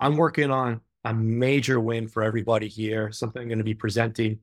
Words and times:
I'm 0.00 0.16
working 0.16 0.50
on 0.50 0.80
a 1.04 1.14
major 1.14 1.80
win 1.80 2.08
for 2.08 2.22
everybody 2.22 2.68
here, 2.68 3.12
something 3.12 3.42
I'm 3.42 3.48
going 3.48 3.58
to 3.58 3.64
be 3.64 3.74
presenting 3.74 4.38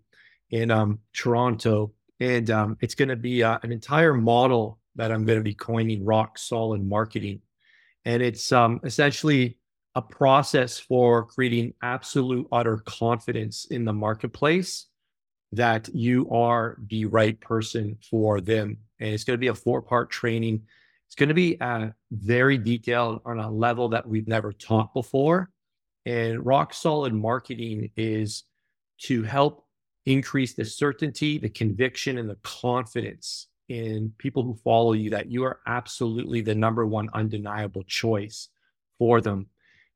in 0.49 0.71
um, 0.71 0.99
Toronto. 1.13 1.93
And 2.19 2.49
um, 2.49 2.77
it's 2.81 2.95
going 2.95 3.09
to 3.09 3.15
be 3.15 3.43
uh, 3.43 3.59
an 3.63 3.71
entire 3.71 4.13
model 4.13 4.79
that 4.95 5.11
I'm 5.11 5.25
going 5.25 5.39
to 5.39 5.43
be 5.43 5.53
coining 5.53 6.05
rock 6.05 6.37
solid 6.37 6.83
marketing. 6.83 7.41
And 8.05 8.21
it's 8.21 8.51
um, 8.51 8.79
essentially 8.83 9.57
a 9.95 10.01
process 10.01 10.77
for 10.79 11.25
creating 11.25 11.73
absolute 11.81 12.47
utter 12.51 12.77
confidence 12.85 13.65
in 13.65 13.85
the 13.85 13.93
marketplace 13.93 14.87
that 15.51 15.89
you 15.93 16.29
are 16.29 16.77
the 16.87 17.05
right 17.05 17.39
person 17.39 17.97
for 18.09 18.41
them. 18.41 18.77
And 18.99 19.13
it's 19.13 19.23
going 19.23 19.35
to 19.35 19.41
be 19.41 19.47
a 19.47 19.55
four 19.55 19.81
part 19.81 20.09
training. 20.09 20.63
It's 21.07 21.15
going 21.15 21.29
to 21.29 21.35
be 21.35 21.59
uh, 21.61 21.89
very 22.11 22.57
detailed 22.57 23.21
on 23.25 23.39
a 23.39 23.49
level 23.49 23.89
that 23.89 24.07
we've 24.07 24.27
never 24.27 24.51
taught 24.51 24.93
before. 24.93 25.49
And 26.05 26.45
rock 26.45 26.73
solid 26.73 27.13
marketing 27.13 27.89
is 27.95 28.43
to 29.03 29.23
help 29.23 29.65
increase 30.05 30.53
the 30.53 30.65
certainty, 30.65 31.37
the 31.37 31.49
conviction, 31.49 32.17
and 32.17 32.29
the 32.29 32.37
confidence 32.43 33.47
in 33.69 34.13
people 34.17 34.43
who 34.43 34.55
follow 34.63 34.93
you 34.93 35.09
that 35.09 35.31
you 35.31 35.43
are 35.43 35.59
absolutely 35.65 36.41
the 36.41 36.53
number 36.53 36.85
one 36.85 37.09
undeniable 37.13 37.83
choice 37.83 38.49
for 38.99 39.21
them. 39.21 39.47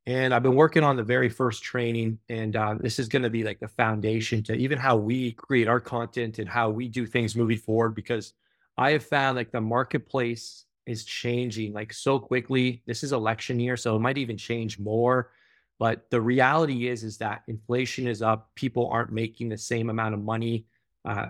And 0.05 0.33
I've 0.33 0.41
been 0.41 0.55
working 0.55 0.83
on 0.83 0.95
the 0.95 1.03
very 1.03 1.29
first 1.29 1.61
training, 1.61 2.17
and 2.29 2.55
uh, 2.55 2.75
this 2.79 2.97
is 2.97 3.07
going 3.07 3.21
to 3.21 3.29
be 3.29 3.43
like 3.43 3.59
the 3.59 3.67
foundation 3.67 4.41
to 4.43 4.53
even 4.53 4.79
how 4.79 4.95
we 4.95 5.33
create 5.33 5.67
our 5.67 5.79
content 5.79 6.39
and 6.39 6.49
how 6.49 6.69
we 6.71 6.87
do 6.87 7.05
things 7.05 7.35
moving 7.35 7.59
forward. 7.59 7.93
Because 7.93 8.33
I 8.75 8.91
have 8.91 9.05
found 9.05 9.35
like 9.35 9.51
the 9.51 9.61
marketplace 9.61 10.65
is 10.89 11.05
changing 11.05 11.71
like 11.71 11.93
so 11.93 12.19
quickly. 12.19 12.81
This 12.87 13.03
is 13.03 13.13
election 13.13 13.59
year, 13.59 13.77
so 13.77 13.95
it 13.95 13.99
might 13.99 14.17
even 14.17 14.37
change 14.37 14.79
more. 14.79 15.31
But 15.77 16.09
the 16.09 16.19
reality 16.19 16.87
is, 16.87 17.03
is 17.03 17.19
that 17.19 17.43
inflation 17.47 18.07
is 18.07 18.21
up. 18.21 18.49
People 18.55 18.89
aren't 18.91 19.11
making 19.11 19.49
the 19.49 19.57
same 19.57 19.89
amount 19.89 20.15
of 20.15 20.21
money 20.21 20.65
uh, 21.05 21.27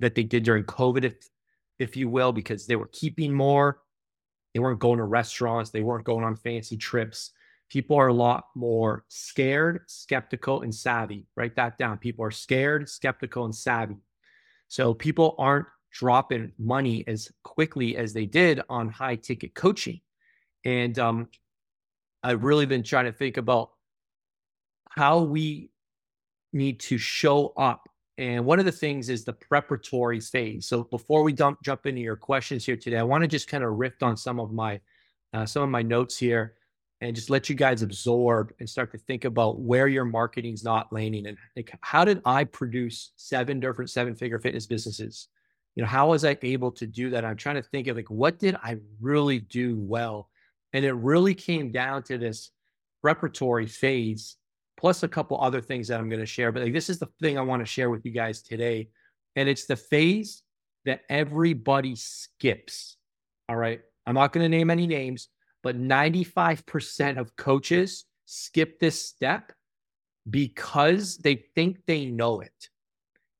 that 0.00 0.14
they 0.14 0.24
did 0.24 0.42
during 0.42 0.64
COVID, 0.64 1.04
if, 1.04 1.14
if 1.78 1.96
you 1.96 2.08
will, 2.08 2.32
because 2.32 2.66
they 2.66 2.76
were 2.76 2.88
keeping 2.90 3.32
more. 3.32 3.80
They 4.54 4.60
weren't 4.60 4.80
going 4.80 4.98
to 4.98 5.04
restaurants. 5.04 5.70
They 5.70 5.82
weren't 5.82 6.06
going 6.06 6.24
on 6.24 6.34
fancy 6.34 6.76
trips. 6.76 7.30
People 7.68 7.98
are 7.98 8.08
a 8.08 8.14
lot 8.14 8.46
more 8.56 9.04
scared, 9.08 9.82
skeptical, 9.86 10.62
and 10.62 10.74
savvy. 10.74 11.26
Write 11.36 11.56
that 11.56 11.76
down. 11.76 11.98
People 11.98 12.24
are 12.24 12.30
scared, 12.30 12.88
skeptical, 12.88 13.44
and 13.44 13.54
savvy. 13.54 13.98
So 14.68 14.94
people 14.94 15.34
aren't 15.38 15.66
dropping 15.92 16.52
money 16.58 17.04
as 17.06 17.30
quickly 17.42 17.96
as 17.96 18.12
they 18.12 18.26
did 18.26 18.60
on 18.68 18.88
high 18.88 19.16
ticket 19.16 19.54
coaching. 19.54 20.00
And 20.64 20.98
um, 20.98 21.28
I've 22.22 22.44
really 22.44 22.66
been 22.66 22.82
trying 22.82 23.06
to 23.06 23.12
think 23.12 23.36
about 23.36 23.70
how 24.90 25.20
we 25.20 25.70
need 26.52 26.80
to 26.80 26.98
show 26.98 27.52
up. 27.56 27.88
And 28.16 28.44
one 28.44 28.58
of 28.58 28.64
the 28.64 28.72
things 28.72 29.08
is 29.08 29.24
the 29.24 29.32
preparatory 29.32 30.18
phase. 30.18 30.66
So 30.66 30.84
before 30.84 31.22
we 31.22 31.32
dump, 31.32 31.62
jump 31.62 31.86
into 31.86 32.00
your 32.00 32.16
questions 32.16 32.66
here 32.66 32.76
today, 32.76 32.98
I 32.98 33.04
want 33.04 33.22
to 33.22 33.28
just 33.28 33.48
kind 33.48 33.62
of 33.62 33.78
riff 33.78 34.02
on 34.02 34.16
some 34.16 34.40
of 34.40 34.52
my 34.52 34.80
uh, 35.34 35.44
some 35.44 35.62
of 35.62 35.68
my 35.68 35.82
notes 35.82 36.16
here 36.16 36.54
and 37.00 37.14
just 37.14 37.30
let 37.30 37.48
you 37.48 37.54
guys 37.54 37.82
absorb 37.82 38.52
and 38.58 38.68
start 38.68 38.90
to 38.90 38.98
think 38.98 39.24
about 39.24 39.60
where 39.60 39.88
your 39.88 40.04
marketing's 40.06 40.64
not 40.64 40.92
landing 40.92 41.26
and 41.26 41.36
like 41.54 41.70
how 41.82 42.04
did 42.04 42.20
I 42.24 42.44
produce 42.44 43.12
seven 43.16 43.60
different 43.60 43.90
seven 43.90 44.14
figure 44.14 44.38
fitness 44.38 44.66
businesses? 44.66 45.28
You 45.78 45.84
know, 45.84 45.88
how 45.88 46.10
was 46.10 46.24
I 46.24 46.36
able 46.42 46.72
to 46.72 46.88
do 46.88 47.08
that? 47.10 47.24
I'm 47.24 47.36
trying 47.36 47.54
to 47.54 47.62
think 47.62 47.86
of 47.86 47.96
like 47.96 48.10
what 48.10 48.40
did 48.40 48.56
I 48.56 48.78
really 49.00 49.38
do 49.38 49.78
well 49.78 50.28
and 50.72 50.84
it 50.84 50.92
really 50.92 51.34
came 51.34 51.70
down 51.70 52.02
to 52.04 52.18
this 52.18 52.50
preparatory 53.00 53.66
phase, 53.66 54.36
plus 54.76 55.02
a 55.02 55.08
couple 55.08 55.40
other 55.40 55.60
things 55.60 55.88
that 55.88 56.00
I'm 56.00 56.08
going 56.08 56.20
to 56.20 56.26
share. 56.26 56.52
But 56.52 56.64
like, 56.64 56.72
this 56.72 56.90
is 56.90 56.98
the 56.98 57.08
thing 57.20 57.38
I 57.38 57.42
want 57.42 57.62
to 57.62 57.66
share 57.66 57.90
with 57.90 58.04
you 58.04 58.12
guys 58.12 58.42
today. 58.42 58.88
And 59.36 59.48
it's 59.48 59.66
the 59.66 59.76
phase 59.76 60.42
that 60.84 61.02
everybody 61.08 61.94
skips. 61.94 62.96
All 63.48 63.56
right. 63.56 63.80
I'm 64.04 64.14
not 64.14 64.32
going 64.32 64.44
to 64.44 64.56
name 64.56 64.70
any 64.70 64.86
names, 64.86 65.28
but 65.62 65.80
95% 65.80 67.18
of 67.18 67.36
coaches 67.36 68.04
skip 68.26 68.78
this 68.78 69.00
step 69.00 69.52
because 70.28 71.18
they 71.18 71.36
think 71.54 71.78
they 71.86 72.06
know 72.06 72.40
it. 72.40 72.68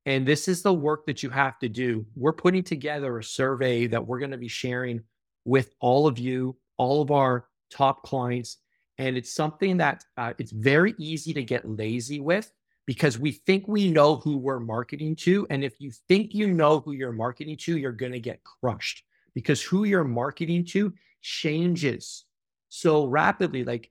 And 0.08 0.26
this 0.26 0.48
is 0.48 0.62
the 0.62 0.72
work 0.72 1.04
that 1.04 1.22
you 1.22 1.28
have 1.28 1.58
to 1.58 1.68
do. 1.68 2.06
We're 2.16 2.32
putting 2.32 2.62
together 2.62 3.18
a 3.18 3.22
survey 3.22 3.86
that 3.88 4.06
we're 4.06 4.18
going 4.18 4.30
to 4.30 4.38
be 4.38 4.48
sharing 4.48 5.02
with 5.44 5.74
all 5.80 6.06
of 6.06 6.18
you 6.18 6.56
all 6.78 7.02
of 7.02 7.10
our 7.10 7.46
top 7.70 8.04
clients. 8.04 8.56
And 8.96 9.18
it's 9.18 9.34
something 9.34 9.76
that 9.76 10.02
uh, 10.16 10.32
it's 10.38 10.50
very 10.50 10.94
easy 10.96 11.34
to 11.34 11.44
get 11.44 11.68
lazy 11.68 12.20
with 12.20 12.50
because 12.86 13.18
we 13.18 13.32
think 13.32 13.68
we 13.68 13.90
know 13.90 14.16
who 14.16 14.38
we're 14.38 14.60
marketing 14.60 15.14
to. 15.16 15.46
And 15.50 15.62
if 15.62 15.74
you 15.78 15.90
think 16.08 16.32
you 16.32 16.54
know 16.54 16.80
who 16.80 16.92
you're 16.92 17.12
marketing 17.12 17.58
to, 17.58 17.76
you're 17.76 17.92
going 17.92 18.12
to 18.12 18.18
get 18.18 18.42
crushed 18.44 19.04
because 19.34 19.60
who 19.60 19.84
you're 19.84 20.04
marketing 20.04 20.64
to 20.68 20.94
changes 21.20 22.24
so 22.70 23.04
rapidly. 23.04 23.62
Like 23.62 23.90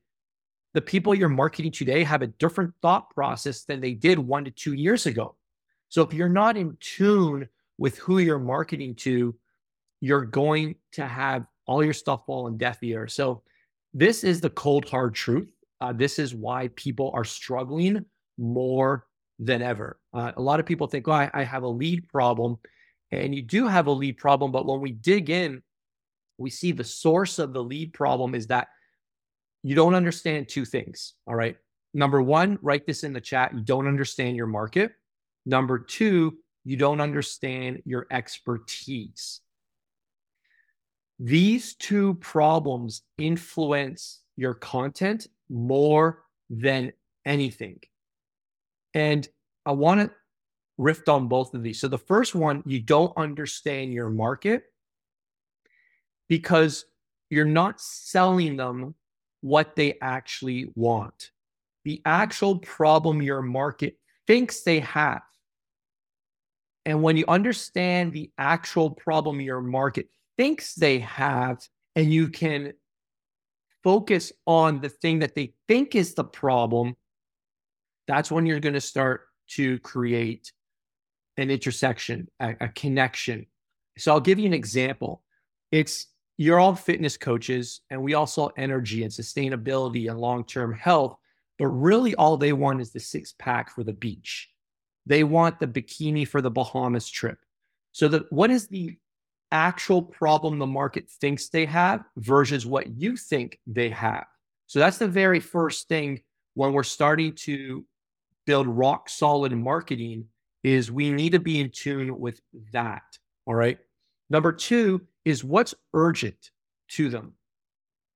the 0.74 0.82
people 0.82 1.14
you're 1.14 1.30
marketing 1.30 1.74
today 1.74 2.04
have 2.04 2.24
a 2.24 2.28
different 2.28 2.74
thought 2.82 3.12
process 3.12 3.66
than 3.66 3.82
they 3.82 3.94
did 3.94 4.18
one 4.18 4.46
to 4.46 4.52
two 4.52 4.74
years 4.74 5.06
ago. 5.06 5.36
So 5.90 6.02
if 6.02 6.14
you're 6.14 6.30
not 6.30 6.58
in 6.58 6.78
tune 6.80 7.48
with 7.78 7.98
who 7.98 8.20
you're 8.20 8.40
marketing 8.40 8.96
to, 8.96 9.36
you're 10.02 10.26
going 10.26 10.76
to 10.94 11.06
have 11.08 11.46
all 11.66 11.84
your 11.84 11.94
stuff 11.94 12.26
fall 12.26 12.48
in 12.48 12.58
deaf 12.58 12.82
ear. 12.84 13.08
So 13.08 13.44
this 13.94 14.24
is 14.24 14.42
the 14.42 14.50
cold 14.50 14.88
hard 14.90 15.16
truth. 15.16 15.50
Uh, 15.82 15.94
this 15.94 16.20
is 16.20 16.34
why 16.34 16.70
people 16.76 17.12
are 17.14 17.24
struggling 17.24 18.06
more 18.38 19.06
than 19.40 19.62
ever. 19.62 20.00
Uh, 20.14 20.32
a 20.36 20.42
lot 20.42 20.60
of 20.60 20.66
people 20.66 20.88
think, 20.88 21.08
"Oh, 21.08 21.12
I, 21.12 21.30
I 21.34 21.44
have 21.44 21.64
a 21.64 21.68
lead 21.68 22.08
problem," 22.08 22.58
and 23.12 23.34
you 23.34 23.42
do 23.42 23.68
have 23.68 23.88
a 23.88 23.92
lead 23.92 24.18
problem. 24.18 24.52
But 24.52 24.66
when 24.66 24.82
we 24.82 24.92
dig 24.92 25.30
in, 25.30 25.62
we 26.38 26.50
see 26.50 26.72
the 26.72 26.84
source 26.84 27.40
of 27.40 27.54
the 27.54 27.64
lead 27.64 27.94
problem 27.94 28.36
is 28.36 28.48
that 28.48 28.68
you 29.64 29.76
don't 29.76 29.96
understand 29.96 30.50
two 30.50 30.66
things. 30.66 31.14
All 31.28 31.36
right. 31.36 31.58
Number 31.94 32.22
one, 32.22 32.60
write 32.62 32.86
this 32.86 33.04
in 33.04 33.14
the 33.14 33.22
chat. 33.22 33.54
You 33.54 33.62
don't 33.62 33.88
understand 33.88 34.36
your 34.36 34.48
market. 34.48 34.92
Number 35.48 35.80
two, 35.80 36.38
you 36.66 36.76
don't 36.76 37.00
understand 37.00 37.82
your 37.86 38.06
expertise. 38.12 39.40
These 41.20 41.76
two 41.76 42.16
problems 42.16 43.04
influence 43.18 44.20
your 44.36 44.54
content 44.54 45.28
more 45.50 46.24
than 46.50 46.92
anything. 47.26 47.80
And 48.94 49.26
I 49.66 49.72
want 49.72 50.02
to 50.02 50.12
riff 50.78 51.08
on 51.08 51.30
both 51.30 51.54
of 51.54 51.64
these. 51.64 51.80
So 51.80 51.88
the 51.88 51.98
first 51.98 52.36
one, 52.36 52.62
you 52.66 52.82
don't 52.82 53.16
understand 53.16 53.94
your 53.94 54.10
market 54.10 54.64
because 56.28 56.84
you're 57.30 57.46
not 57.46 57.80
selling 57.80 58.58
them 58.58 58.96
what 59.40 59.78
they 59.78 59.98
actually 60.02 60.74
want. 60.76 61.32
The 61.86 62.02
actual 62.04 62.60
problem 62.60 63.22
your 63.22 63.42
market 63.42 63.98
thinks 64.28 64.64
they 64.64 64.82
have. 64.82 65.22
And 66.88 67.04
when 67.04 67.18
you 67.18 67.26
understand 67.28 68.14
the 68.14 68.32
actual 68.38 68.92
problem 68.92 69.42
your 69.42 69.60
market 69.60 70.08
thinks 70.38 70.74
they 70.74 71.00
have, 71.00 71.60
and 71.98 72.14
you 72.14 72.30
can 72.30 72.72
focus 73.84 74.32
on 74.46 74.80
the 74.80 74.88
thing 74.88 75.20
that 75.20 75.36
they 75.36 75.54
think 75.68 75.96
is 75.96 76.14
the 76.14 76.24
problem, 76.24 76.96
that's 78.08 78.32
when 78.32 78.46
you're 78.46 78.62
going 78.62 78.74
to 78.74 78.80
start 78.80 79.28
to 79.50 79.80
create 79.80 80.54
an 81.36 81.52
intersection, 81.52 82.30
a, 82.40 82.56
a, 82.62 82.70
connection. 82.70 83.48
So 83.98 84.14
I'll 84.14 84.22
give 84.22 84.40
you 84.40 84.46
an 84.46 84.54
example. 84.54 85.24
It's 85.74 86.08
you're 86.38 86.60
all 86.60 86.74
fitness 86.74 87.18
coaches, 87.18 87.82
and 87.90 88.02
we 88.02 88.14
all 88.14 88.28
saw 88.28 88.48
energy 88.56 89.04
and 89.04 89.12
sustainability 89.12 90.10
and 90.10 90.22
long 90.22 90.46
term 90.46 90.74
health, 90.74 91.18
but 91.60 91.68
really 91.68 92.16
all 92.16 92.38
they 92.38 92.54
want 92.54 92.80
is 92.80 92.92
the 92.92 93.02
six 93.02 93.34
pack 93.38 93.76
for 93.76 93.84
the 93.84 93.92
beach. 93.92 94.50
They 95.08 95.24
want 95.24 95.60
the 95.60 95.68
bikini 95.68 96.28
for 96.28 96.42
the 96.42 96.52
Bahamas 96.52 97.10
trip. 97.10 97.40
So 97.94 98.08
the 98.08 98.26
what 98.30 98.52
is 98.52 98.68
the 98.68 98.98
actual 99.52 100.02
problem 100.02 100.60
the 100.60 100.68
market 100.68 101.10
thinks 101.10 101.48
they 101.48 101.66
have 101.66 102.04
versus 102.18 102.66
what 102.66 102.88
you 103.00 103.16
think 103.16 103.58
they 103.66 103.90
have. 103.90 104.26
So 104.68 104.80
that's 104.80 104.98
the 104.98 105.08
very 105.08 105.40
first 105.40 105.88
thing 105.88 106.22
when 106.56 106.74
we're 106.74 106.84
starting 106.84 107.34
to 107.36 107.86
build 108.46 108.68
rock 108.68 109.10
solid 109.10 109.54
marketing 109.54 110.26
is 110.64 110.92
we 110.92 111.10
need 111.12 111.32
to 111.32 111.40
be 111.40 111.62
in 111.62 111.72
tune 111.72 112.20
with 112.20 112.42
that. 112.74 113.04
All 113.46 113.56
right. 113.56 113.78
Number 114.30 114.52
two 114.52 115.02
is 115.24 115.44
what's 115.44 115.74
urgent 115.94 116.52
to 116.90 117.10
them. 117.10 117.34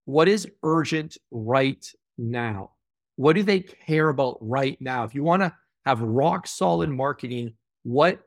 What 0.04 0.28
is 0.28 0.48
urgent 0.64 1.18
right 1.32 1.90
now? 2.18 2.72
What 3.16 3.38
do 3.38 3.44
they 3.44 3.62
care 3.62 4.10
about 4.10 4.38
right 4.42 4.78
now? 4.82 5.06
If 5.06 5.16
you 5.16 5.24
want 5.24 5.44
to 5.44 5.54
have 5.86 6.01
rock 6.01 6.48
solid 6.48 6.89
marketing, 6.89 7.54
what 7.83 8.22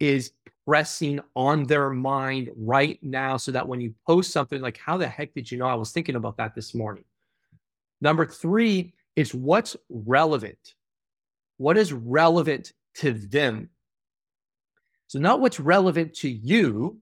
is 0.00 0.32
pressing 0.66 1.20
on 1.34 1.64
their 1.64 1.90
mind 1.90 2.50
right 2.56 2.98
now 3.02 3.36
so 3.36 3.52
that 3.52 3.66
when 3.66 3.80
you 3.80 3.94
post 4.06 4.32
something 4.32 4.60
like, 4.60 4.78
how 4.78 4.96
the 4.96 5.06
heck 5.06 5.32
did 5.34 5.50
you 5.50 5.58
know? 5.58 5.66
I 5.66 5.74
was 5.74 5.92
thinking 5.92 6.16
about 6.16 6.36
that 6.38 6.54
this 6.54 6.74
morning. 6.74 7.04
Number 8.00 8.26
three 8.26 8.94
is 9.14 9.34
what's 9.34 9.76
relevant. 9.88 10.74
What 11.56 11.78
is 11.78 11.92
relevant 11.92 12.72
to 12.96 13.12
them? 13.12 13.70
So, 15.06 15.18
not 15.18 15.40
what's 15.40 15.60
relevant 15.60 16.14
to 16.16 16.28
you, 16.28 16.98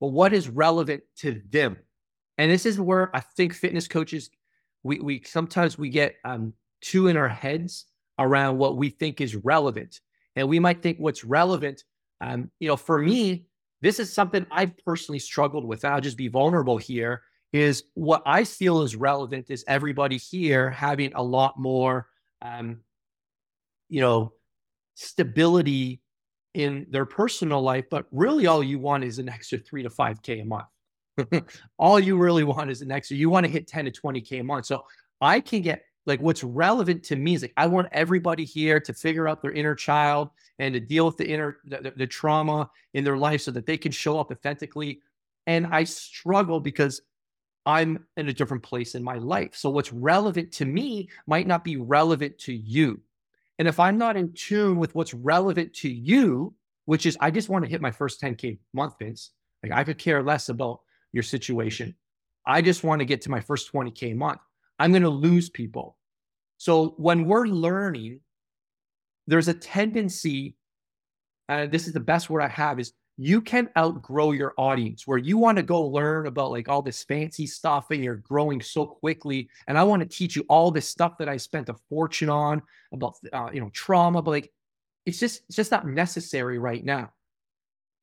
but 0.00 0.08
what 0.08 0.32
is 0.32 0.48
relevant 0.48 1.02
to 1.18 1.42
them. 1.50 1.76
And 2.38 2.50
this 2.50 2.66
is 2.66 2.80
where 2.80 3.14
I 3.14 3.20
think 3.20 3.54
fitness 3.54 3.86
coaches, 3.86 4.30
we, 4.82 4.98
we 4.98 5.22
sometimes 5.24 5.78
we 5.78 5.90
get 5.90 6.16
um, 6.24 6.54
too 6.80 7.06
in 7.06 7.16
our 7.16 7.28
heads 7.28 7.86
around 8.18 8.58
what 8.58 8.76
we 8.76 8.90
think 8.90 9.20
is 9.20 9.36
relevant. 9.36 10.00
And 10.36 10.48
we 10.48 10.58
might 10.58 10.82
think 10.82 10.98
what's 10.98 11.24
relevant, 11.24 11.84
um, 12.20 12.50
you 12.58 12.68
know, 12.68 12.76
for 12.76 12.98
me, 12.98 13.46
this 13.80 13.98
is 13.98 14.12
something 14.12 14.46
I've 14.50 14.76
personally 14.84 15.18
struggled 15.18 15.64
with. 15.64 15.84
I'll 15.84 16.00
just 16.00 16.16
be 16.16 16.28
vulnerable 16.28 16.78
here. 16.78 17.22
Is 17.52 17.84
what 17.94 18.22
I 18.24 18.44
feel 18.44 18.80
is 18.82 18.96
relevant 18.96 19.50
is 19.50 19.64
everybody 19.68 20.16
here 20.16 20.70
having 20.70 21.12
a 21.14 21.22
lot 21.22 21.58
more, 21.58 22.08
um, 22.40 22.80
you 23.90 24.00
know, 24.00 24.32
stability 24.94 26.00
in 26.54 26.86
their 26.90 27.04
personal 27.04 27.60
life, 27.60 27.84
but 27.90 28.06
really 28.10 28.46
all 28.46 28.62
you 28.62 28.78
want 28.78 29.04
is 29.04 29.18
an 29.18 29.28
extra 29.28 29.58
three 29.58 29.82
to 29.82 29.90
five 29.90 30.22
K 30.22 30.40
a 30.40 30.44
month. 30.44 30.66
all 31.78 32.00
you 32.00 32.16
really 32.16 32.44
want 32.44 32.70
is 32.70 32.80
an 32.80 32.90
extra, 32.90 33.16
you 33.16 33.28
want 33.28 33.44
to 33.44 33.52
hit 33.52 33.66
10 33.66 33.86
to 33.86 33.90
20 33.90 34.20
K 34.22 34.38
a 34.38 34.44
month. 34.44 34.66
So 34.66 34.84
I 35.20 35.40
can 35.40 35.60
get 35.60 35.82
like 36.06 36.20
what's 36.20 36.42
relevant 36.42 37.04
to 37.04 37.16
me 37.16 37.34
is 37.34 37.42
like 37.42 37.52
I 37.56 37.66
want 37.66 37.88
everybody 37.92 38.44
here 38.44 38.80
to 38.80 38.92
figure 38.92 39.28
out 39.28 39.42
their 39.42 39.52
inner 39.52 39.74
child 39.74 40.30
and 40.58 40.74
to 40.74 40.80
deal 40.80 41.06
with 41.06 41.16
the 41.16 41.28
inner 41.28 41.58
the, 41.64 41.92
the, 41.96 42.06
trauma 42.06 42.70
in 42.94 43.04
their 43.04 43.16
life 43.16 43.42
so 43.42 43.50
that 43.52 43.66
they 43.66 43.76
can 43.76 43.92
show 43.92 44.18
up 44.18 44.30
authentically. 44.30 45.00
And 45.46 45.66
I 45.66 45.84
struggle 45.84 46.60
because 46.60 47.00
I'm 47.64 48.04
in 48.16 48.28
a 48.28 48.32
different 48.32 48.62
place 48.62 48.94
in 48.94 49.04
my 49.04 49.18
life. 49.18 49.54
So 49.54 49.70
what's 49.70 49.92
relevant 49.92 50.52
to 50.52 50.64
me 50.64 51.08
might 51.26 51.46
not 51.46 51.62
be 51.62 51.76
relevant 51.76 52.38
to 52.40 52.52
you. 52.52 53.00
And 53.58 53.68
if 53.68 53.78
I'm 53.78 53.98
not 53.98 54.16
in 54.16 54.32
tune 54.32 54.78
with 54.78 54.94
what's 54.94 55.14
relevant 55.14 55.72
to 55.74 55.88
you, 55.88 56.54
which 56.86 57.06
is 57.06 57.16
I 57.20 57.30
just 57.30 57.48
want 57.48 57.64
to 57.64 57.70
hit 57.70 57.80
my 57.80 57.92
first 57.92 58.20
10K 58.20 58.58
month, 58.72 58.94
Vince. 58.98 59.30
Like 59.62 59.72
I 59.72 59.84
could 59.84 59.98
care 59.98 60.22
less 60.22 60.48
about 60.48 60.80
your 61.12 61.22
situation. 61.22 61.94
I 62.44 62.62
just 62.62 62.82
want 62.82 62.98
to 63.00 63.04
get 63.04 63.22
to 63.22 63.30
my 63.30 63.40
first 63.40 63.72
20K 63.72 64.16
month. 64.16 64.40
I'm 64.78 64.90
going 64.90 65.02
to 65.02 65.08
lose 65.08 65.50
people. 65.50 65.96
So 66.58 66.94
when 66.96 67.26
we're 67.26 67.46
learning, 67.46 68.20
there's 69.26 69.48
a 69.48 69.54
tendency, 69.54 70.56
and 71.48 71.70
this 71.70 71.86
is 71.86 71.92
the 71.92 72.00
best 72.00 72.30
word 72.30 72.42
I 72.42 72.48
have, 72.48 72.78
is 72.80 72.92
you 73.18 73.40
can 73.40 73.68
outgrow 73.76 74.32
your 74.32 74.54
audience 74.56 75.06
where 75.06 75.18
you 75.18 75.36
want 75.36 75.56
to 75.56 75.62
go 75.62 75.82
learn 75.82 76.26
about 76.26 76.50
like 76.50 76.68
all 76.68 76.82
this 76.82 77.04
fancy 77.04 77.46
stuff 77.46 77.90
and 77.90 78.02
you're 78.02 78.16
growing 78.16 78.60
so 78.60 78.86
quickly. 78.86 79.48
And 79.66 79.76
I 79.76 79.84
want 79.84 80.02
to 80.02 80.08
teach 80.08 80.34
you 80.34 80.44
all 80.48 80.70
this 80.70 80.88
stuff 80.88 81.18
that 81.18 81.28
I 81.28 81.36
spent 81.36 81.68
a 81.68 81.74
fortune 81.88 82.30
on 82.30 82.62
about, 82.92 83.14
uh, 83.32 83.50
you 83.52 83.60
know, 83.60 83.70
trauma, 83.70 84.22
but 84.22 84.30
like 84.30 84.52
it's 85.04 85.20
just, 85.20 85.42
it's 85.46 85.56
just 85.56 85.70
not 85.70 85.86
necessary 85.86 86.58
right 86.58 86.84
now. 86.84 87.12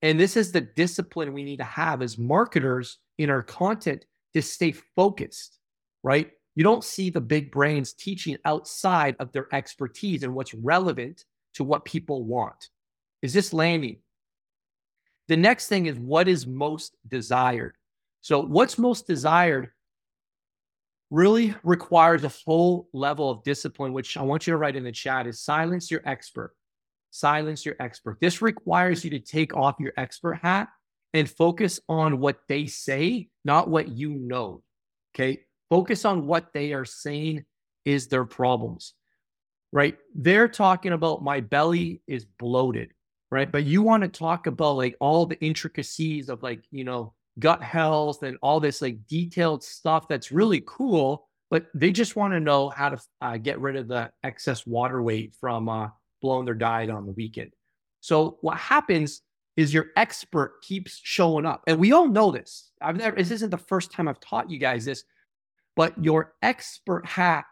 And 0.01 0.19
this 0.19 0.37
is 0.37 0.51
the 0.51 0.61
discipline 0.61 1.33
we 1.33 1.43
need 1.43 1.57
to 1.57 1.63
have 1.63 2.01
as 2.01 2.17
marketers 2.17 2.99
in 3.17 3.29
our 3.29 3.41
content 3.41 4.05
to 4.33 4.41
stay 4.41 4.73
focused, 4.95 5.57
right? 6.03 6.31
You 6.59 6.63
don't 6.63 6.83
see 6.83 7.09
the 7.09 7.21
big 7.21 7.53
brains 7.53 7.93
teaching 7.93 8.37
outside 8.43 9.15
of 9.21 9.31
their 9.31 9.47
expertise 9.55 10.23
and 10.23 10.35
what's 10.35 10.53
relevant 10.53 11.23
to 11.53 11.63
what 11.63 11.85
people 11.85 12.25
want. 12.25 12.67
Is 13.21 13.31
this 13.31 13.53
landing? 13.53 14.01
The 15.29 15.37
next 15.37 15.69
thing 15.69 15.85
is 15.85 15.97
what 15.97 16.27
is 16.27 16.45
most 16.45 16.97
desired. 17.07 17.77
So, 18.19 18.41
what's 18.41 18.77
most 18.77 19.07
desired 19.07 19.69
really 21.09 21.55
requires 21.63 22.25
a 22.25 22.29
full 22.29 22.89
level 22.91 23.31
of 23.31 23.41
discipline, 23.43 23.93
which 23.93 24.17
I 24.17 24.23
want 24.23 24.45
you 24.45 24.51
to 24.51 24.57
write 24.57 24.75
in 24.75 24.83
the 24.83 24.91
chat 24.91 25.27
is 25.27 25.39
silence 25.39 25.89
your 25.89 26.01
expert. 26.03 26.57
Silence 27.09 27.65
your 27.65 27.77
expert. 27.79 28.17
This 28.19 28.41
requires 28.41 29.05
you 29.05 29.11
to 29.11 29.19
take 29.19 29.55
off 29.55 29.79
your 29.79 29.93
expert 29.95 30.39
hat 30.41 30.67
and 31.13 31.31
focus 31.31 31.79
on 31.87 32.19
what 32.19 32.41
they 32.49 32.65
say, 32.65 33.29
not 33.45 33.69
what 33.69 33.87
you 33.87 34.09
know. 34.09 34.61
Okay. 35.15 35.45
Focus 35.69 36.05
on 36.05 36.25
what 36.25 36.51
they 36.53 36.73
are 36.73 36.85
saying 36.85 37.45
is 37.85 38.07
their 38.07 38.25
problems, 38.25 38.93
right? 39.71 39.97
They're 40.15 40.47
talking 40.47 40.93
about 40.93 41.23
my 41.23 41.41
belly 41.41 42.01
is 42.07 42.25
bloated, 42.25 42.91
right? 43.31 43.51
But 43.51 43.65
you 43.65 43.81
want 43.81 44.03
to 44.03 44.09
talk 44.09 44.47
about 44.47 44.77
like 44.77 44.95
all 44.99 45.25
the 45.25 45.39
intricacies 45.39 46.29
of 46.29 46.41
like, 46.43 46.63
you 46.71 46.83
know, 46.83 47.13
gut 47.37 47.63
health 47.63 48.23
and 48.23 48.37
all 48.41 48.59
this 48.59 48.81
like 48.81 48.97
detailed 49.07 49.63
stuff 49.63 50.07
that's 50.07 50.31
really 50.31 50.63
cool. 50.65 51.27
But 51.51 51.67
they 51.73 51.91
just 51.91 52.15
want 52.15 52.33
to 52.33 52.39
know 52.39 52.69
how 52.69 52.89
to 52.89 53.01
uh, 53.21 53.37
get 53.37 53.59
rid 53.59 53.75
of 53.75 53.87
the 53.87 54.11
excess 54.23 54.67
water 54.67 55.01
weight 55.01 55.33
from 55.39 55.67
uh, 55.67 55.87
blowing 56.21 56.45
their 56.45 56.53
diet 56.53 56.89
on 56.89 57.05
the 57.05 57.11
weekend. 57.13 57.51
So 58.01 58.37
what 58.41 58.57
happens 58.57 59.21
is 59.57 59.73
your 59.73 59.87
expert 59.97 60.61
keeps 60.61 60.99
showing 61.03 61.45
up. 61.45 61.63
And 61.67 61.79
we 61.79 61.91
all 61.91 62.07
know 62.07 62.31
this. 62.31 62.71
I've 62.81 62.95
never, 62.95 63.15
this 63.15 63.31
isn't 63.31 63.49
the 63.49 63.57
first 63.57 63.91
time 63.91 64.07
I've 64.07 64.19
taught 64.19 64.49
you 64.49 64.57
guys 64.57 64.85
this 64.85 65.03
but 65.79 65.93
your 66.03 66.33
expert 66.41 67.05
hat 67.05 67.45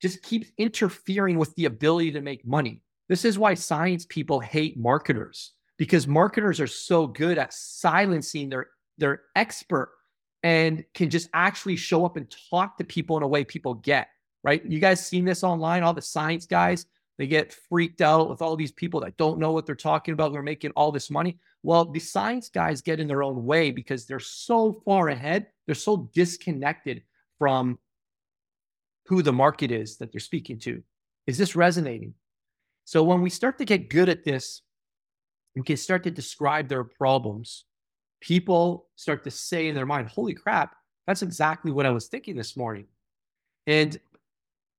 just 0.00 0.22
keeps 0.22 0.46
interfering 0.58 1.36
with 1.36 1.52
the 1.56 1.64
ability 1.64 2.12
to 2.12 2.20
make 2.20 2.46
money. 2.46 2.80
This 3.08 3.24
is 3.24 3.36
why 3.36 3.54
science 3.54 4.06
people 4.06 4.38
hate 4.38 4.78
marketers 4.78 5.54
because 5.76 6.06
marketers 6.06 6.60
are 6.60 6.68
so 6.68 7.08
good 7.08 7.36
at 7.36 7.52
silencing 7.52 8.48
their 8.48 8.68
their 8.98 9.22
expert 9.34 9.90
and 10.44 10.84
can 10.94 11.10
just 11.10 11.28
actually 11.34 11.74
show 11.74 12.06
up 12.06 12.16
and 12.16 12.32
talk 12.48 12.78
to 12.78 12.84
people 12.84 13.16
in 13.16 13.24
a 13.24 13.26
way 13.26 13.42
people 13.42 13.74
get, 13.74 14.06
right? 14.44 14.64
You 14.64 14.78
guys 14.78 15.04
seen 15.04 15.24
this 15.24 15.42
online, 15.42 15.82
all 15.82 15.94
the 15.94 16.00
science 16.00 16.46
guys, 16.46 16.86
they 17.18 17.26
get 17.26 17.52
freaked 17.68 18.02
out 18.02 18.30
with 18.30 18.40
all 18.40 18.54
these 18.54 18.70
people 18.70 19.00
that 19.00 19.16
don't 19.16 19.40
know 19.40 19.50
what 19.50 19.66
they're 19.66 19.74
talking 19.74 20.14
about. 20.14 20.32
They're 20.32 20.44
making 20.44 20.70
all 20.76 20.92
this 20.92 21.10
money. 21.10 21.40
Well, 21.64 21.86
the 21.86 21.98
science 21.98 22.50
guys 22.50 22.82
get 22.82 23.00
in 23.00 23.08
their 23.08 23.24
own 23.24 23.44
way 23.44 23.72
because 23.72 24.06
they're 24.06 24.20
so 24.20 24.80
far 24.84 25.08
ahead. 25.08 25.48
They're 25.66 25.74
so 25.74 26.08
disconnected 26.14 27.02
from 27.38 27.78
who 29.06 29.22
the 29.22 29.32
market 29.32 29.70
is 29.70 29.96
that 29.98 30.12
they're 30.12 30.20
speaking 30.20 30.58
to. 30.60 30.82
Is 31.26 31.38
this 31.38 31.56
resonating? 31.56 32.14
So 32.84 33.02
when 33.02 33.22
we 33.22 33.30
start 33.30 33.58
to 33.58 33.64
get 33.64 33.90
good 33.90 34.08
at 34.08 34.24
this, 34.24 34.62
we 35.54 35.62
can 35.62 35.76
start 35.76 36.04
to 36.04 36.10
describe 36.10 36.68
their 36.68 36.84
problems. 36.84 37.64
People 38.20 38.88
start 38.96 39.24
to 39.24 39.30
say 39.30 39.68
in 39.68 39.74
their 39.74 39.86
mind, 39.86 40.08
holy 40.08 40.34
crap, 40.34 40.74
that's 41.06 41.22
exactly 41.22 41.72
what 41.72 41.86
I 41.86 41.90
was 41.90 42.08
thinking 42.08 42.36
this 42.36 42.56
morning. 42.56 42.86
And 43.66 43.98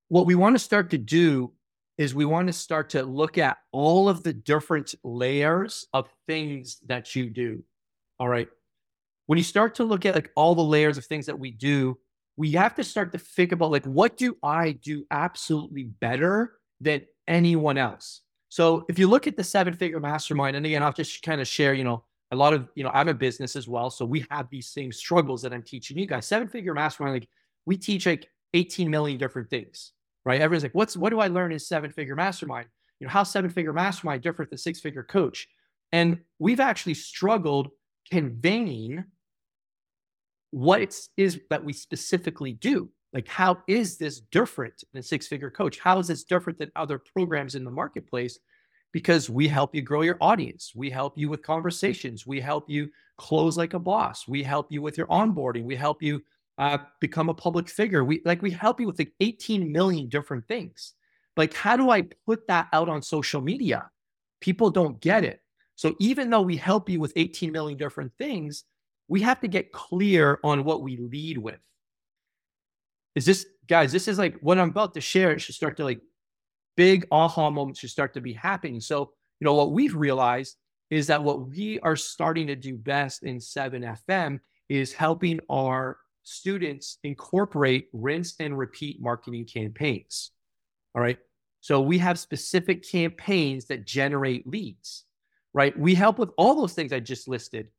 what 0.10 0.26
we 0.26 0.36
want 0.36 0.56
to 0.56 0.60
start 0.60 0.90
to 0.92 0.98
do 0.98 1.54
is 1.98 2.16
we 2.16 2.26
want 2.26 2.48
to 2.48 2.54
start 2.54 2.90
to 2.92 3.04
look 3.04 3.38
at 3.38 3.58
all 3.72 4.08
of 4.08 4.24
the 4.24 4.34
different 4.34 4.96
layers 5.04 5.86
of 5.94 6.10
things 6.28 6.80
that 6.88 7.16
you 7.16 7.30
do. 7.30 7.64
All 8.20 8.28
right. 8.28 8.48
When 9.26 9.38
you 9.38 9.44
start 9.44 9.76
to 9.76 9.84
look 9.84 10.06
at 10.06 10.16
like 10.16 10.32
all 10.36 10.56
the 10.56 10.64
layers 10.64 10.98
of 10.98 11.06
things 11.06 11.26
that 11.28 11.38
we 11.38 11.52
do, 11.52 11.98
we 12.40 12.54
have 12.54 12.74
to 12.74 12.86
start 12.86 13.12
to 13.12 13.18
think 13.18 13.52
about 13.52 13.70
like 13.70 13.84
what 13.84 14.16
do 14.16 14.38
I 14.42 14.72
do 14.72 15.06
absolutely 15.12 15.84
better 15.84 16.54
than 16.80 17.02
anyone 17.28 17.78
else. 17.78 18.22
So 18.48 18.86
if 18.88 18.98
you 18.98 19.10
look 19.10 19.28
at 19.28 19.36
the 19.36 19.44
seven 19.44 19.74
figure 19.74 20.00
mastermind, 20.00 20.56
and 20.56 20.66
again, 20.66 20.82
I'll 20.82 20.94
just 20.94 21.22
kind 21.22 21.42
of 21.42 21.50
share, 21.50 21.74
you 21.74 21.84
know, 21.84 22.06
a 22.32 22.38
lot 22.38 22.54
of, 22.54 22.70
you 22.76 22.84
know, 22.86 22.92
I'm 22.94 23.10
a 23.10 23.14
business 23.14 23.58
as 23.58 23.68
well. 23.68 23.90
So 23.90 24.06
we 24.06 24.26
have 24.32 24.50
these 24.50 24.70
same 24.70 24.94
struggles 24.94 25.42
that 25.42 25.52
I'm 25.52 25.64
teaching 25.64 25.98
you 25.98 26.06
guys. 26.06 26.28
Seven 26.28 26.48
figure 26.48 26.74
mastermind, 26.74 27.14
like 27.14 27.28
we 27.66 27.76
teach 27.76 28.06
like 28.06 28.30
18 28.54 28.90
million 28.90 29.18
different 29.18 29.50
things, 29.50 29.92
right? 30.24 30.40
Everyone's 30.40 30.64
like, 30.64 30.74
what's 30.74 30.96
what 30.96 31.10
do 31.10 31.20
I 31.20 31.28
learn 31.28 31.52
in 31.52 31.60
seven 31.60 31.92
figure 31.92 32.16
mastermind? 32.16 32.68
You 33.02 33.08
know, 33.08 33.12
how 33.12 33.24
seven 33.24 33.50
figure 33.50 33.74
mastermind 33.74 34.22
different 34.22 34.50
than 34.50 34.60
six 34.60 34.80
figure 34.80 35.04
coach? 35.04 35.50
And 35.92 36.20
we've 36.40 36.62
actually 36.62 36.94
struggled 36.94 37.68
conveying 38.10 39.04
what 40.52 40.82
it 40.82 40.96
is 41.18 41.40
that 41.50 41.64
we 41.64 41.74
specifically 41.74 42.54
do. 42.54 42.90
Like, 43.14 43.28
how 43.28 43.58
is 43.68 43.98
this 43.98 44.20
different 44.20 44.84
than 44.94 45.02
Six 45.02 45.28
Figure 45.28 45.50
Coach? 45.50 45.80
How 45.80 46.00
is 46.00 46.08
this 46.08 46.24
different 46.24 46.60
than 46.60 46.72
other 46.76 47.00
programs 47.00 47.56
in 47.56 47.64
the 47.64 47.72
marketplace? 47.72 48.40
Because 48.92 49.30
we 49.30 49.48
help 49.48 49.74
you 49.74 49.82
grow 49.82 50.02
your 50.02 50.18
audience. 50.22 50.74
We 50.76 50.90
help 50.90 51.18
you 51.18 51.30
with 51.30 51.42
conversations. 51.42 52.26
We 52.28 52.40
help 52.40 52.70
you 52.70 52.90
close 53.18 53.58
like 53.58 53.74
a 53.74 53.80
boss. 53.80 54.28
We 54.28 54.44
help 54.44 54.72
you 54.72 54.82
with 54.82 54.98
your 54.98 55.08
onboarding. 55.08 55.64
We 55.64 55.76
help 55.76 56.02
you 56.02 56.22
uh, 56.58 56.80
become 57.00 57.30
a 57.30 57.34
public 57.34 57.70
figure. 57.70 58.04
We 58.04 58.22
like 58.26 58.42
we 58.42 58.52
help 58.52 58.80
you 58.80 58.88
with 58.88 59.00
like 59.00 59.14
18 59.20 59.72
million 59.72 60.10
different 60.10 60.48
things. 60.48 60.94
Like, 61.38 61.54
how 61.54 61.78
do 61.78 61.90
I 61.90 62.04
put 62.26 62.48
that 62.48 62.68
out 62.74 62.90
on 62.90 63.02
social 63.02 63.42
media? 63.42 63.90
People 64.42 64.70
don't 64.70 65.00
get 65.00 65.24
it. 65.24 65.42
So 65.76 65.96
even 66.00 66.30
though 66.30 66.42
we 66.42 66.58
help 66.58 66.90
you 66.90 67.00
with 67.00 67.14
18 67.16 67.52
million 67.52 67.78
different 67.78 68.12
things, 68.18 68.66
we 69.10 69.22
have 69.22 69.42
to 69.42 69.48
get 69.48 69.74
clear 69.74 70.40
on 70.44 70.64
what 70.64 70.82
we 70.82 70.96
lead 70.98 71.38
with. 71.38 71.60
Is 73.16 73.26
this, 73.26 73.46
guys, 73.68 73.92
this 73.92 74.08
is 74.08 74.18
like 74.18 74.38
what 74.40 74.60
I'm 74.60 74.70
about 74.70 74.94
to 74.94 75.02
share. 75.02 75.32
It 75.32 75.40
should 75.42 75.56
start 75.56 75.76
to 75.78 75.84
like 75.84 76.00
big 76.78 77.06
aha 77.12 77.50
moments 77.50 77.82
should 77.82 77.90
start 77.90 78.14
to 78.14 78.22
be 78.22 78.32
happening. 78.32 78.80
So, 78.80 79.12
you 79.40 79.46
know, 79.46 79.56
what 79.56 79.72
we've 79.72 79.96
realized 79.96 80.56
is 80.90 81.08
that 81.08 81.24
what 81.24 81.50
we 81.50 81.80
are 81.82 81.96
starting 81.96 82.48
to 82.48 82.56
do 82.56 82.78
best 82.78 83.24
in 83.24 83.38
7FM 83.38 84.40
is 84.70 84.94
helping 84.94 85.40
our 85.50 85.98
students 86.24 87.00
incorporate 87.04 87.90
rinse 87.92 88.36
and 88.40 88.58
repeat 88.58 89.02
marketing 89.02 89.46
campaigns. 89.46 90.32
All 90.96 91.02
right. 91.02 91.18
So 91.62 91.82
we 91.82 91.98
have 91.98 92.20
specific 92.20 92.88
campaigns 92.90 93.66
that 93.66 93.86
generate 93.86 94.48
leads, 94.48 95.06
right? 95.54 95.78
We 95.78 95.96
help 95.96 96.20
with 96.20 96.30
all 96.38 96.56
those 96.56 96.74
things 96.74 96.94
I 96.94 97.00
just 97.00 97.28
listed. 97.28 97.70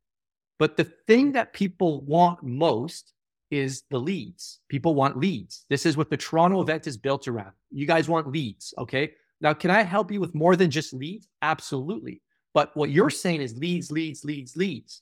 But 0.61 0.77
the 0.77 0.83
thing 0.83 1.31
mm. 1.31 1.33
that 1.33 1.53
people 1.53 2.01
want 2.01 2.43
most 2.43 3.13
is 3.49 3.81
the 3.89 3.97
leads. 3.97 4.59
People 4.69 4.93
want 4.93 5.17
leads. 5.17 5.65
This 5.71 5.87
is 5.87 5.97
what 5.97 6.11
the 6.11 6.17
Toronto 6.17 6.59
mm. 6.59 6.61
event 6.61 6.85
is 6.85 6.97
built 6.97 7.27
around. 7.27 7.53
You 7.71 7.87
guys 7.87 8.07
want 8.07 8.27
leads. 8.27 8.71
Okay. 8.77 9.13
Now, 9.41 9.55
can 9.55 9.71
I 9.71 9.81
help 9.81 10.11
you 10.11 10.19
with 10.19 10.35
more 10.35 10.55
than 10.55 10.69
just 10.69 10.93
leads? 10.93 11.27
Absolutely. 11.41 12.21
But 12.53 12.77
what 12.77 12.91
you're 12.91 13.09
mm. 13.09 13.21
saying 13.23 13.41
is 13.41 13.57
leads, 13.57 13.91
leads, 13.91 14.23
leads, 14.23 14.55
leads. 14.55 15.01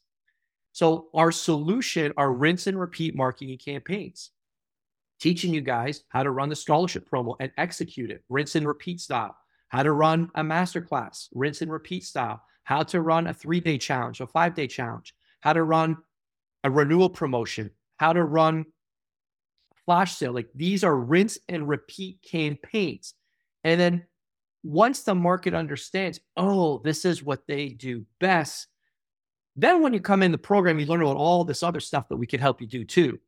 So 0.71 1.09
our 1.13 1.29
solution 1.29 2.13
are 2.15 2.31
rinse 2.31 2.67
and 2.67 2.79
repeat 2.79 3.13
marketing 3.13 3.57
campaigns, 3.57 4.31
teaching 5.19 5.53
you 5.53 5.59
guys 5.59 6.03
how 6.07 6.23
to 6.23 6.31
run 6.31 6.47
the 6.47 6.55
scholarship 6.55 7.09
promo 7.09 7.35
and 7.41 7.51
execute 7.57 8.11
it, 8.11 8.23
rinse 8.29 8.55
and 8.55 8.65
repeat 8.65 9.01
style, 9.01 9.35
how 9.67 9.83
to 9.83 9.91
run 9.91 10.31
a 10.35 10.41
masterclass, 10.41 11.27
rinse 11.33 11.61
and 11.61 11.69
repeat 11.69 12.05
style, 12.05 12.41
how 12.63 12.81
to 12.83 13.01
run 13.01 13.27
a 13.27 13.33
three 13.33 13.59
day 13.59 13.77
challenge, 13.77 14.21
a 14.21 14.27
five 14.27 14.55
day 14.55 14.67
challenge, 14.67 15.13
how 15.41 15.53
to 15.53 15.63
run 15.63 15.97
a 16.63 16.69
renewal 16.69 17.09
promotion, 17.09 17.71
how 17.97 18.13
to 18.13 18.23
run 18.23 18.65
flash 19.85 20.15
sale. 20.15 20.33
Like 20.33 20.49
these 20.53 20.83
are 20.83 20.95
rinse 20.95 21.37
and 21.47 21.67
repeat 21.67 22.21
campaigns. 22.21 23.13
And 23.63 23.79
then 23.79 24.05
once 24.63 25.03
the 25.03 25.15
market 25.15 25.53
understands, 25.53 26.19
oh, 26.37 26.79
this 26.83 27.05
is 27.05 27.23
what 27.23 27.47
they 27.47 27.69
do 27.69 28.05
best, 28.19 28.67
then 29.55 29.81
when 29.81 29.93
you 29.93 29.99
come 29.99 30.23
in 30.23 30.31
the 30.31 30.37
program, 30.37 30.79
you 30.79 30.85
learn 30.85 31.01
about 31.01 31.17
all 31.17 31.43
this 31.43 31.63
other 31.63 31.79
stuff 31.79 32.07
that 32.09 32.17
we 32.17 32.27
can 32.27 32.39
help 32.39 32.61
you 32.61 32.67
do 32.67 32.85
too. 32.85 33.19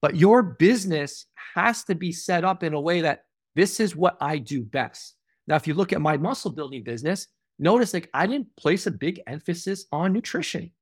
But 0.00 0.16
your 0.16 0.42
business 0.42 1.26
has 1.54 1.84
to 1.84 1.94
be 1.94 2.12
set 2.12 2.44
up 2.44 2.62
in 2.62 2.74
a 2.74 2.80
way 2.80 3.00
that 3.00 3.24
this 3.54 3.80
is 3.80 3.96
what 3.96 4.16
I 4.20 4.38
do 4.38 4.62
best. 4.62 5.16
Now, 5.46 5.56
if 5.56 5.66
you 5.66 5.74
look 5.74 5.92
at 5.92 6.00
my 6.00 6.16
muscle 6.16 6.50
building 6.50 6.82
business, 6.82 7.28
notice 7.58 7.94
like 7.94 8.10
I 8.12 8.26
didn't 8.26 8.54
place 8.56 8.86
a 8.86 8.90
big 8.90 9.20
emphasis 9.26 9.86
on 9.92 10.12
nutrition. 10.12 10.72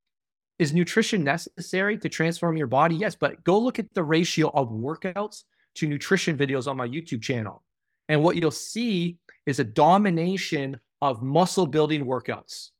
Is 0.60 0.74
nutrition 0.74 1.24
necessary 1.24 1.96
to 1.96 2.10
transform 2.10 2.58
your 2.58 2.66
body? 2.66 2.94
Yes, 2.94 3.16
but 3.16 3.42
go 3.44 3.58
look 3.58 3.78
at 3.78 3.94
the 3.94 4.02
ratio 4.02 4.50
of 4.50 4.68
workouts 4.68 5.44
to 5.76 5.88
nutrition 5.88 6.36
videos 6.36 6.68
on 6.68 6.76
my 6.76 6.86
YouTube 6.86 7.22
channel. 7.22 7.62
And 8.10 8.22
what 8.22 8.36
you'll 8.36 8.50
see 8.50 9.16
is 9.46 9.58
a 9.58 9.64
domination 9.64 10.78
of 11.00 11.22
muscle 11.22 11.66
building 11.66 12.04
workouts. 12.04 12.72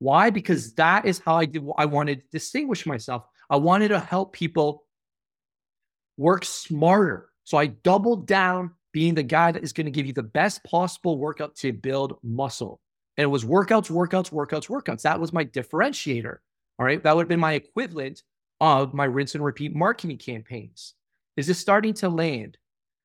Why? 0.00 0.30
Because 0.30 0.74
that 0.74 1.06
is 1.06 1.20
how 1.20 1.36
I 1.36 1.44
did. 1.44 1.64
I 1.78 1.84
wanted 1.84 2.22
to 2.22 2.26
distinguish 2.32 2.84
myself. 2.84 3.22
I 3.48 3.58
wanted 3.58 3.88
to 3.88 4.00
help 4.00 4.32
people 4.32 4.82
work 6.16 6.44
smarter. 6.44 7.28
So 7.44 7.58
I 7.58 7.66
doubled 7.66 8.26
down 8.26 8.72
being 8.92 9.14
the 9.14 9.22
guy 9.22 9.52
that 9.52 9.62
is 9.62 9.72
going 9.72 9.86
to 9.86 9.92
give 9.92 10.06
you 10.06 10.14
the 10.14 10.24
best 10.24 10.64
possible 10.64 11.16
workout 11.16 11.54
to 11.58 11.72
build 11.72 12.18
muscle. 12.24 12.80
And 13.16 13.22
it 13.22 13.28
was 13.28 13.44
workouts, 13.44 13.88
workouts, 13.88 14.32
workouts, 14.32 14.68
workouts. 14.68 15.02
That 15.02 15.20
was 15.20 15.32
my 15.32 15.44
differentiator. 15.44 16.38
All 16.78 16.86
right. 16.86 17.02
That 17.02 17.14
would 17.14 17.22
have 17.22 17.28
been 17.28 17.40
my 17.40 17.52
equivalent 17.54 18.22
of 18.60 18.94
my 18.94 19.04
rinse 19.04 19.34
and 19.34 19.44
repeat 19.44 19.74
marketing 19.74 20.18
campaigns. 20.18 20.94
Is 21.36 21.46
this 21.46 21.58
starting 21.58 21.94
to 21.94 22.08
land? 22.08 22.56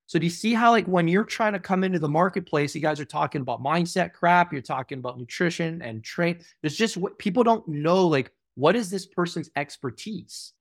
So 0.08 0.18
do 0.18 0.26
you 0.26 0.32
see 0.32 0.56
how 0.56 0.72
like 0.72 0.88
when 0.88 1.08
you're 1.08 1.24
trying 1.24 1.54
to 1.54 1.60
come 1.60 1.84
into 1.84 2.00
the 2.00 2.10
marketplace, 2.10 2.74
you 2.74 2.82
guys 2.82 3.00
are 3.00 3.06
talking 3.06 3.42
about 3.42 3.62
mindset 3.62 4.12
crap, 4.14 4.52
you're 4.52 4.62
talking 4.62 4.98
about 4.98 5.20
nutrition 5.20 5.84
and 5.84 6.04
train. 6.04 6.40
There's 6.62 6.76
just 6.76 6.98
what 6.98 7.20
people 7.20 7.44
don't 7.44 7.68
know 7.68 8.08
like 8.08 8.32
what 8.56 8.76
is 8.76 8.90
this 8.90 9.06
person's 9.06 9.50
expertise? 9.56 10.54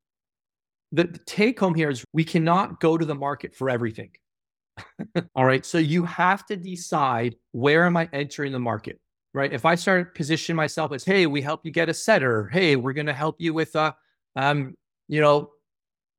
The, 0.93 1.05
the 1.05 1.19
take 1.19 1.59
home 1.59 1.75
here 1.75 1.91
is 1.91 2.05
we 2.13 2.25
cannot 2.25 2.79
go 2.79 2.99
to 2.99 3.05
the 3.05 3.15
market 3.15 3.55
for 3.55 3.71
everything. 3.71 4.11
All 5.35 5.45
right. 5.45 5.65
So 5.65 5.79
you 5.79 6.05
have 6.05 6.47
to 6.47 6.57
decide 6.57 7.35
where 7.53 7.87
am 7.87 7.97
I 7.97 8.09
entering 8.13 8.53
the 8.53 8.61
market? 8.61 9.01
Right. 9.39 9.53
If 9.53 9.65
I 9.65 9.77
start 9.77 10.17
positioning 10.17 10.57
myself 10.57 10.91
as, 10.91 11.05
hey, 11.05 11.27
we 11.27 11.41
help 11.41 11.65
you 11.65 11.71
get 11.71 11.89
a 11.89 11.95
setter. 11.95 12.49
Hey, 12.49 12.75
we're 12.75 12.93
going 12.93 13.07
to 13.07 13.13
help 13.13 13.37
you 13.39 13.55
with 13.55 13.77
uh 13.77 13.93
um, 14.35 14.75
you 15.07 15.21
know, 15.21 15.51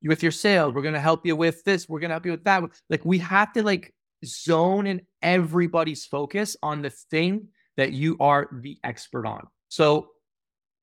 with 0.03 0.23
your 0.23 0.31
sales. 0.31 0.73
We're 0.73 0.83
going 0.83 0.93
to 0.93 1.01
help 1.01 1.25
you 1.25 1.35
with 1.35 1.61
this. 1.65 1.89
We're 1.89 1.99
going 1.99 2.11
to 2.11 2.13
help 2.13 2.25
you 2.25 2.31
with 2.31 2.45
that. 2.45 2.63
Like 2.89 3.03
we 3.03 3.17
have 3.17 3.51
to 3.53 3.61
like 3.61 3.93
zone 4.23 4.87
in 4.87 5.01
everybody's 5.21 6.05
focus 6.05 6.55
on 6.63 6.81
the 6.81 6.91
thing 6.91 7.49
that 7.75 7.91
you 7.91 8.15
are 8.21 8.47
the 8.61 8.77
expert 8.85 9.25
on. 9.25 9.47
So 9.67 10.11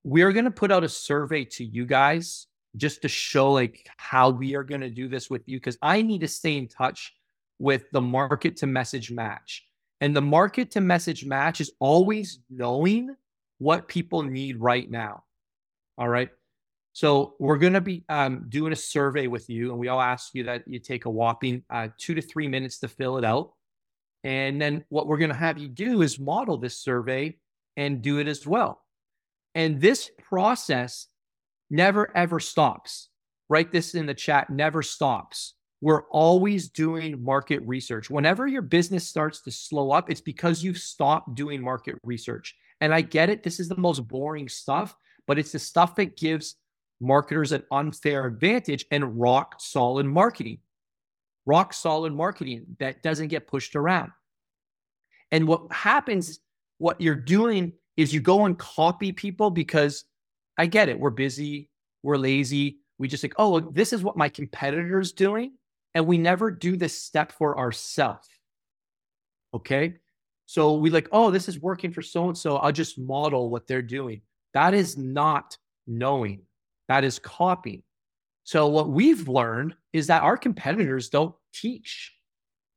we're 0.05 0.33
going 0.33 0.45
to 0.45 0.51
put 0.51 0.71
out 0.71 0.85
a 0.85 0.91
survey 0.91 1.47
to 1.53 1.65
you 1.65 1.87
guys 1.87 2.49
just 2.77 3.01
to 3.01 3.09
show 3.09 3.51
like 3.51 3.89
how 3.97 4.29
we 4.29 4.57
are 4.57 4.63
going 4.63 4.83
to 4.83 4.91
do 4.91 5.09
this 5.09 5.31
with 5.31 5.49
you 5.49 5.57
because 5.57 5.79
I 5.81 6.03
need 6.03 6.21
to 6.21 6.29
stay 6.29 6.59
in 6.59 6.69
touch 6.69 7.15
with 7.59 7.85
the 7.93 8.03
market 8.03 8.57
to 8.59 8.67
message 8.67 9.11
match. 9.11 9.66
And 10.01 10.15
the 10.15 10.23
market 10.23 10.73
to 10.73 10.81
message 10.81 11.25
match 11.25 11.61
is 11.61 11.73
always 11.81 12.41
knowing 12.51 13.15
what 13.59 13.89
people 13.89 14.23
need 14.23 14.61
right 14.61 14.91
now. 14.91 15.25
All 15.97 16.09
right. 16.09 16.29
So 16.93 17.35
we're 17.39 17.59
going 17.59 17.75
to 17.75 17.81
be 17.81 18.05
um, 18.09 18.47
doing 18.49 18.73
a 18.73 18.77
survey 18.77 19.27
with 19.27 19.51
you, 19.51 19.71
and 19.71 19.79
we 19.79 19.89
all 19.89 20.01
ask 20.01 20.31
you 20.35 20.45
that 20.45 20.63
you 20.67 20.79
take 20.79 21.05
a 21.05 21.11
whopping 21.11 21.63
uh, 21.69 21.89
two 21.99 22.15
to 22.15 22.23
three 22.23 22.49
minutes 22.49 22.79
to 22.79 22.89
fill 22.89 23.19
it 23.19 23.25
out. 23.25 23.53
And 24.25 24.61
then 24.61 24.85
what 24.89 25.07
we're 25.07 25.19
going 25.19 25.31
to 25.31 25.37
have 25.37 25.59
you 25.59 25.69
do 25.69 26.03
is 26.03 26.19
model 26.19 26.57
this 26.57 26.81
survey 26.81 27.37
and 27.77 28.01
do 28.03 28.19
it 28.19 28.29
as 28.29 28.47
well. 28.47 28.83
And 29.55 29.81
this 29.81 30.11
process 30.29 31.09
never 31.71 32.15
ever 32.17 32.41
stops. 32.41 33.11
Write 33.49 33.73
this 33.73 33.95
in 33.95 34.07
the 34.07 34.15
chat, 34.15 34.51
never 34.51 34.83
stops. 34.83 35.55
We're 35.81 36.05
always 36.09 36.69
doing 36.69 37.23
market 37.23 37.61
research. 37.67 38.09
Whenever 38.09 38.47
your 38.47 38.63
business 38.63 39.07
starts 39.07 39.43
to 39.43 39.51
slow 39.51 39.91
up, 39.91 40.11
it's 40.11 40.21
because 40.21 40.65
you've 40.65 40.79
stopped 40.79 41.35
doing 41.35 41.63
market 41.63 41.97
research. 42.03 42.57
And 42.81 42.95
I 42.95 43.03
get 43.03 43.31
it, 43.31 43.43
this 43.43 43.61
is 43.61 43.69
the 43.69 43.77
most 43.77 44.07
boring 44.09 44.49
stuff, 44.49 44.97
but 45.27 45.39
it's 45.39 45.53
the 45.53 45.59
stuff 45.59 45.97
that 45.97 46.17
gives 46.17 46.57
marketers 47.01 47.53
an 47.53 47.63
unfair 47.71 48.27
advantage 48.27 48.87
and 48.91 49.21
rock 49.21 49.57
solid 49.59 50.07
marketing. 50.07 50.59
Rock 51.45 51.73
solid 51.73 52.13
marketing 52.13 52.65
that 52.79 53.03
doesn't 53.03 53.29
get 53.29 53.47
pushed 53.47 53.77
around. 53.77 54.13
And 55.31 55.47
what 55.47 55.73
happens, 55.73 56.41
what 56.79 57.01
you're 57.01 57.15
doing 57.15 57.73
is 57.97 58.13
you 58.13 58.21
go 58.21 58.45
and 58.47 58.59
copy 58.59 59.13
people 59.13 59.51
because 59.51 60.05
I 60.59 60.67
get 60.67 60.89
it. 60.89 60.99
We're 60.99 61.11
busy, 61.11 61.71
we're 62.03 62.17
lazy. 62.17 62.79
We 62.99 63.09
just 63.09 63.21
think, 63.21 63.35
oh, 63.37 63.53
look, 63.53 63.75
this 63.75 63.93
is 63.93 64.03
what 64.03 64.17
my 64.17 64.29
competitor's 64.29 65.13
doing. 65.13 65.53
And 65.97 66.07
we 66.07 66.19
never 66.19 66.51
do 66.51 66.77
this 66.77 67.01
step 67.01 67.33
for 67.33 67.57
ourselves. 67.59 68.29
Okay. 69.55 69.95
So 70.45 70.75
we 70.75 70.91
like, 70.91 71.09
oh, 71.11 71.31
this 71.31 71.49
is 71.49 71.59
working 71.59 71.91
for 71.91 72.03
so 72.03 72.29
and 72.29 72.37
so. 72.37 72.59
I'll 72.59 72.71
just 72.71 72.99
model 72.99 73.49
what 73.49 73.67
they're 73.67 73.81
doing. 73.81 74.21
That 74.53 74.75
is 74.75 74.99
not 74.99 75.57
knowing. 75.87 76.43
That 76.89 77.03
is 77.03 77.19
copying. 77.19 77.83
So 78.45 78.69
what 78.69 78.91
we've 78.91 79.27
learned 79.27 79.75
is 79.95 80.07
that 80.09 80.23
our 80.23 80.37
competitors 80.37 81.09
don't 81.09 81.35
teach 81.55 82.13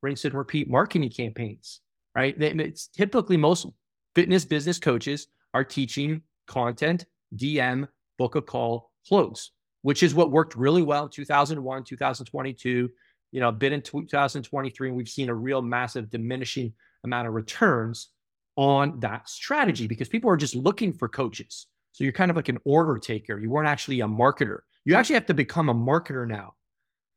rinse 0.00 0.24
and 0.24 0.32
repeat 0.32 0.70
marketing 0.70 1.10
campaigns, 1.10 1.82
right? 2.16 2.34
It's 2.40 2.86
typically 2.86 3.36
most 3.36 3.66
fitness 4.14 4.46
business 4.46 4.78
coaches 4.78 5.26
are 5.52 5.62
teaching 5.62 6.22
content, 6.46 7.04
DM, 7.36 7.86
book 8.16 8.34
a 8.34 8.40
call, 8.40 8.92
close, 9.06 9.50
which 9.82 10.02
is 10.02 10.14
what 10.14 10.32
worked 10.32 10.56
really 10.56 10.82
well 10.82 11.04
in 11.04 11.10
2001, 11.10 11.84
2022, 11.84 12.88
you 13.32 13.40
know, 13.40 13.52
been 13.52 13.72
in 13.72 13.82
2023, 13.82 14.88
and 14.88 14.96
we've 14.96 15.08
seen 15.08 15.28
a 15.28 15.34
real 15.34 15.62
massive 15.62 16.10
diminishing 16.10 16.72
amount 17.04 17.28
of 17.28 17.34
returns 17.34 18.08
on 18.56 19.00
that 19.00 19.28
strategy 19.28 19.86
because 19.86 20.08
people 20.08 20.30
are 20.30 20.36
just 20.36 20.54
looking 20.54 20.92
for 20.92 21.08
coaches. 21.08 21.66
So 21.92 22.04
you're 22.04 22.12
kind 22.12 22.30
of 22.30 22.36
like 22.36 22.48
an 22.48 22.58
order 22.64 22.98
taker. 22.98 23.38
You 23.38 23.50
weren't 23.50 23.68
actually 23.68 24.00
a 24.00 24.06
marketer. 24.06 24.60
You 24.84 24.94
actually 24.94 25.14
have 25.14 25.26
to 25.26 25.34
become 25.34 25.68
a 25.68 25.74
marketer 25.74 26.26
now. 26.26 26.54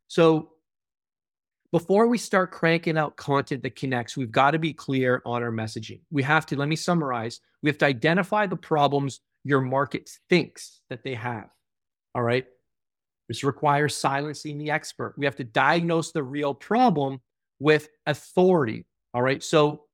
So 0.07 0.49
before 1.71 2.07
we 2.07 2.17
start 2.17 2.51
cranking 2.51 2.97
out 2.97 3.17
content 3.17 3.63
that 3.63 3.75
connects, 3.75 4.15
we've 4.15 4.31
got 4.31 4.51
to 4.51 4.59
be 4.59 4.73
clear 4.73 5.21
on 5.25 5.41
our 5.41 5.51
messaging. 5.51 6.01
We 6.11 6.21
have 6.23 6.45
to, 6.47 6.55
let 6.55 6.69
me 6.69 6.75
summarize, 6.75 7.39
we 7.63 7.69
have 7.69 7.79
to 7.79 7.85
identify 7.85 8.45
the 8.45 8.55
problems 8.55 9.21
your 9.43 9.61
market 9.61 10.09
thinks 10.29 10.81
that 10.89 11.03
they 11.03 11.15
have. 11.15 11.49
All 12.13 12.21
right. 12.21 12.45
This 13.27 13.43
requires 13.43 13.95
silencing 13.95 14.57
the 14.57 14.71
expert. 14.71 15.15
We 15.17 15.25
have 15.25 15.35
to 15.37 15.43
diagnose 15.43 16.11
the 16.11 16.23
real 16.23 16.53
problem 16.53 17.19
with 17.59 17.89
authority. 18.05 18.85
All 19.13 19.21
right. 19.21 19.41
So 19.41 19.85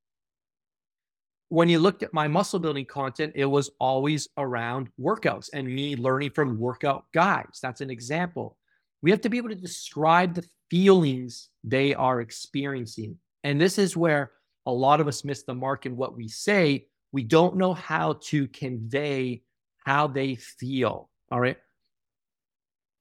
when 1.50 1.68
you 1.68 1.80
looked 1.80 2.04
at 2.04 2.14
my 2.14 2.28
muscle 2.28 2.60
building 2.60 2.86
content, 2.86 3.34
it 3.36 3.46
was 3.46 3.72
always 3.80 4.28
around 4.38 4.90
workouts 5.00 5.50
and 5.54 5.68
me 5.68 5.96
learning 5.96 6.32
from 6.32 6.60
workout 6.60 7.06
guys. 7.14 7.60
That's 7.62 7.82
an 7.82 7.90
example. 7.90 8.58
We 9.02 9.12
have 9.12 9.22
to 9.22 9.30
be 9.30 9.38
able 9.38 9.50
to 9.50 9.56
describe 9.56 10.36
the 10.36 10.46
feelings 10.70 11.50
they 11.64 11.94
are 11.96 12.22
experiencing. 12.22 13.18
And 13.44 13.60
this 13.60 13.78
is 13.78 13.98
where 13.98 14.32
a 14.66 14.72
lot 14.72 15.02
of 15.02 15.08
us 15.08 15.24
miss 15.24 15.44
the 15.44 15.56
mark 15.56 15.86
in 15.86 15.96
what 15.96 16.16
we 16.16 16.28
say. 16.28 16.86
We 17.12 17.24
don't 17.24 17.58
know 17.58 17.74
how 17.74 18.20
to 18.26 18.48
convey 18.50 19.42
how 19.86 20.08
they 20.08 20.36
feel. 20.36 21.10
All 21.32 21.40
right. 21.40 21.58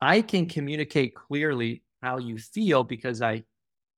I 0.01 0.23
can 0.23 0.47
communicate 0.47 1.15
clearly 1.15 1.83
how 2.03 2.19
you 2.19 2.39
feel 2.39 2.85
because 2.85 3.21
I 3.23 3.45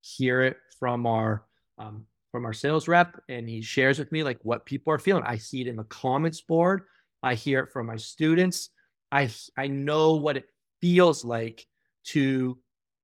hear 0.01 0.43
it 0.43 0.57
from 0.79 1.07
our 1.07 1.45
um, 1.79 2.07
from 2.33 2.45
our 2.45 2.53
sales 2.53 2.87
rep 2.87 3.21
and 3.29 3.49
he 3.49 3.61
shares 3.61 3.99
with 3.99 4.13
me 4.13 4.23
like 4.23 4.39
what 4.43 4.65
people 4.65 4.93
are 4.93 4.99
feeling. 4.99 5.25
I 5.27 5.37
see 5.37 5.63
it 5.63 5.67
in 5.67 5.77
the 5.77 5.85
comments 5.85 6.41
board. 6.41 6.83
I 7.23 7.35
hear 7.35 7.61
it 7.61 7.73
from 7.73 7.87
my 7.87 7.97
students. 7.97 8.71
I 9.13 9.31
I 9.57 9.67
know 9.67 10.15
what 10.15 10.37
it 10.37 10.47
feels 10.81 11.25
like 11.25 11.67
to 12.05 12.59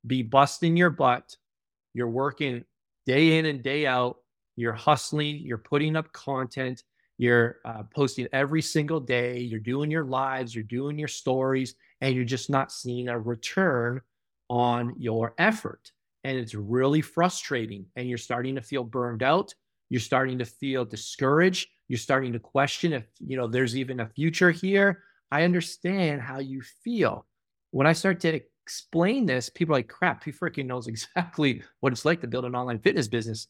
be 0.07 0.23
busting 0.23 0.77
your 0.77 0.91
butt. 0.91 1.37
You're 1.93 2.09
working 2.09 2.65
day 3.07 3.39
in 3.39 3.47
and 3.47 3.63
day 3.63 3.87
out. 3.87 4.17
You're 4.57 4.73
hustling. 4.73 5.39
You're 5.39 5.59
putting 5.59 5.97
up 5.97 6.13
content. 6.13 6.83
You're 7.19 7.57
uh, 7.65 7.83
posting 7.95 8.29
every 8.33 8.63
single 8.63 9.01
day. 9.01 9.39
You're 9.39 9.61
doing 9.61 9.91
your 9.91 10.05
lives. 10.05 10.55
You're 10.55 10.65
doing 10.65 10.99
your 10.99 11.09
stories, 11.09 11.75
and 12.01 12.15
you're 12.15 12.25
just 12.25 12.51
not 12.51 12.73
seeing 12.73 13.09
a 13.09 13.19
return 13.19 14.01
on 14.49 14.95
your 14.99 15.35
effort. 15.39 15.93
And 16.25 16.37
it's 16.37 16.55
really 16.55 17.03
frustrating 17.03 17.87
and 17.97 18.09
you're 18.09 18.19
starting 18.19 18.57
to 18.57 18.63
feel 18.63 18.85
burned 18.85 19.23
out. 19.23 19.55
You're 19.89 20.01
starting 20.01 20.39
to 20.39 20.45
feel 20.45 20.85
discouraged. 20.85 21.69
You're 21.89 21.99
starting 21.99 22.33
to 22.33 22.41
question 22.41 22.93
if 22.93 23.05
you 23.21 23.37
know 23.37 23.47
there's 23.47 23.77
even 23.77 24.01
a 24.01 24.09
future 24.09 24.51
here. 24.51 25.03
I 25.31 25.45
understand 25.45 26.21
how 26.21 26.39
you 26.41 26.63
feel. 26.85 27.27
When 27.71 27.87
i 27.87 27.93
start 27.93 28.21
to 28.21 28.41
explain 28.65 29.27
this 29.27 29.49
people 29.49 29.75
are 29.75 29.79
like 29.79 29.89
crap 29.89 30.25
he 30.25 30.33
freaking 30.33 30.67
knows 30.67 30.87
exactly 30.89 31.63
what 31.81 31.93
it's 31.93 32.05
like 32.05 32.21
to 32.21 32.27
build 32.27 32.45
an 32.45 32.57
online 32.57 32.81
fitness 32.81 33.09
business? 33.09 33.47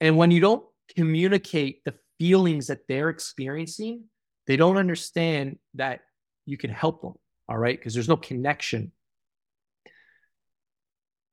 And 0.00 0.16
when 0.16 0.30
you 0.30 0.40
don't 0.40 0.64
communicate 0.96 1.84
the 1.84 1.94
feelings 2.18 2.66
that 2.66 2.86
they're 2.88 3.08
experiencing 3.08 4.04
they 4.46 4.56
don't 4.56 4.76
understand 4.76 5.58
that 5.74 6.00
you 6.44 6.56
can 6.56 6.70
help 6.70 7.02
them 7.02 7.14
all 7.50 7.58
right 7.58 7.78
because 7.78 7.92
there's 7.92 8.08
no 8.08 8.16
connection 8.16 8.92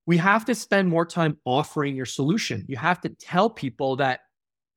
we 0.08 0.18
have 0.18 0.46
to 0.46 0.56
spend 0.56 0.88
more 0.88 1.06
time 1.06 1.38
offering 1.44 1.96
your 1.96 2.06
solution. 2.06 2.66
You 2.68 2.78
have 2.78 3.02
to 3.02 3.10
tell 3.10 3.50
people 3.50 3.98
that 3.98 4.22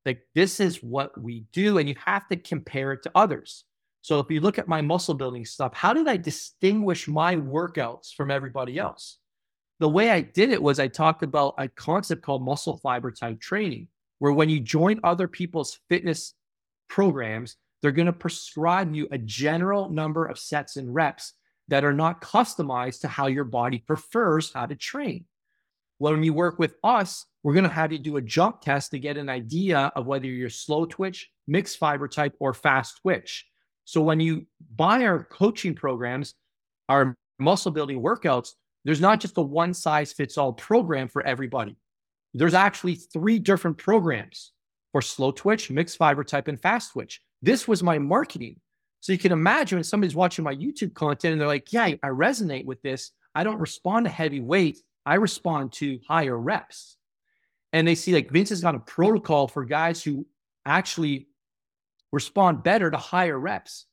like 0.05 0.27
this 0.35 0.59
is 0.59 0.83
what 0.83 1.19
we 1.19 1.45
do 1.53 1.77
and 1.77 1.87
you 1.87 1.95
have 2.05 2.27
to 2.27 2.35
compare 2.35 2.91
it 2.91 3.03
to 3.03 3.11
others. 3.15 3.63
So 4.01 4.19
if 4.19 4.29
you 4.29 4.41
look 4.41 4.59
at 4.59 4.67
my 4.67 4.81
muscle 4.81 5.13
building 5.13 5.45
stuff, 5.45 5.73
how 5.73 5.93
did 5.93 6.07
I 6.07 6.17
distinguish 6.17 7.07
my 7.07 7.35
workouts 7.35 8.13
from 8.13 8.29
everybody 8.29 8.77
else? 8.77 9.19
The 9.79 9.89
way 9.89 10.09
I 10.09 10.21
did 10.21 10.51
it 10.51 10.61
was 10.61 10.79
I 10.79 10.87
talked 10.87 11.23
about 11.23 11.55
a 11.57 11.67
concept 11.69 12.23
called 12.23 12.43
muscle 12.43 12.77
fiber 12.77 13.11
type 13.11 13.39
training, 13.39 13.87
where 14.19 14.33
when 14.33 14.49
you 14.49 14.59
join 14.59 14.99
other 15.03 15.27
people's 15.27 15.79
fitness 15.87 16.33
programs, 16.89 17.57
they're 17.81 17.91
going 17.91 18.05
to 18.07 18.13
prescribe 18.13 18.93
you 18.93 19.07
a 19.11 19.17
general 19.17 19.89
number 19.89 20.25
of 20.25 20.37
sets 20.37 20.77
and 20.77 20.93
reps 20.93 21.33
that 21.67 21.83
are 21.83 21.93
not 21.93 22.21
customized 22.21 23.01
to 23.01 23.07
how 23.07 23.27
your 23.27 23.43
body 23.43 23.79
prefers 23.79 24.51
how 24.53 24.65
to 24.65 24.75
train. 24.75 25.25
When 25.97 26.23
you 26.23 26.33
work 26.33 26.59
with 26.59 26.75
us, 26.83 27.25
we're 27.43 27.53
going 27.53 27.63
to 27.63 27.69
have 27.69 27.91
you 27.91 27.99
do 27.99 28.17
a 28.17 28.21
jump 28.21 28.61
test 28.61 28.91
to 28.91 28.99
get 28.99 29.17
an 29.17 29.29
idea 29.29 29.91
of 29.95 30.05
whether 30.07 30.25
you're 30.25 30.49
slow 30.49 30.85
twitch, 30.85 31.29
mixed 31.47 31.77
fiber 31.77 32.07
type, 32.07 32.35
or 32.39 32.53
fast 32.53 32.99
twitch. 33.01 33.45
So 33.85 34.01
when 34.01 34.19
you 34.19 34.45
buy 34.75 35.03
our 35.05 35.23
coaching 35.23 35.75
programs, 35.75 36.35
our 36.89 37.15
muscle 37.39 37.71
building 37.71 38.01
workouts, 38.01 38.49
there's 38.83 39.01
not 39.01 39.19
just 39.19 39.37
a 39.37 39.41
one 39.41 39.73
size 39.73 40.11
fits 40.11 40.37
all 40.37 40.53
program 40.53 41.07
for 41.07 41.25
everybody. 41.25 41.77
There's 42.33 42.53
actually 42.53 42.95
three 42.95 43.39
different 43.39 43.77
programs 43.77 44.53
for 44.91 45.01
slow 45.01 45.31
twitch, 45.31 45.69
mixed 45.69 45.97
fiber 45.97 46.23
type, 46.23 46.47
and 46.47 46.59
fast 46.59 46.93
twitch. 46.93 47.21
This 47.41 47.67
was 47.67 47.81
my 47.81 47.99
marketing. 47.99 48.59
So 48.99 49.11
you 49.11 49.17
can 49.17 49.31
imagine 49.31 49.77
when 49.77 49.83
somebody's 49.83 50.15
watching 50.15 50.43
my 50.43 50.55
YouTube 50.55 50.93
content 50.93 51.33
and 51.33 51.41
they're 51.41 51.47
like, 51.47 51.73
yeah, 51.73 51.85
I 51.85 52.07
resonate 52.07 52.65
with 52.65 52.81
this. 52.81 53.11
I 53.33 53.43
don't 53.43 53.59
respond 53.59 54.05
to 54.05 54.11
heavy 54.11 54.39
weight. 54.39 54.79
I 55.05 55.15
respond 55.15 55.73
to 55.73 55.99
higher 56.07 56.37
reps. 56.37 56.97
And 57.73 57.87
they 57.87 57.95
see 57.95 58.13
like 58.13 58.29
Vince 58.29 58.49
has 58.49 58.61
got 58.61 58.75
a 58.75 58.79
protocol 58.79 59.47
for 59.47 59.65
guys 59.65 60.03
who 60.03 60.27
actually 60.65 61.27
respond 62.11 62.63
better 62.63 62.91
to 62.91 62.97
higher 62.97 63.39
reps. 63.39 63.87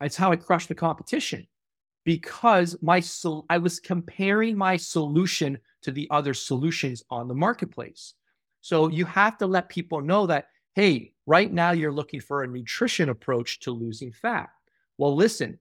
It's 0.00 0.16
how 0.16 0.32
I 0.32 0.36
crush 0.36 0.66
the 0.66 0.74
competition 0.74 1.46
because 2.04 2.76
my 2.82 3.00
sol- 3.00 3.46
I 3.50 3.58
was 3.58 3.78
comparing 3.78 4.56
my 4.56 4.76
solution 4.76 5.58
to 5.82 5.90
the 5.90 6.08
other 6.10 6.34
solutions 6.34 7.02
on 7.10 7.28
the 7.28 7.34
marketplace. 7.34 8.14
So 8.60 8.88
you 8.88 9.04
have 9.04 9.38
to 9.38 9.46
let 9.46 9.68
people 9.68 10.00
know 10.00 10.26
that 10.26 10.46
hey, 10.74 11.12
right 11.26 11.52
now 11.52 11.72
you're 11.72 11.92
looking 11.92 12.20
for 12.20 12.42
a 12.42 12.48
nutrition 12.48 13.08
approach 13.08 13.60
to 13.60 13.70
losing 13.70 14.12
fat. 14.12 14.48
Well, 14.98 15.14
listen, 15.14 15.58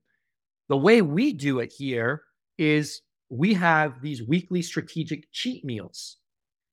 the 0.70 0.78
way 0.78 1.02
we 1.02 1.34
do 1.34 1.60
it 1.60 1.72
here 1.72 2.24
is 2.58 3.02
we 3.30 3.54
have 3.54 4.02
these 4.02 4.24
weekly 4.24 4.62
strategic 4.62 5.32
cheat 5.32 5.64
meals. 5.66 6.18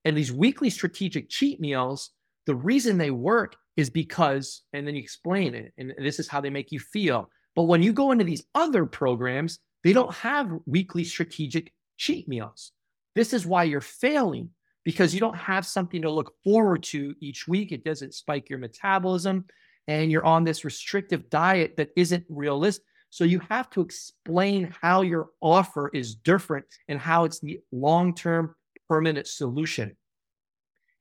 And 0.05 0.15
these 0.15 0.31
weekly 0.31 0.69
strategic 0.69 1.29
cheat 1.29 1.59
meals, 1.59 2.11
the 2.45 2.55
reason 2.55 2.97
they 2.97 3.11
work 3.11 3.55
is 3.75 3.89
because, 3.89 4.63
and 4.73 4.87
then 4.87 4.95
you 4.95 5.01
explain 5.01 5.53
it, 5.55 5.73
and 5.77 5.93
this 5.97 6.19
is 6.19 6.27
how 6.27 6.41
they 6.41 6.49
make 6.49 6.71
you 6.71 6.79
feel. 6.79 7.29
But 7.55 7.63
when 7.63 7.81
you 7.83 7.93
go 7.93 8.11
into 8.11 8.23
these 8.23 8.43
other 8.55 8.85
programs, 8.85 9.59
they 9.83 9.93
don't 9.93 10.13
have 10.15 10.51
weekly 10.65 11.03
strategic 11.03 11.73
cheat 11.97 12.27
meals. 12.27 12.71
This 13.15 13.33
is 13.33 13.45
why 13.45 13.63
you're 13.63 13.81
failing 13.81 14.49
because 14.83 15.13
you 15.13 15.19
don't 15.19 15.35
have 15.35 15.65
something 15.65 16.01
to 16.01 16.11
look 16.11 16.33
forward 16.43 16.83
to 16.83 17.15
each 17.19 17.47
week. 17.47 17.71
It 17.71 17.83
doesn't 17.83 18.13
spike 18.13 18.49
your 18.49 18.59
metabolism, 18.59 19.45
and 19.87 20.11
you're 20.11 20.25
on 20.25 20.43
this 20.43 20.65
restrictive 20.65 21.29
diet 21.29 21.75
that 21.77 21.89
isn't 21.95 22.25
realistic. 22.29 22.85
So 23.09 23.23
you 23.23 23.39
have 23.49 23.69
to 23.71 23.81
explain 23.81 24.73
how 24.81 25.01
your 25.01 25.29
offer 25.41 25.89
is 25.89 26.15
different 26.15 26.65
and 26.87 26.99
how 26.99 27.23
it's 27.25 27.39
the 27.39 27.59
long 27.71 28.13
term 28.13 28.55
permanent 28.87 29.27
solution. 29.27 29.95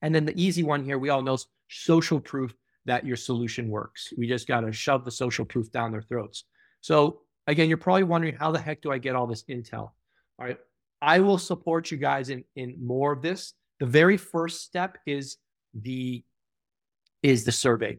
And 0.00 0.14
then 0.14 0.24
the 0.24 0.40
easy 0.40 0.62
one 0.62 0.84
here, 0.84 0.98
we 0.98 1.10
all 1.10 1.22
know 1.22 1.34
is 1.34 1.46
social 1.68 2.20
proof 2.20 2.54
that 2.86 3.04
your 3.04 3.16
solution 3.16 3.68
works. 3.68 4.12
We 4.16 4.26
just 4.26 4.46
got 4.46 4.60
to 4.60 4.72
shove 4.72 5.04
the 5.04 5.10
social 5.10 5.44
proof 5.44 5.70
down 5.70 5.92
their 5.92 6.02
throats. 6.02 6.44
So 6.80 7.20
again, 7.46 7.68
you're 7.68 7.76
probably 7.76 8.04
wondering 8.04 8.36
how 8.36 8.52
the 8.52 8.60
heck 8.60 8.80
do 8.80 8.90
I 8.90 8.98
get 8.98 9.14
all 9.14 9.26
this 9.26 9.44
intel? 9.44 9.74
All 9.80 9.92
right. 10.38 10.58
I 11.02 11.20
will 11.20 11.38
support 11.38 11.90
you 11.90 11.98
guys 11.98 12.30
in, 12.30 12.44
in 12.56 12.76
more 12.84 13.12
of 13.12 13.22
this. 13.22 13.52
The 13.80 13.86
very 13.86 14.16
first 14.16 14.62
step 14.62 14.98
is 15.06 15.36
the 15.74 16.24
is 17.22 17.44
the 17.44 17.52
survey. 17.52 17.98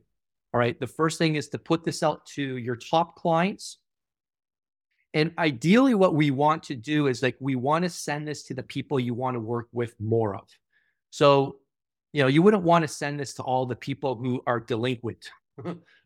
All 0.54 0.60
right. 0.60 0.80
The 0.80 0.88
first 0.88 1.18
thing 1.18 1.36
is 1.36 1.50
to 1.50 1.60
put 1.60 1.86
this 1.86 2.02
out 2.04 2.26
to 2.28 2.58
your 2.58 2.76
top 2.76 3.16
clients 3.16 3.78
and 5.14 5.32
ideally, 5.38 5.96
what 5.96 6.14
we 6.14 6.30
want 6.32 6.64
to 6.64 6.76
do 6.76 7.08
is 7.08 7.24
like 7.24 7.36
we 7.40 7.56
want 7.56 7.84
to 7.84 7.90
send 7.90 8.28
this 8.28 8.44
to 8.44 8.54
the 8.54 8.64
people 8.64 9.00
you 9.00 9.14
want 9.14 9.36
to 9.36 9.40
work 9.40 9.68
with 9.72 10.00
more 10.00 10.36
of. 10.36 10.48
So, 11.10 11.58
you 12.14 12.22
know, 12.22 12.28
you 12.28 12.44
wouldn't 12.44 12.64
want 12.64 12.84
to 12.84 12.88
send 12.88 13.20
this 13.20 13.34
to 13.36 13.44
all 13.44 13.66
the 13.66 13.76
people 13.76 14.16
who 14.16 14.44
are 14.46 14.60
delinquent 14.60 15.30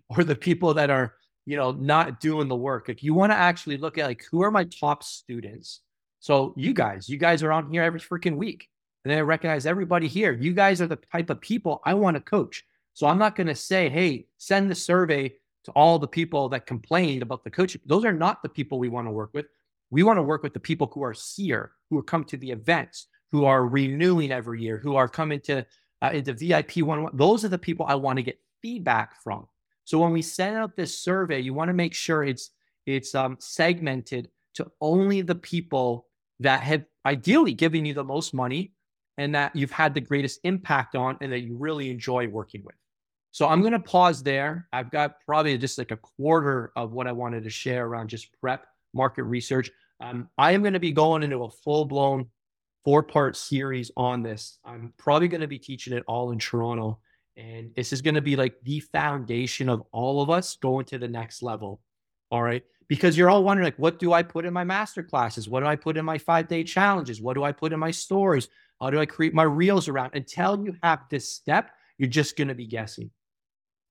or 0.10 0.24
the 0.24 0.36
people 0.36 0.74
that 0.76 0.90
are, 0.90 1.16
you 1.46 1.58
know, 1.58 1.72
not 1.72 2.22
doing 2.22 2.48
the 2.48 2.56
work. 2.56 2.88
Like 2.88 3.04
you 3.04 3.14
want 3.14 3.34
to 3.34 3.38
actually 3.38 3.78
look 3.78 3.98
at 3.98 4.06
like 4.06 4.24
who 4.32 4.42
are 4.42 4.52
my 4.52 4.64
top 4.64 5.04
students. 5.04 5.82
So 6.22 6.54
you 6.56 6.74
guys, 6.74 7.10
you 7.10 7.18
guys 7.18 7.44
are 7.44 7.52
on 7.52 7.70
here 7.72 7.84
every 7.84 8.00
freaking 8.00 8.38
week. 8.38 8.70
And 9.06 9.14
I 9.14 9.20
recognize 9.22 9.66
everybody 9.66 10.08
here. 10.08 10.32
You 10.32 10.54
guys 10.54 10.82
are 10.82 10.88
the 10.88 11.00
type 11.12 11.30
of 11.30 11.42
people 11.42 11.82
I 11.86 11.94
want 11.94 12.16
to 12.16 12.22
coach. 12.22 12.66
So 12.94 13.08
I'm 13.08 13.18
not 13.18 13.36
going 13.36 13.48
to 13.48 13.56
say, 13.56 13.90
hey, 13.90 14.28
send 14.38 14.70
the 14.70 14.76
survey 14.76 15.34
to 15.66 15.72
all 15.72 16.00
the 16.00 16.08
people 16.08 16.50
that 16.50 16.66
complained 16.66 17.22
about 17.22 17.44
the 17.44 17.50
coaching. 17.50 17.82
Those 17.86 18.06
are 18.06 18.14
not 18.14 18.44
the 18.44 18.50
people 18.50 18.80
we 18.80 18.90
want 18.90 19.08
to 19.08 19.12
work 19.12 19.32
with. 19.34 19.48
We 19.90 20.04
want 20.04 20.18
to 20.18 20.24
work 20.24 20.44
with 20.44 20.54
the 20.54 20.60
people 20.60 20.90
who 20.94 21.04
are 21.04 21.16
here, 21.36 21.72
who 21.90 22.02
come 22.04 22.24
to 22.26 22.38
the 22.38 22.52
events, 22.52 23.08
who 23.32 23.46
are 23.46 23.68
renewing 23.68 24.32
every 24.32 24.62
year, 24.62 24.78
who 24.78 24.96
are 24.96 25.08
coming 25.08 25.40
to 25.42 25.66
uh, 26.02 26.12
into 26.14 26.34
VIP 26.34 26.78
one. 26.78 27.08
Those 27.14 27.46
are 27.46 27.50
the 27.50 27.58
people 27.58 27.86
I 27.88 27.96
want 27.96 28.18
to 28.18 28.24
get 28.24 28.40
feedback 28.62 29.22
from. 29.22 29.48
So 29.86 30.00
when 30.00 30.12
we 30.12 30.22
send 30.22 30.58
out 30.58 30.76
this 30.76 31.00
survey, 31.00 31.40
you 31.40 31.54
want 31.54 31.70
to 31.70 31.74
make 31.74 31.94
sure 31.94 32.24
it's 32.24 32.52
it's 32.86 33.16
um, 33.16 33.38
segmented 33.40 34.30
to 34.56 34.70
only 34.82 35.22
the 35.22 35.36
people 35.36 36.08
that 36.40 36.62
have 36.62 36.84
ideally 37.06 37.54
given 37.54 37.86
you 37.86 37.94
the 37.94 38.04
most 38.04 38.34
money 38.34 38.74
and 39.18 39.36
that 39.36 39.56
you've 39.56 39.72
had 39.72 39.94
the 39.94 40.02
greatest 40.02 40.40
impact 40.44 40.96
on 40.96 41.18
and 41.22 41.32
that 41.32 41.40
you 41.40 41.56
really 41.56 41.90
enjoy 41.90 42.28
working 42.28 42.64
with. 42.64 42.76
So 43.32 43.48
I'm 43.48 43.62
going 43.62 43.74
to 43.74 43.80
pause 43.80 44.22
there. 44.22 44.68
I've 44.72 44.92
got 44.92 45.16
probably 45.26 45.58
just 45.58 45.78
like 45.78 45.92
a 45.92 45.98
quarter 45.98 46.72
of 46.76 46.94
what 46.94 47.08
I 47.08 47.12
wanted 47.12 47.44
to 47.44 47.50
share 47.50 47.86
around 47.86 48.10
just 48.10 48.30
prep 48.40 48.66
market 48.94 49.24
research. 49.24 49.72
Um, 50.00 50.30
I 50.38 50.52
am 50.52 50.62
going 50.62 50.74
to 50.74 50.80
be 50.80 50.92
going 50.92 51.24
into 51.24 51.44
a 51.44 51.50
full 51.50 51.86
blown 51.86 52.28
four 52.84 53.02
part 53.02 53.36
series 53.36 53.92
on 53.98 54.22
this. 54.22 54.60
I'm 54.64 54.94
probably 54.98 55.28
going 55.28 55.42
to 55.42 55.48
be 55.48 55.60
teaching 55.60 55.94
it 55.94 56.04
all 56.08 56.32
in 56.32 56.40
Toronto. 56.40 57.00
And 57.36 57.74
this 57.76 57.92
is 57.94 58.02
going 58.02 58.16
to 58.16 58.22
be 58.22 58.36
like 58.36 58.56
the 58.64 58.82
foundation 58.82 59.70
of 59.70 59.82
all 59.92 60.22
of 60.22 60.30
us 60.30 60.56
going 60.58 60.86
to 60.86 61.00
the 61.00 61.08
next 61.08 61.42
level. 61.42 61.82
All 62.30 62.44
right. 62.44 62.64
Because 62.88 63.18
you're 63.18 63.30
all 63.30 63.44
wondering, 63.44 63.66
like, 63.66 63.80
what 63.80 63.98
do 63.98 64.14
I 64.14 64.22
put 64.22 64.46
in 64.46 64.54
my 64.54 64.64
master 64.64 65.02
classes? 65.02 65.50
What 65.50 65.62
do 65.62 65.66
I 65.66 65.76
put 65.76 65.98
in 65.98 66.06
my 66.06 66.18
five 66.18 66.48
day 66.48 66.64
challenges? 66.64 67.22
What 67.22 67.34
do 67.34 67.44
I 67.44 67.52
put 67.52 67.74
in 67.74 67.80
my 67.80 67.92
stories? 67.92 68.48
How 68.82 68.90
do 68.90 69.00
I 69.00 69.06
create 69.06 69.34
my 69.34 69.44
reels 69.44 69.88
around? 69.88 70.12
Until 70.14 70.64
you 70.64 70.76
have 70.84 71.02
this 71.10 71.30
step, 71.30 71.72
you're 71.98 72.10
just 72.10 72.38
going 72.38 72.50
to 72.50 72.56
be 72.56 72.68
guessing. 72.68 73.12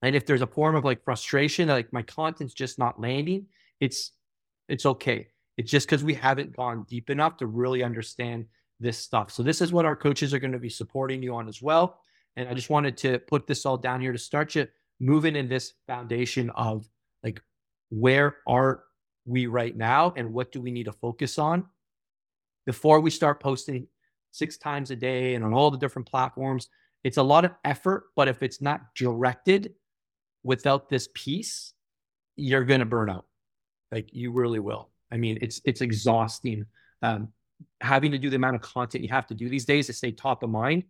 And 0.02 0.16
if 0.16 0.26
there's 0.26 0.42
a 0.42 0.46
form 0.46 0.74
of 0.74 0.84
like 0.84 1.04
frustration, 1.04 1.68
like 1.68 1.92
my 1.92 2.02
content's 2.02 2.54
just 2.54 2.78
not 2.78 3.00
landing, 3.00 3.46
it's 3.80 4.12
it's 4.68 4.86
okay. 4.86 5.28
It's 5.56 5.70
just 5.70 5.86
because 5.86 6.02
we 6.02 6.14
haven't 6.14 6.56
gone 6.56 6.86
deep 6.88 7.10
enough 7.10 7.36
to 7.38 7.46
really 7.46 7.82
understand 7.82 8.46
this 8.80 8.98
stuff. 8.98 9.30
So 9.30 9.42
this 9.42 9.60
is 9.60 9.72
what 9.72 9.84
our 9.84 9.96
coaches 9.96 10.34
are 10.34 10.38
going 10.38 10.52
to 10.52 10.58
be 10.58 10.68
supporting 10.68 11.22
you 11.22 11.34
on 11.34 11.48
as 11.48 11.62
well. 11.62 12.00
And 12.36 12.48
I 12.48 12.54
just 12.54 12.70
wanted 12.70 12.96
to 12.98 13.18
put 13.18 13.46
this 13.46 13.64
all 13.66 13.76
down 13.76 14.00
here 14.00 14.12
to 14.12 14.18
start 14.18 14.54
you 14.54 14.66
moving 14.98 15.36
in 15.36 15.48
this 15.48 15.74
foundation 15.86 16.50
of 16.50 16.88
like 17.22 17.40
where 17.90 18.36
are 18.46 18.84
we 19.24 19.46
right 19.46 19.76
now 19.76 20.12
and 20.16 20.32
what 20.32 20.52
do 20.52 20.60
we 20.60 20.70
need 20.70 20.84
to 20.84 20.92
focus 20.92 21.38
on 21.38 21.64
before 22.66 23.00
we 23.00 23.10
start 23.10 23.40
posting 23.40 23.86
six 24.32 24.56
times 24.56 24.90
a 24.90 24.96
day 24.96 25.34
and 25.34 25.44
on 25.44 25.54
all 25.54 25.70
the 25.70 25.78
different 25.78 26.08
platforms. 26.08 26.68
It's 27.04 27.16
a 27.18 27.22
lot 27.22 27.44
of 27.44 27.52
effort, 27.64 28.04
but 28.16 28.28
if 28.28 28.42
it's 28.42 28.60
not 28.60 28.94
directed 28.94 29.74
without 30.42 30.88
this 30.88 31.08
piece, 31.14 31.72
you're 32.36 32.64
going 32.64 32.80
to 32.80 32.86
burn 32.86 33.10
out. 33.10 33.26
Like 33.90 34.12
you 34.12 34.32
really 34.32 34.58
will. 34.58 34.88
I 35.10 35.18
mean, 35.18 35.38
it's 35.42 35.60
it's 35.64 35.82
exhausting 35.82 36.64
um, 37.02 37.28
having 37.80 38.12
to 38.12 38.18
do 38.18 38.30
the 38.30 38.36
amount 38.36 38.56
of 38.56 38.62
content 38.62 39.04
you 39.04 39.10
have 39.10 39.26
to 39.26 39.34
do 39.34 39.48
these 39.48 39.64
days 39.64 39.86
to 39.86 39.92
stay 39.92 40.12
top 40.12 40.42
of 40.42 40.50
mind. 40.50 40.84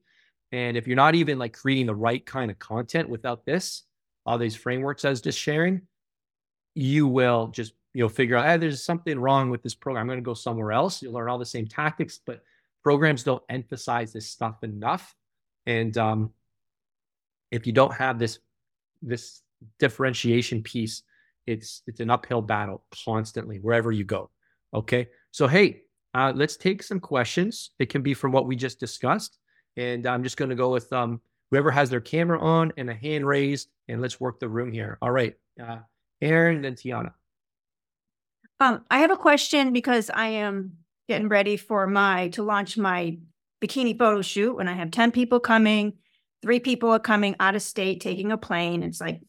And 0.53 0.77
if 0.77 0.87
you're 0.87 0.97
not 0.97 1.15
even 1.15 1.39
like 1.39 1.55
creating 1.55 1.87
the 1.87 1.95
right 1.95 2.25
kind 2.25 2.51
of 2.51 2.59
content 2.59 3.09
without 3.09 3.45
this, 3.45 3.83
all 4.25 4.39
these 4.39 4.55
frameworks 4.55 5.05
I 5.05 5.11
was 5.11 5.21
just 5.21 5.39
sharing, 5.39 5.83
you 6.75 7.09
will 7.09 7.49
just 7.49 7.73
you 7.95 8.05
know 8.05 8.09
figure 8.09 8.37
out 8.37 8.47
hey, 8.47 8.57
there's 8.59 8.83
something 8.83 9.19
wrong 9.19 9.51
with 9.51 9.63
this 9.63 9.75
program. 9.75 10.03
I'm 10.03 10.07
going 10.07 10.19
to 10.19 10.23
go 10.23 10.35
somewhere 10.35 10.73
else. 10.73 11.03
You'll 11.03 11.15
learn 11.15 11.29
all 11.29 11.39
the 11.39 11.47
same 11.47 11.67
tactics, 11.67 12.21
but 12.25 12.43
programs 12.83 13.23
don't 13.23 13.43
emphasize 13.49 14.13
this 14.13 14.29
stuff 14.29 14.63
enough. 14.63 15.15
And 15.67 15.97
um, 15.97 16.33
if 17.51 17.67
you 17.67 17.73
don't 17.73 17.95
have 17.95 18.19
this 18.19 18.39
this 19.01 19.43
differentiation 19.79 20.63
piece, 20.63 21.03
it's 21.47 21.83
it's 21.87 22.01
an 22.01 22.11
uphill 22.11 22.43
battle 22.43 22.85
constantly 23.05 23.59
wherever 23.59 23.93
you 23.93 24.05
go. 24.05 24.31
Okay, 24.75 25.09
so 25.31 25.47
hey, 25.47 25.83
uh, 26.15 26.33
let's 26.35 26.57
take 26.57 26.83
some 26.83 27.01
questions. 27.01 27.71
It 27.79 27.89
can 27.91 28.03
be 28.03 28.15
from 28.15 28.33
what 28.33 28.47
we 28.47 28.57
just 28.57 28.81
discussed, 28.81 29.39
and 29.77 30.07
I'm 30.07 30.23
just 30.23 30.37
going 30.37 30.51
to 30.51 30.57
go 30.57 30.73
with 30.73 30.93
um, 30.93 31.21
whoever 31.51 31.71
has 31.71 31.91
their 31.91 32.01
camera 32.01 32.41
on 32.41 32.73
and 32.77 32.91
a 32.91 32.95
hand 32.95 33.27
raised, 33.27 33.69
and 33.89 34.01
let's 34.01 34.21
work 34.21 34.41
the 34.41 34.49
room 34.49 34.73
here. 34.73 34.99
All 35.03 35.11
right, 35.11 35.35
uh, 35.63 35.79
Aaron, 36.21 36.63
then 36.63 36.75
Tiana. 36.75 37.13
Um, 38.61 38.85
I 38.91 38.99
have 38.99 39.11
a 39.11 39.17
question 39.17 39.73
because 39.73 40.09
I 40.09 40.29
am 40.29 40.79
getting 41.09 41.29
ready 41.29 41.57
for 41.57 41.87
my 41.87 42.29
to 42.29 42.43
launch 42.43 42.77
my 42.77 43.19
bikini 43.63 43.97
photo 43.99 44.23
shoot 44.23 44.57
when 44.57 44.69
I 44.69 44.75
have 44.75 44.91
10 44.91 45.13
people 45.13 45.41
coming. 45.41 45.95
Three 46.43 46.61
people 46.61 46.91
are 46.91 46.99
coming 46.99 47.37
out 47.39 47.55
of 47.55 47.63
state 47.63 48.01
taking 48.01 48.33
a 48.33 48.37
plane. 48.37 48.83
It's 48.83 49.01
like 49.01 49.21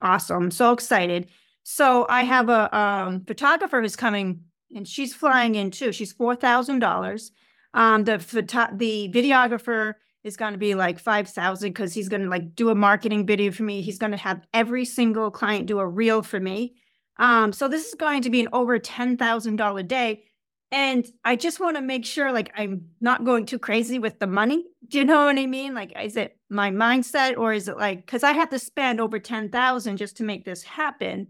awesome. 0.00 0.50
So 0.50 0.72
excited. 0.72 1.28
So 1.62 2.06
I 2.08 2.22
have 2.22 2.48
a 2.48 2.76
um, 2.76 3.24
photographer 3.24 3.80
who's 3.80 3.96
coming 3.96 4.40
and 4.74 4.86
she's 4.86 5.14
flying 5.14 5.54
in 5.54 5.70
too. 5.70 5.92
She's 5.92 6.14
$4,000. 6.14 7.30
Um, 7.74 8.04
the 8.04 8.18
photo- 8.18 8.74
the 8.74 9.10
videographer 9.12 9.94
is 10.22 10.36
going 10.36 10.52
to 10.52 10.58
be 10.58 10.74
like 10.74 10.98
5000 10.98 11.70
because 11.70 11.92
he's 11.92 12.08
going 12.08 12.22
to 12.22 12.28
like 12.28 12.54
do 12.54 12.70
a 12.70 12.74
marketing 12.74 13.26
video 13.26 13.52
for 13.52 13.62
me. 13.62 13.82
He's 13.82 13.98
going 13.98 14.12
to 14.12 14.18
have 14.18 14.46
every 14.54 14.84
single 14.84 15.30
client 15.30 15.66
do 15.66 15.78
a 15.78 15.86
reel 15.86 16.22
for 16.22 16.40
me. 16.40 16.74
Um, 17.18 17.52
so 17.52 17.68
this 17.68 17.86
is 17.86 17.94
going 17.94 18.22
to 18.22 18.30
be 18.30 18.40
an 18.40 18.48
over 18.52 18.78
$10,000 18.78 19.88
day. 19.88 20.24
And 20.74 21.06
I 21.24 21.36
just 21.36 21.60
want 21.60 21.76
to 21.76 21.82
make 21.82 22.04
sure 22.04 22.32
like 22.32 22.50
I'm 22.56 22.86
not 23.00 23.24
going 23.24 23.46
too 23.46 23.60
crazy 23.60 24.00
with 24.00 24.18
the 24.18 24.26
money. 24.26 24.64
Do 24.88 24.98
you 24.98 25.04
know 25.04 25.26
what 25.26 25.38
I 25.38 25.46
mean? 25.46 25.72
Like, 25.72 25.92
is 26.02 26.16
it 26.16 26.36
my 26.50 26.72
mindset 26.72 27.38
or 27.38 27.52
is 27.52 27.68
it 27.68 27.76
like, 27.76 28.04
because 28.04 28.24
I 28.24 28.32
have 28.32 28.50
to 28.50 28.58
spend 28.58 29.00
over 29.00 29.20
10,000 29.20 29.96
just 29.96 30.16
to 30.16 30.24
make 30.24 30.44
this 30.44 30.64
happen. 30.64 31.28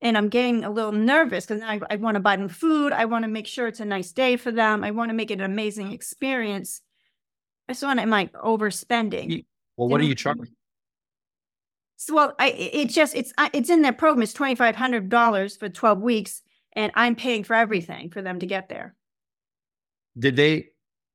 And 0.00 0.18
I'm 0.18 0.28
getting 0.28 0.64
a 0.64 0.70
little 0.70 0.90
nervous 0.90 1.46
because 1.46 1.62
I, 1.62 1.80
I 1.90 1.94
want 1.94 2.16
to 2.16 2.20
buy 2.20 2.34
them 2.34 2.48
food. 2.48 2.92
I 2.92 3.04
want 3.04 3.22
to 3.22 3.30
make 3.30 3.46
sure 3.46 3.68
it's 3.68 3.78
a 3.78 3.84
nice 3.84 4.10
day 4.10 4.36
for 4.36 4.50
them. 4.50 4.82
I 4.82 4.90
want 4.90 5.10
to 5.10 5.14
make 5.14 5.30
it 5.30 5.38
an 5.38 5.44
amazing 5.44 5.92
experience. 5.92 6.80
I 7.68 7.74
just 7.74 7.84
want 7.84 8.00
to, 8.00 8.02
am 8.02 8.12
I 8.12 8.26
overspending? 8.34 9.44
Well, 9.76 9.88
what 9.88 10.00
you 10.00 10.06
are 10.06 10.08
you 10.08 10.16
charging? 10.16 10.48
So, 11.98 12.16
well, 12.16 12.34
I, 12.40 12.48
it 12.48 12.88
just, 12.88 13.14
it's, 13.14 13.32
it's 13.54 13.70
in 13.70 13.82
their 13.82 13.92
program. 13.92 14.22
It's 14.22 14.34
$2,500 14.34 15.56
for 15.56 15.68
12 15.68 16.00
weeks 16.00 16.42
and 16.74 16.92
I'm 16.94 17.14
paying 17.14 17.44
for 17.44 17.54
everything 17.54 18.10
for 18.10 18.22
them 18.22 18.38
to 18.40 18.46
get 18.46 18.68
there. 18.68 18.94
Did 20.18 20.36
they 20.36 20.68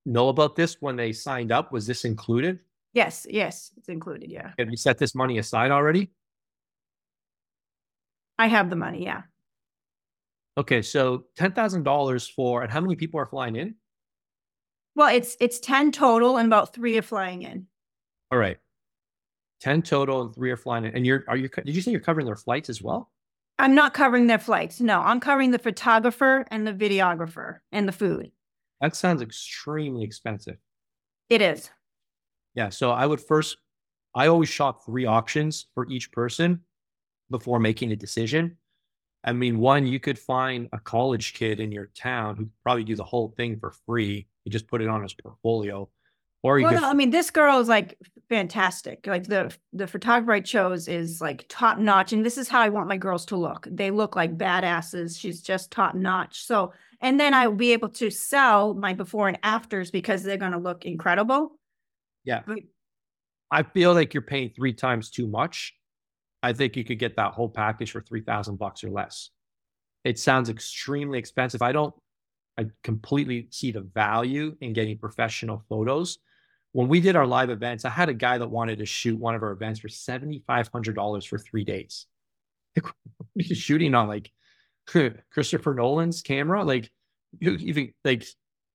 know 0.06 0.30
about 0.30 0.56
this 0.56 0.78
when 0.80 0.96
they 0.96 1.14
signed 1.14 1.52
up? 1.52 1.72
Was 1.72 1.86
this 1.86 2.06
included? 2.06 2.60
Yes, 2.94 3.28
yes, 3.30 3.72
it's 3.78 3.90
included. 3.90 4.32
Yeah. 4.32 4.52
Have 4.58 4.70
you 4.70 4.78
set 4.78 4.98
this 4.98 5.14
money 5.14 5.38
aside 5.38 5.72
already? 5.72 6.10
I 8.40 8.48
have 8.48 8.70
the 8.70 8.76
money. 8.76 9.04
Yeah. 9.04 9.24
Okay, 10.58 10.82
so 10.82 11.26
ten 11.36 11.52
thousand 11.52 11.84
dollars 11.84 12.28
for, 12.28 12.64
and 12.64 12.72
how 12.72 12.82
many 12.82 12.96
people 12.96 13.20
are 13.20 13.26
flying 13.26 13.56
in? 13.56 13.76
Well, 14.96 15.16
it's 15.16 15.38
it's 15.40 15.60
ten 15.60 15.92
total, 15.92 16.38
and 16.38 16.48
about 16.48 16.74
three 16.74 16.98
are 16.98 17.04
flying 17.04 17.44
in. 17.44 17.68
All 18.32 18.40
right, 18.40 18.58
ten 19.62 19.84
total, 19.84 20.22
and 20.24 20.34
three 20.34 20.50
are 20.50 20.58
flying 20.58 20.86
in. 20.86 20.96
And 20.96 21.06
you're 21.06 21.24
are 21.28 21.38
you? 21.38 21.50
Did 21.50 21.76
you 21.76 21.82
say 21.82 21.92
you're 21.92 22.00
covering 22.00 22.26
their 22.26 22.36
flights 22.36 22.70
as 22.70 22.82
well? 22.82 23.12
I'm 23.60 23.74
not 23.74 23.94
covering 23.94 24.28
their 24.28 24.40
flights. 24.40 24.80
No, 24.80 25.00
I'm 25.00 25.20
covering 25.20 25.52
the 25.52 25.60
photographer 25.60 26.46
and 26.52 26.66
the 26.68 26.74
videographer 26.74 27.60
and 27.72 27.88
the 27.88 27.92
food. 27.92 28.32
That 28.82 28.96
sounds 28.96 29.22
extremely 29.22 30.04
expensive. 30.04 30.58
It 31.30 31.42
is. 31.42 31.70
Yeah. 32.54 32.70
So 32.70 32.92
I 32.92 33.06
would 33.06 33.20
first, 33.20 33.58
I 34.14 34.28
always 34.28 34.50
shop 34.50 34.86
three 34.86 35.06
auctions 35.06 35.68
for 35.74 35.88
each 35.90 36.12
person 36.12 36.62
before 37.30 37.60
making 37.60 37.92
a 37.92 37.96
decision. 37.96 38.58
I 39.24 39.34
mean, 39.34 39.60
one, 39.60 39.88
you 39.88 40.00
could 40.00 40.20
find 40.20 40.70
a 40.72 40.80
college 40.80 41.34
kid 41.34 41.60
in 41.60 41.72
your 41.72 41.88
town 41.96 42.36
who 42.36 42.50
probably 42.64 42.84
do 42.84 42.96
the 42.96 43.04
whole 43.04 43.34
thing 43.36 43.60
for 43.60 43.72
free. 43.86 44.28
You 44.46 44.52
just 44.52 44.68
put 44.68 44.82
it 44.82 44.88
on 44.88 45.02
his 45.02 45.14
portfolio. 45.14 45.90
Or 46.44 46.60
you 46.60 46.66
well, 46.66 46.74
could, 46.74 46.82
no, 46.82 46.90
I 46.90 46.94
mean, 46.94 47.10
this 47.10 47.32
girl 47.32 47.60
is 47.60 47.68
like 47.68 47.98
fantastic. 48.30 49.08
Like 49.08 49.26
the 49.26 49.56
the 49.74 49.88
photographer 49.88 50.34
I 50.34 50.42
chose 50.42 50.88
is 50.88 51.20
like 51.20 51.46
top 51.50 51.80
notch, 51.80 52.14
and 52.14 52.26
this 52.26 52.38
is 52.38 52.48
how 52.48 52.62
I 52.62 52.70
want 52.70 52.88
my 52.88 52.98
girls 52.98 53.26
to 53.28 53.36
look. 53.36 53.68
They 53.70 53.92
look 53.92 54.16
like 54.16 54.38
badasses. 54.38 55.20
She's 55.20 55.42
just 55.42 55.72
top 55.72 55.96
notch. 55.96 56.46
So, 56.46 56.74
and 57.02 57.20
then 57.20 57.34
I 57.34 57.48
will 57.48 57.56
be 57.56 57.74
able 57.74 57.90
to 57.90 58.10
sell 58.10 58.74
my 58.76 58.94
before 58.94 59.28
and 59.28 59.40
afters 59.44 59.92
because 59.92 60.24
they're 60.24 60.38
going 60.38 60.52
to 60.52 60.58
look 60.58 60.86
incredible. 60.86 61.58
Yeah, 62.24 62.42
but, 62.46 62.60
I 63.50 63.64
feel 63.64 63.94
like 63.94 64.14
you're 64.14 64.22
paying 64.22 64.52
three 64.56 64.74
times 64.74 65.10
too 65.10 65.28
much. 65.28 65.74
I 66.44 66.54
think 66.54 66.76
you 66.76 66.84
could 66.84 67.00
get 67.00 67.16
that 67.16 67.34
whole 67.34 67.50
package 67.50 67.92
for 67.92 68.02
three 68.02 68.22
thousand 68.22 68.58
bucks 68.58 68.84
or 68.84 68.92
less. 68.92 69.32
It 70.04 70.20
sounds 70.20 70.50
extremely 70.50 71.18
expensive. 71.18 71.62
I 71.62 71.72
don't. 71.72 71.94
I 72.58 72.66
completely 72.84 73.48
see 73.52 73.72
the 73.72 73.82
value 73.82 74.56
in 74.62 74.74
getting 74.74 74.98
professional 74.98 75.64
photos 75.70 76.18
when 76.78 76.88
we 76.88 77.00
did 77.00 77.16
our 77.16 77.26
live 77.26 77.50
events, 77.50 77.86
I 77.86 77.90
had 77.90 78.08
a 78.08 78.14
guy 78.14 78.38
that 78.38 78.52
wanted 78.52 78.78
to 78.78 78.86
shoot 78.86 79.18
one 79.18 79.34
of 79.34 79.42
our 79.42 79.52
events 79.52 79.80
for 79.80 79.88
$7,500 79.88 81.28
for 81.28 81.38
three 81.40 81.64
days. 81.64 82.06
Like, 83.36 83.48
shooting 83.54 83.94
on 83.94 84.08
like 84.08 84.32
Christopher 85.32 85.74
Nolan's 85.74 86.22
camera. 86.22 86.64
Like, 86.64 86.92
even 87.40 87.94
like, 88.04 88.26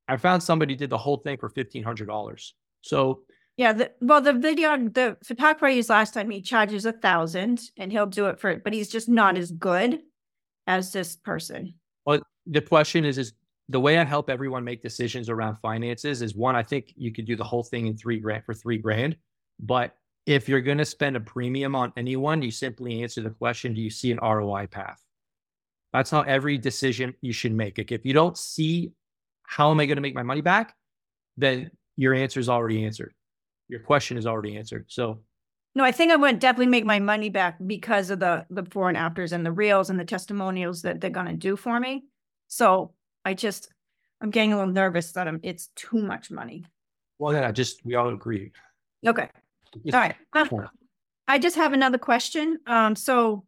I 0.08 0.16
found 0.16 0.42
somebody 0.42 0.76
did 0.76 0.90
the 0.90 0.98
whole 0.98 1.16
thing 1.16 1.36
for 1.38 1.48
$1,500. 1.48 2.50
So, 2.80 3.22
yeah, 3.56 3.72
the, 3.72 3.92
well, 4.00 4.20
the 4.20 4.32
video, 4.32 4.76
the 4.76 5.16
photographer 5.24 5.66
I 5.66 5.70
used 5.70 5.90
last 5.90 6.14
time, 6.14 6.30
he 6.30 6.42
charges 6.42 6.86
a 6.86 6.92
thousand 6.92 7.60
and 7.76 7.90
he'll 7.90 8.06
do 8.06 8.26
it 8.26 8.38
for 8.38 8.50
it, 8.50 8.62
but 8.62 8.72
he's 8.72 8.88
just 8.88 9.08
not 9.08 9.36
as 9.36 9.50
good 9.50 10.00
as 10.66 10.92
this 10.92 11.16
person. 11.16 11.74
Well, 12.04 12.20
the 12.46 12.60
question 12.60 13.04
is, 13.04 13.18
is 13.18 13.32
the 13.68 13.80
way 13.80 13.98
I 13.98 14.04
help 14.04 14.28
everyone 14.28 14.64
make 14.64 14.82
decisions 14.82 15.28
around 15.28 15.56
finances 15.56 16.22
is 16.22 16.34
one, 16.34 16.56
I 16.56 16.62
think 16.62 16.92
you 16.96 17.12
could 17.12 17.24
do 17.24 17.36
the 17.36 17.44
whole 17.44 17.62
thing 17.62 17.86
in 17.86 17.96
three 17.96 18.18
grand 18.18 18.44
for 18.44 18.54
three 18.54 18.78
grand. 18.78 19.16
But 19.60 19.96
if 20.26 20.48
you're 20.48 20.60
going 20.60 20.78
to 20.78 20.84
spend 20.84 21.16
a 21.16 21.20
premium 21.20 21.74
on 21.74 21.92
anyone, 21.96 22.42
you 22.42 22.50
simply 22.50 23.02
answer 23.02 23.22
the 23.22 23.30
question 23.30 23.74
Do 23.74 23.80
you 23.80 23.90
see 23.90 24.12
an 24.12 24.18
ROI 24.22 24.66
path? 24.68 25.02
That's 25.92 26.10
how 26.10 26.22
every 26.22 26.58
decision 26.58 27.14
you 27.20 27.32
should 27.32 27.52
make. 27.52 27.78
Like 27.78 27.92
if 27.92 28.04
you 28.04 28.12
don't 28.12 28.36
see 28.36 28.92
how 29.42 29.70
am 29.70 29.80
I 29.80 29.86
going 29.86 29.96
to 29.96 30.02
make 30.02 30.14
my 30.14 30.22
money 30.22 30.40
back, 30.40 30.74
then 31.36 31.70
your 31.96 32.14
answer 32.14 32.40
is 32.40 32.48
already 32.48 32.84
answered. 32.84 33.12
Your 33.68 33.80
question 33.80 34.16
is 34.16 34.26
already 34.26 34.56
answered. 34.56 34.86
So, 34.88 35.20
no, 35.74 35.84
I 35.84 35.92
think 35.92 36.12
I'm 36.12 36.20
going 36.20 36.34
to 36.34 36.40
definitely 36.40 36.66
make 36.66 36.84
my 36.84 36.98
money 36.98 37.30
back 37.30 37.58
because 37.66 38.10
of 38.10 38.20
the 38.20 38.46
the 38.50 38.62
before 38.62 38.88
and 38.88 38.96
afters 38.96 39.32
and 39.32 39.44
the 39.44 39.52
reels 39.52 39.90
and 39.90 39.98
the 39.98 40.04
testimonials 40.04 40.82
that 40.82 41.00
they're 41.00 41.10
going 41.10 41.26
to 41.26 41.34
do 41.34 41.56
for 41.56 41.78
me. 41.78 42.04
So 42.48 42.92
I 43.24 43.34
just 43.34 43.72
I'm 44.20 44.30
getting 44.30 44.52
a 44.52 44.56
little 44.56 44.72
nervous 44.72 45.12
that 45.12 45.26
I'm 45.28 45.40
it's 45.42 45.68
too 45.74 46.02
much 46.02 46.30
money. 46.30 46.64
Well, 47.18 47.34
yeah, 47.34 47.48
I 47.48 47.52
just 47.52 47.84
we 47.84 47.94
all 47.94 48.08
agree. 48.08 48.52
Okay. 49.06 49.28
All 49.92 50.00
right. 50.00 50.14
I 51.28 51.38
just 51.38 51.56
have 51.56 51.72
another 51.72 51.98
question. 51.98 52.58
Um, 52.66 52.94
so 52.94 53.44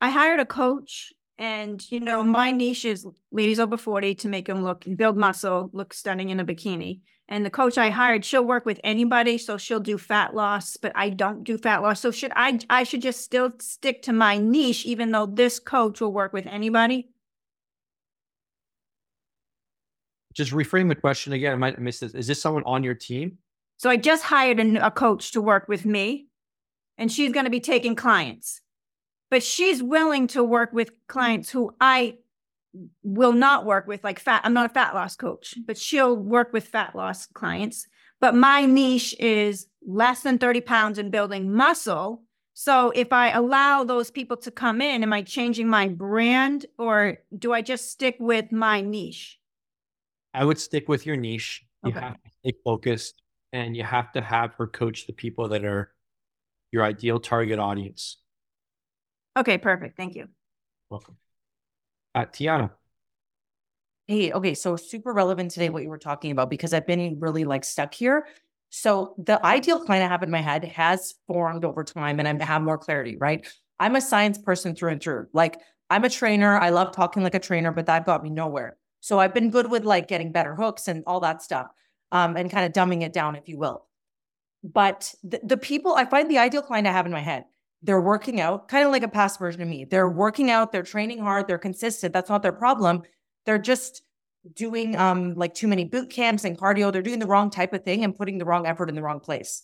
I 0.00 0.10
hired 0.10 0.40
a 0.40 0.46
coach 0.46 1.12
and 1.38 1.84
you 1.90 2.00
know, 2.00 2.22
my 2.22 2.50
niche 2.50 2.84
is 2.84 3.06
ladies 3.32 3.60
over 3.60 3.76
40 3.76 4.14
to 4.16 4.28
make 4.28 4.46
them 4.46 4.62
look 4.62 4.84
build 4.96 5.16
muscle, 5.16 5.70
look 5.72 5.94
stunning 5.94 6.30
in 6.30 6.40
a 6.40 6.44
bikini. 6.44 7.00
And 7.28 7.46
the 7.46 7.50
coach 7.50 7.78
I 7.78 7.90
hired, 7.90 8.24
she'll 8.24 8.44
work 8.44 8.66
with 8.66 8.80
anybody, 8.82 9.38
so 9.38 9.56
she'll 9.56 9.78
do 9.78 9.96
fat 9.96 10.34
loss, 10.34 10.76
but 10.76 10.90
I 10.96 11.10
don't 11.10 11.44
do 11.44 11.56
fat 11.56 11.80
loss. 11.80 12.00
So 12.00 12.10
should 12.10 12.32
I 12.34 12.58
I 12.68 12.82
should 12.82 13.02
just 13.02 13.20
still 13.20 13.52
stick 13.60 14.02
to 14.02 14.12
my 14.12 14.38
niche 14.38 14.84
even 14.84 15.12
though 15.12 15.26
this 15.26 15.60
coach 15.60 16.00
will 16.00 16.12
work 16.12 16.32
with 16.32 16.46
anybody? 16.46 17.08
Just 20.34 20.52
reframe 20.52 20.88
the 20.88 20.94
question 20.94 21.32
again. 21.32 21.52
I 21.52 21.56
might 21.56 21.78
missed 21.78 22.00
this. 22.00 22.14
Is 22.14 22.26
this 22.26 22.40
someone 22.40 22.62
on 22.64 22.84
your 22.84 22.94
team? 22.94 23.38
So 23.78 23.90
I 23.90 23.96
just 23.96 24.24
hired 24.24 24.60
a, 24.60 24.86
a 24.86 24.90
coach 24.90 25.32
to 25.32 25.40
work 25.40 25.66
with 25.68 25.84
me, 25.84 26.28
and 26.98 27.10
she's 27.10 27.32
going 27.32 27.44
to 27.44 27.50
be 27.50 27.60
taking 27.60 27.96
clients. 27.96 28.60
But 29.30 29.42
she's 29.42 29.82
willing 29.82 30.26
to 30.28 30.44
work 30.44 30.72
with 30.72 30.90
clients 31.06 31.50
who 31.50 31.74
I 31.80 32.18
will 33.02 33.32
not 33.32 33.64
work 33.64 33.86
with, 33.86 34.04
like 34.04 34.18
fat. 34.18 34.42
I'm 34.44 34.52
not 34.52 34.70
a 34.70 34.74
fat 34.74 34.94
loss 34.94 35.16
coach, 35.16 35.56
but 35.66 35.78
she'll 35.78 36.16
work 36.16 36.52
with 36.52 36.68
fat 36.68 36.94
loss 36.94 37.26
clients. 37.26 37.86
But 38.20 38.34
my 38.34 38.66
niche 38.66 39.16
is 39.18 39.66
less 39.86 40.22
than 40.22 40.38
30 40.38 40.60
pounds 40.60 40.98
and 40.98 41.10
building 41.10 41.52
muscle. 41.52 42.22
So 42.52 42.92
if 42.94 43.12
I 43.12 43.30
allow 43.30 43.84
those 43.84 44.10
people 44.10 44.36
to 44.38 44.50
come 44.50 44.80
in, 44.82 45.02
am 45.02 45.12
I 45.12 45.22
changing 45.22 45.68
my 45.68 45.88
brand 45.88 46.66
or 46.78 47.18
do 47.36 47.52
I 47.52 47.62
just 47.62 47.90
stick 47.90 48.16
with 48.20 48.52
my 48.52 48.82
niche? 48.82 49.39
I 50.32 50.44
would 50.44 50.58
stick 50.58 50.88
with 50.88 51.06
your 51.06 51.16
niche. 51.16 51.64
You 51.82 51.90
Okay. 51.90 52.00
have 52.00 52.14
to 52.14 52.30
stay 52.42 52.58
focused 52.64 53.22
and 53.52 53.76
you 53.76 53.82
have 53.82 54.12
to 54.12 54.20
have 54.20 54.54
her 54.54 54.66
coach 54.66 55.06
the 55.06 55.12
people 55.12 55.48
that 55.48 55.64
are 55.64 55.92
your 56.70 56.84
ideal 56.84 57.18
target 57.18 57.58
audience. 57.58 58.18
Okay, 59.36 59.58
perfect. 59.58 59.96
Thank 59.96 60.14
you. 60.14 60.28
Welcome. 60.88 61.16
Uh, 62.14 62.26
Tiana, 62.26 62.70
Hey, 64.10 64.32
okay, 64.32 64.54
so 64.54 64.74
super 64.74 65.12
relevant 65.12 65.52
today 65.52 65.68
what 65.68 65.84
you 65.84 65.88
were 65.88 65.96
talking 65.96 66.32
about 66.32 66.50
because 66.50 66.74
I've 66.74 66.86
been 66.86 67.20
really 67.20 67.44
like 67.44 67.64
stuck 67.64 67.94
here. 67.94 68.26
So 68.70 69.14
the 69.18 69.44
ideal 69.46 69.84
client 69.84 70.04
I 70.04 70.08
have 70.08 70.24
in 70.24 70.32
my 70.32 70.40
head 70.40 70.64
has 70.64 71.14
formed 71.28 71.64
over 71.64 71.84
time 71.84 72.18
and 72.18 72.26
I 72.26 72.44
have 72.44 72.62
more 72.62 72.76
clarity, 72.76 73.16
right? 73.16 73.46
I'm 73.78 73.94
a 73.94 74.00
science 74.00 74.36
person 74.36 74.74
through 74.74 74.90
and 74.90 75.00
through. 75.00 75.28
Like 75.32 75.60
I'm 75.88 76.02
a 76.02 76.10
trainer. 76.10 76.58
I 76.58 76.70
love 76.70 76.92
talking 76.92 77.22
like 77.22 77.36
a 77.36 77.38
trainer, 77.38 77.70
but 77.70 77.86
that 77.86 78.04
got 78.04 78.24
me 78.24 78.30
nowhere. 78.30 78.76
So 79.00 79.18
I've 79.18 79.34
been 79.34 79.50
good 79.50 79.70
with 79.70 79.84
like 79.84 80.08
getting 80.08 80.32
better 80.32 80.54
hooks 80.54 80.88
and 80.88 81.02
all 81.06 81.20
that 81.20 81.42
stuff. 81.42 81.68
Um, 82.12 82.36
and 82.36 82.50
kind 82.50 82.66
of 82.66 82.72
dumbing 82.72 83.02
it 83.02 83.12
down, 83.12 83.36
if 83.36 83.48
you 83.48 83.56
will. 83.56 83.86
But 84.64 85.14
the, 85.22 85.40
the 85.44 85.56
people 85.56 85.94
I 85.94 86.04
find 86.04 86.28
the 86.28 86.38
ideal 86.38 86.60
client 86.60 86.88
I 86.88 86.92
have 86.92 87.06
in 87.06 87.12
my 87.12 87.20
head, 87.20 87.44
they're 87.82 88.00
working 88.00 88.40
out, 88.40 88.68
kind 88.68 88.84
of 88.84 88.90
like 88.90 89.04
a 89.04 89.08
past 89.08 89.38
version 89.38 89.62
of 89.62 89.68
me. 89.68 89.84
They're 89.84 90.08
working 90.08 90.50
out, 90.50 90.72
they're 90.72 90.82
training 90.82 91.20
hard, 91.20 91.46
they're 91.46 91.56
consistent. 91.56 92.12
That's 92.12 92.28
not 92.28 92.42
their 92.42 92.52
problem. 92.52 93.02
They're 93.46 93.58
just 93.58 94.02
doing 94.54 94.96
um 94.96 95.34
like 95.34 95.54
too 95.54 95.68
many 95.68 95.84
boot 95.84 96.10
camps 96.10 96.44
and 96.44 96.58
cardio. 96.58 96.92
They're 96.92 97.02
doing 97.02 97.20
the 97.20 97.26
wrong 97.26 97.50
type 97.50 97.72
of 97.72 97.84
thing 97.84 98.04
and 98.04 98.16
putting 98.16 98.38
the 98.38 98.44
wrong 98.44 98.66
effort 98.66 98.88
in 98.88 98.96
the 98.96 99.02
wrong 99.02 99.20
place. 99.20 99.62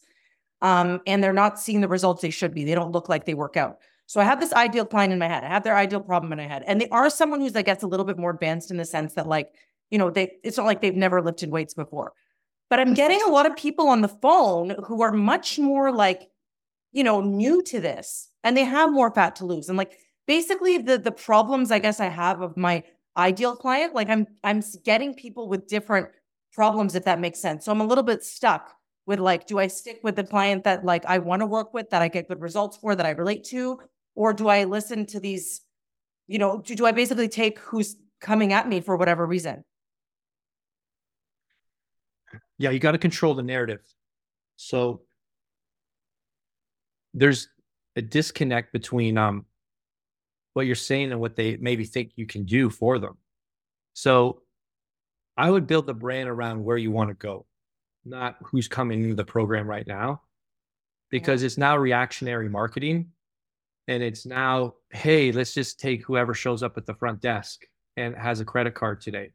Um, 0.62 1.00
and 1.06 1.22
they're 1.22 1.32
not 1.32 1.58
seeing 1.58 1.80
the 1.80 1.88
results 1.88 2.22
they 2.22 2.30
should 2.30 2.54
be. 2.54 2.64
They 2.64 2.74
don't 2.74 2.92
look 2.92 3.08
like 3.08 3.24
they 3.24 3.34
work 3.34 3.56
out. 3.56 3.78
So 4.06 4.20
I 4.20 4.24
have 4.24 4.40
this 4.40 4.52
ideal 4.52 4.86
client 4.86 5.12
in 5.12 5.18
my 5.18 5.28
head. 5.28 5.44
I 5.44 5.48
have 5.48 5.64
their 5.64 5.76
ideal 5.76 6.00
problem 6.00 6.32
in 6.32 6.38
my 6.38 6.46
head. 6.46 6.62
And 6.66 6.80
they 6.80 6.88
are 6.90 7.10
someone 7.10 7.40
who's 7.40 7.56
I 7.56 7.62
guess 7.62 7.82
a 7.82 7.88
little 7.88 8.06
bit 8.06 8.18
more 8.18 8.30
advanced 8.30 8.70
in 8.70 8.76
the 8.76 8.84
sense 8.84 9.14
that 9.14 9.26
like, 9.26 9.50
you 9.90 9.98
know, 9.98 10.10
they 10.10 10.32
it's 10.44 10.56
not 10.56 10.66
like 10.66 10.80
they've 10.80 10.94
never 10.94 11.20
lifted 11.20 11.50
weights 11.50 11.74
before. 11.74 12.12
But 12.70 12.80
I'm 12.80 12.94
getting 12.94 13.20
a 13.22 13.30
lot 13.30 13.46
of 13.46 13.56
people 13.56 13.88
on 13.88 14.00
the 14.00 14.08
phone 14.08 14.74
who 14.86 15.02
are 15.02 15.12
much 15.12 15.58
more 15.58 15.92
like, 15.92 16.28
you 16.92 17.04
know, 17.04 17.20
new 17.20 17.62
to 17.64 17.80
this 17.80 18.28
and 18.42 18.56
they 18.56 18.64
have 18.64 18.92
more 18.92 19.10
fat 19.10 19.36
to 19.36 19.46
lose. 19.46 19.68
And 19.68 19.76
like 19.76 19.98
basically 20.26 20.78
the 20.78 20.98
the 20.98 21.12
problems 21.12 21.70
I 21.70 21.80
guess 21.80 22.00
I 22.00 22.06
have 22.06 22.40
of 22.40 22.56
my 22.56 22.84
ideal 23.16 23.56
client, 23.56 23.94
like 23.94 24.08
I'm 24.08 24.26
I'm 24.44 24.62
getting 24.84 25.14
people 25.14 25.48
with 25.48 25.66
different 25.66 26.08
problems 26.52 26.94
if 26.94 27.04
that 27.04 27.20
makes 27.20 27.40
sense. 27.40 27.64
So 27.64 27.72
I'm 27.72 27.80
a 27.80 27.86
little 27.86 28.04
bit 28.04 28.22
stuck 28.22 28.72
with 29.06 29.18
like 29.18 29.46
do 29.46 29.58
I 29.58 29.66
stick 29.66 30.00
with 30.04 30.14
the 30.14 30.24
client 30.24 30.64
that 30.64 30.84
like 30.84 31.04
I 31.06 31.18
want 31.18 31.40
to 31.40 31.46
work 31.46 31.74
with 31.74 31.90
that 31.90 32.02
I 32.02 32.08
get 32.08 32.28
good 32.28 32.40
results 32.40 32.76
for 32.76 32.94
that 32.94 33.06
I 33.06 33.10
relate 33.10 33.44
to 33.46 33.80
or 34.16 34.32
do 34.32 34.48
I 34.48 34.64
listen 34.64 35.06
to 35.06 35.20
these 35.20 35.60
you 36.26 36.40
know, 36.40 36.60
do, 36.60 36.74
do 36.74 36.84
I 36.84 36.90
basically 36.90 37.28
take 37.28 37.60
who's 37.60 37.94
coming 38.20 38.52
at 38.52 38.68
me 38.68 38.80
for 38.80 38.96
whatever 38.96 39.24
reason? 39.24 39.62
yeah, 42.58 42.70
you 42.70 42.78
got 42.78 42.92
to 42.92 42.98
control 42.98 43.34
the 43.34 43.42
narrative. 43.42 43.82
So 44.56 45.02
there's 47.14 47.48
a 47.96 48.02
disconnect 48.02 48.72
between 48.72 49.16
um 49.18 49.46
what 50.54 50.66
you're 50.66 50.74
saying 50.74 51.12
and 51.12 51.20
what 51.20 51.36
they 51.36 51.56
maybe 51.56 51.84
think 51.84 52.12
you 52.16 52.26
can 52.26 52.44
do 52.44 52.70
for 52.70 52.98
them. 52.98 53.18
So 53.92 54.42
I 55.36 55.50
would 55.50 55.66
build 55.66 55.86
the 55.86 55.94
brand 55.94 56.30
around 56.30 56.64
where 56.64 56.78
you 56.78 56.90
want 56.90 57.10
to 57.10 57.14
go, 57.14 57.44
not 58.06 58.36
who's 58.42 58.68
coming 58.68 59.02
into 59.02 59.14
the 59.14 59.24
program 59.24 59.66
right 59.66 59.86
now, 59.86 60.22
because 61.10 61.42
it's 61.42 61.58
now 61.58 61.76
reactionary 61.76 62.48
marketing. 62.48 63.12
And 63.88 64.02
it's 64.02 64.26
now, 64.26 64.74
hey, 64.90 65.32
let's 65.32 65.54
just 65.54 65.78
take 65.78 66.04
whoever 66.04 66.34
shows 66.34 66.62
up 66.62 66.76
at 66.76 66.86
the 66.86 66.94
front 66.94 67.20
desk 67.20 67.62
and 67.96 68.14
has 68.16 68.40
a 68.40 68.44
credit 68.44 68.74
card 68.74 69.00
today. 69.00 69.30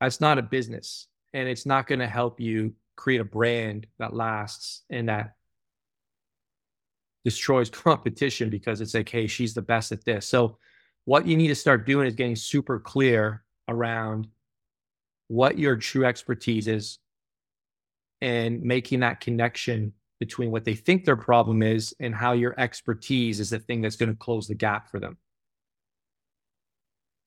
That's 0.00 0.20
not 0.20 0.38
a 0.38 0.42
business. 0.42 1.08
And 1.32 1.48
it's 1.48 1.66
not 1.66 1.86
going 1.86 1.98
to 2.00 2.06
help 2.06 2.40
you 2.40 2.74
create 2.96 3.20
a 3.20 3.24
brand 3.24 3.86
that 3.98 4.14
lasts 4.14 4.82
and 4.90 5.08
that 5.08 5.34
destroys 7.24 7.70
competition 7.70 8.50
because 8.50 8.80
it's 8.80 8.94
like, 8.94 9.08
hey, 9.08 9.26
she's 9.26 9.54
the 9.54 9.62
best 9.62 9.92
at 9.92 10.04
this. 10.04 10.26
So, 10.26 10.58
what 11.04 11.26
you 11.26 11.38
need 11.38 11.48
to 11.48 11.54
start 11.54 11.86
doing 11.86 12.06
is 12.06 12.14
getting 12.14 12.36
super 12.36 12.78
clear 12.78 13.42
around 13.66 14.28
what 15.28 15.58
your 15.58 15.76
true 15.76 16.04
expertise 16.04 16.68
is 16.68 16.98
and 18.20 18.62
making 18.62 19.00
that 19.00 19.20
connection 19.20 19.94
between 20.20 20.50
what 20.50 20.64
they 20.64 20.74
think 20.74 21.04
their 21.04 21.16
problem 21.16 21.62
is 21.62 21.94
and 22.00 22.14
how 22.14 22.32
your 22.32 22.58
expertise 22.58 23.40
is 23.40 23.50
the 23.50 23.58
thing 23.58 23.80
that's 23.80 23.96
going 23.96 24.10
to 24.10 24.16
close 24.16 24.48
the 24.48 24.54
gap 24.54 24.90
for 24.90 24.98
them. 25.00 25.16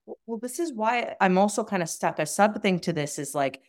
Well- 0.06 0.18
Well, 0.26 0.38
this 0.40 0.60
is 0.60 0.74
why 0.74 1.16
I'm 1.22 1.38
also 1.38 1.64
kind 1.64 1.84
of 1.84 1.90
stuck. 1.90 2.20
A 2.20 2.26
sub 2.26 2.62
thing 2.62 2.80
to 2.82 2.94
this 2.94 3.20
is 3.20 3.34
like, 3.36 3.62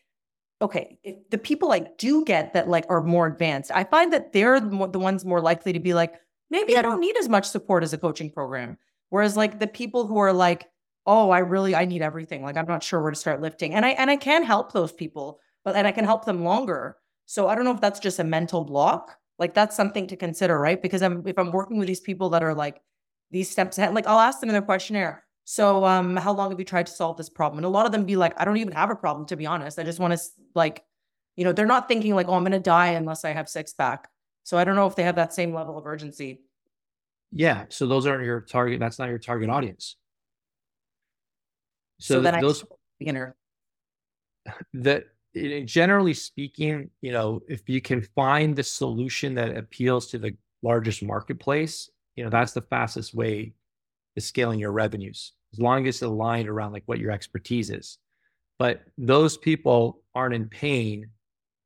okay, 0.61 0.99
if 1.03 1.17
the 1.31 1.39
people 1.39 1.73
I 1.73 1.81
do 1.99 2.25
get 2.25 2.53
that 2.55 2.69
like 2.69 2.87
are 2.89 3.03
more 3.03 3.27
advanced, 3.27 3.71
I 3.75 3.85
find 3.85 4.13
that 4.13 4.33
they're 4.33 4.61
the 4.61 4.89
the 4.89 4.99
ones 4.99 5.25
more 5.25 5.41
likely 5.41 5.73
to 5.73 5.81
be 5.81 5.95
like, 5.95 6.15
maybe 6.51 6.77
I 6.77 6.83
don't 6.83 7.01
need 7.01 7.17
as 7.17 7.29
much 7.29 7.47
support 7.49 7.83
as 7.83 7.93
a 7.93 7.99
coaching 7.99 8.31
program. 8.31 8.79
Whereas 9.11 9.37
like 9.37 9.59
the 9.59 9.67
people 9.67 10.07
who 10.07 10.19
are 10.19 10.33
like, 10.33 10.69
oh, 11.07 11.31
I 11.31 11.41
really 11.41 11.75
I 11.75 11.85
need 11.85 12.03
everything. 12.03 12.43
Like 12.43 12.57
I'm 12.57 12.67
not 12.67 12.83
sure 12.83 13.01
where 13.03 13.11
to 13.11 13.17
start 13.19 13.41
lifting, 13.41 13.75
and 13.75 13.85
I 13.85 13.91
and 13.91 14.11
I 14.11 14.17
can 14.17 14.45
help 14.45 14.73
those 14.73 14.93
people, 14.93 15.41
but 15.65 15.77
and 15.77 15.87
I 15.87 15.93
can 15.93 16.05
help 16.05 16.25
them 16.25 16.45
longer. 16.45 16.97
So 17.27 17.49
I 17.49 17.55
don't 17.55 17.65
know 17.65 17.75
if 17.75 17.81
that's 17.81 18.01
just 18.01 18.19
a 18.19 18.25
mental 18.25 18.65
block. 18.65 19.17
Like 19.39 19.55
that's 19.55 19.75
something 19.75 20.07
to 20.09 20.17
consider, 20.17 20.59
right? 20.59 20.81
Because 20.81 21.03
I'm 21.03 21.27
if 21.27 21.39
I'm 21.39 21.51
working 21.51 21.79
with 21.79 21.89
these 21.89 22.01
people 22.01 22.31
that 22.31 22.43
are 22.43 22.55
like 22.55 22.81
these 23.31 23.51
steps 23.51 23.79
ahead, 23.79 23.95
like 23.95 24.07
I'll 24.07 24.21
ask 24.21 24.41
them 24.41 24.49
in 24.49 24.53
their 24.53 24.63
questionnaire. 24.63 25.25
So, 25.45 25.85
um, 25.85 26.17
how 26.17 26.33
long 26.33 26.51
have 26.51 26.59
you 26.59 26.65
tried 26.65 26.87
to 26.87 26.93
solve 26.93 27.17
this 27.17 27.29
problem? 27.29 27.59
And 27.59 27.67
a 27.67 27.69
lot 27.69 27.87
of 27.87 27.93
them 27.93 28.05
be 28.05 28.17
like, 28.17 28.41
I 28.41 28.45
don't 28.45 28.59
even 28.59 28.73
have 28.75 28.91
a 28.91 28.97
problem, 28.97 29.27
to 29.27 29.37
be 29.37 29.47
honest. 29.47 29.79
I 29.79 29.83
just 29.83 29.99
want 29.99 30.17
to 30.17 30.21
like, 30.55 30.85
you 31.35 31.45
know, 31.45 31.53
they're 31.53 31.67
not 31.67 31.89
thinking 31.89 32.15
like, 32.15 32.29
oh, 32.29 32.35
I'm 32.35 32.45
gonna 32.45 32.61
die 32.61 32.89
unless 32.89 33.25
I 33.25 33.31
have 33.31 33.49
six 33.49 33.73
pack. 33.73 34.09
So 34.45 34.57
I 34.57 34.65
don't 34.65 34.77
know 34.77 34.87
if 34.87 34.95
they 34.95 35.03
have 35.03 35.17
that 35.17 35.33
same 35.33 35.53
level 35.53 35.77
of 35.77 35.87
urgency. 35.87 36.43
Yeah. 37.33 37.65
So, 37.71 37.87
those 37.87 38.07
aren't 38.07 38.25
your 38.25 38.43
target. 38.43 38.79
That's 38.79 38.99
not 38.99 39.09
your 39.09 39.19
target 39.19 39.51
audience. 39.51 39.97
So, 41.99 42.17
So, 42.17 42.21
then 42.21 42.41
those, 42.41 42.65
beginner. 42.99 43.35
that 44.75 45.05
Eh, 45.35 45.63
generally 45.65 46.15
speaking, 46.15 46.91
you 47.01 47.13
know, 47.13 47.41
if 47.49 47.69
you 47.69 47.81
can 47.81 48.03
find 48.15 48.55
the 48.55 48.63
solution 48.63 49.35
that 49.35 49.57
appeals 49.57 50.09
to 50.09 50.19
the 50.19 50.37
largest 50.63 51.03
marketplace, 51.03 51.91
you 52.17 52.25
know, 52.25 52.31
that's 52.31 52.53
the 52.53 52.63
fastest 52.63 53.15
way 53.15 53.55
to 54.15 54.21
scaling 54.21 54.61
your 54.61 54.73
revenues, 54.73 55.33
as 55.53 55.59
long 55.59 55.87
as 55.87 55.97
it's 55.97 56.03
aligned 56.03 56.49
around 56.49 56.73
like 56.73 56.83
what 56.87 56.99
your 56.99 57.11
expertise 57.11 57.71
is. 57.71 57.99
But 58.59 58.83
those 58.99 59.37
people 59.37 60.03
aren't 60.15 60.35
in 60.35 60.49
pain 60.49 61.09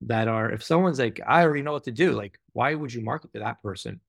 that 0.03 0.29
are, 0.29 0.51
if 0.51 0.63
someone's 0.63 0.99
like, 0.99 1.21
I 1.27 1.43
already 1.43 1.63
know 1.63 1.73
what 1.73 1.85
to 1.85 1.91
do, 1.91 2.13
like, 2.13 2.39
why 2.53 2.75
would 2.75 2.93
you 2.93 3.03
market 3.03 3.33
to 3.33 3.41
that 3.41 3.63
person? 3.63 4.01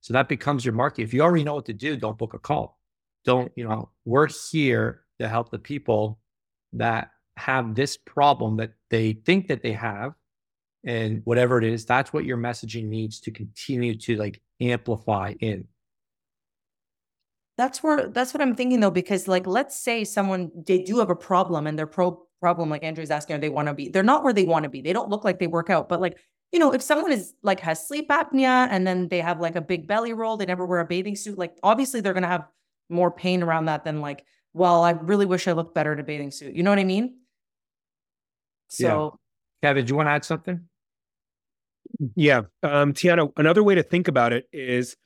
So 0.00 0.12
that 0.14 0.28
becomes 0.28 0.64
your 0.64 0.74
market. 0.74 1.02
If 1.02 1.12
you 1.12 1.22
already 1.22 1.44
know 1.44 1.54
what 1.54 1.66
to 1.66 1.74
do, 1.74 1.96
don't 1.96 2.16
book 2.16 2.34
a 2.34 2.38
call. 2.38 2.78
Don't, 3.24 3.52
you 3.56 3.68
know, 3.68 3.90
we're 4.04 4.28
here 4.50 5.02
to 5.18 5.28
help 5.28 5.50
the 5.50 5.58
people 5.58 6.18
that 6.74 7.10
have 7.40 7.74
this 7.74 7.96
problem 7.96 8.56
that 8.56 8.72
they 8.90 9.12
think 9.12 9.48
that 9.48 9.62
they 9.62 9.72
have 9.72 10.14
and 10.84 11.22
whatever 11.24 11.58
it 11.58 11.64
is 11.64 11.84
that's 11.84 12.12
what 12.12 12.24
your 12.24 12.38
messaging 12.38 12.84
needs 12.84 13.20
to 13.20 13.30
continue 13.30 13.94
to 13.96 14.16
like 14.16 14.40
amplify 14.60 15.34
in 15.40 15.66
That's 17.60 17.82
where 17.82 18.08
that's 18.08 18.32
what 18.32 18.40
I'm 18.40 18.54
thinking 18.54 18.80
though, 18.80 18.90
because 18.90 19.28
like 19.28 19.46
let's 19.46 19.78
say 19.78 20.04
someone 20.04 20.50
they 20.66 20.82
do 20.82 20.98
have 20.98 21.10
a 21.10 21.14
problem 21.14 21.66
and 21.66 21.78
their 21.78 21.86
pro 21.86 22.26
problem, 22.40 22.70
like 22.70 22.82
Andrew's 22.82 23.10
asking, 23.10 23.36
are 23.36 23.38
they 23.38 23.50
want 23.50 23.68
to 23.68 23.74
be? 23.74 23.90
They're 23.90 24.02
not 24.02 24.24
where 24.24 24.32
they 24.32 24.44
want 24.44 24.62
to 24.62 24.70
be. 24.70 24.80
They 24.80 24.94
don't 24.94 25.10
look 25.10 25.24
like 25.24 25.38
they 25.38 25.46
work 25.46 25.68
out. 25.68 25.86
But 25.86 26.00
like, 26.00 26.16
you 26.52 26.58
know, 26.58 26.72
if 26.72 26.80
someone 26.80 27.12
is 27.12 27.34
like 27.42 27.60
has 27.60 27.86
sleep 27.86 28.08
apnea 28.08 28.66
and 28.70 28.86
then 28.86 29.08
they 29.08 29.20
have 29.20 29.40
like 29.40 29.56
a 29.56 29.60
big 29.60 29.86
belly 29.86 30.14
roll, 30.14 30.38
they 30.38 30.46
never 30.46 30.64
wear 30.64 30.80
a 30.80 30.86
bathing 30.86 31.16
suit, 31.16 31.36
like 31.36 31.52
obviously 31.62 32.00
they're 32.00 32.14
gonna 32.14 32.28
have 32.28 32.46
more 32.88 33.10
pain 33.10 33.42
around 33.42 33.66
that 33.66 33.84
than 33.84 34.00
like, 34.00 34.24
well, 34.54 34.82
I 34.82 34.92
really 34.92 35.26
wish 35.26 35.46
I 35.46 35.52
looked 35.52 35.74
better 35.74 35.92
in 35.92 36.00
a 36.00 36.02
bathing 36.02 36.30
suit. 36.30 36.56
You 36.56 36.62
know 36.62 36.70
what 36.70 36.78
I 36.78 36.84
mean? 36.84 37.19
Yeah. 38.78 38.88
So 38.88 39.18
kevin 39.62 39.84
do 39.84 39.90
you 39.90 39.96
want 39.96 40.06
to 40.06 40.12
add 40.12 40.24
something 40.24 40.60
Yeah. 42.14 42.42
Um, 42.62 42.92
Tiana, 42.92 43.30
another 43.36 43.62
way 43.62 43.74
to 43.74 43.82
think 43.82 44.08
about 44.08 44.32
it 44.32 44.46
is 44.52 44.96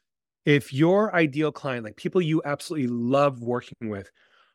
if 0.45 0.73
your 0.73 1.15
ideal 1.15 1.51
client, 1.51 1.85
like 1.85 1.97
people 1.97 2.21
you 2.21 2.43
absolutely 2.45 2.89
love 2.89 3.41
working 3.41 3.89
with, 3.89 4.11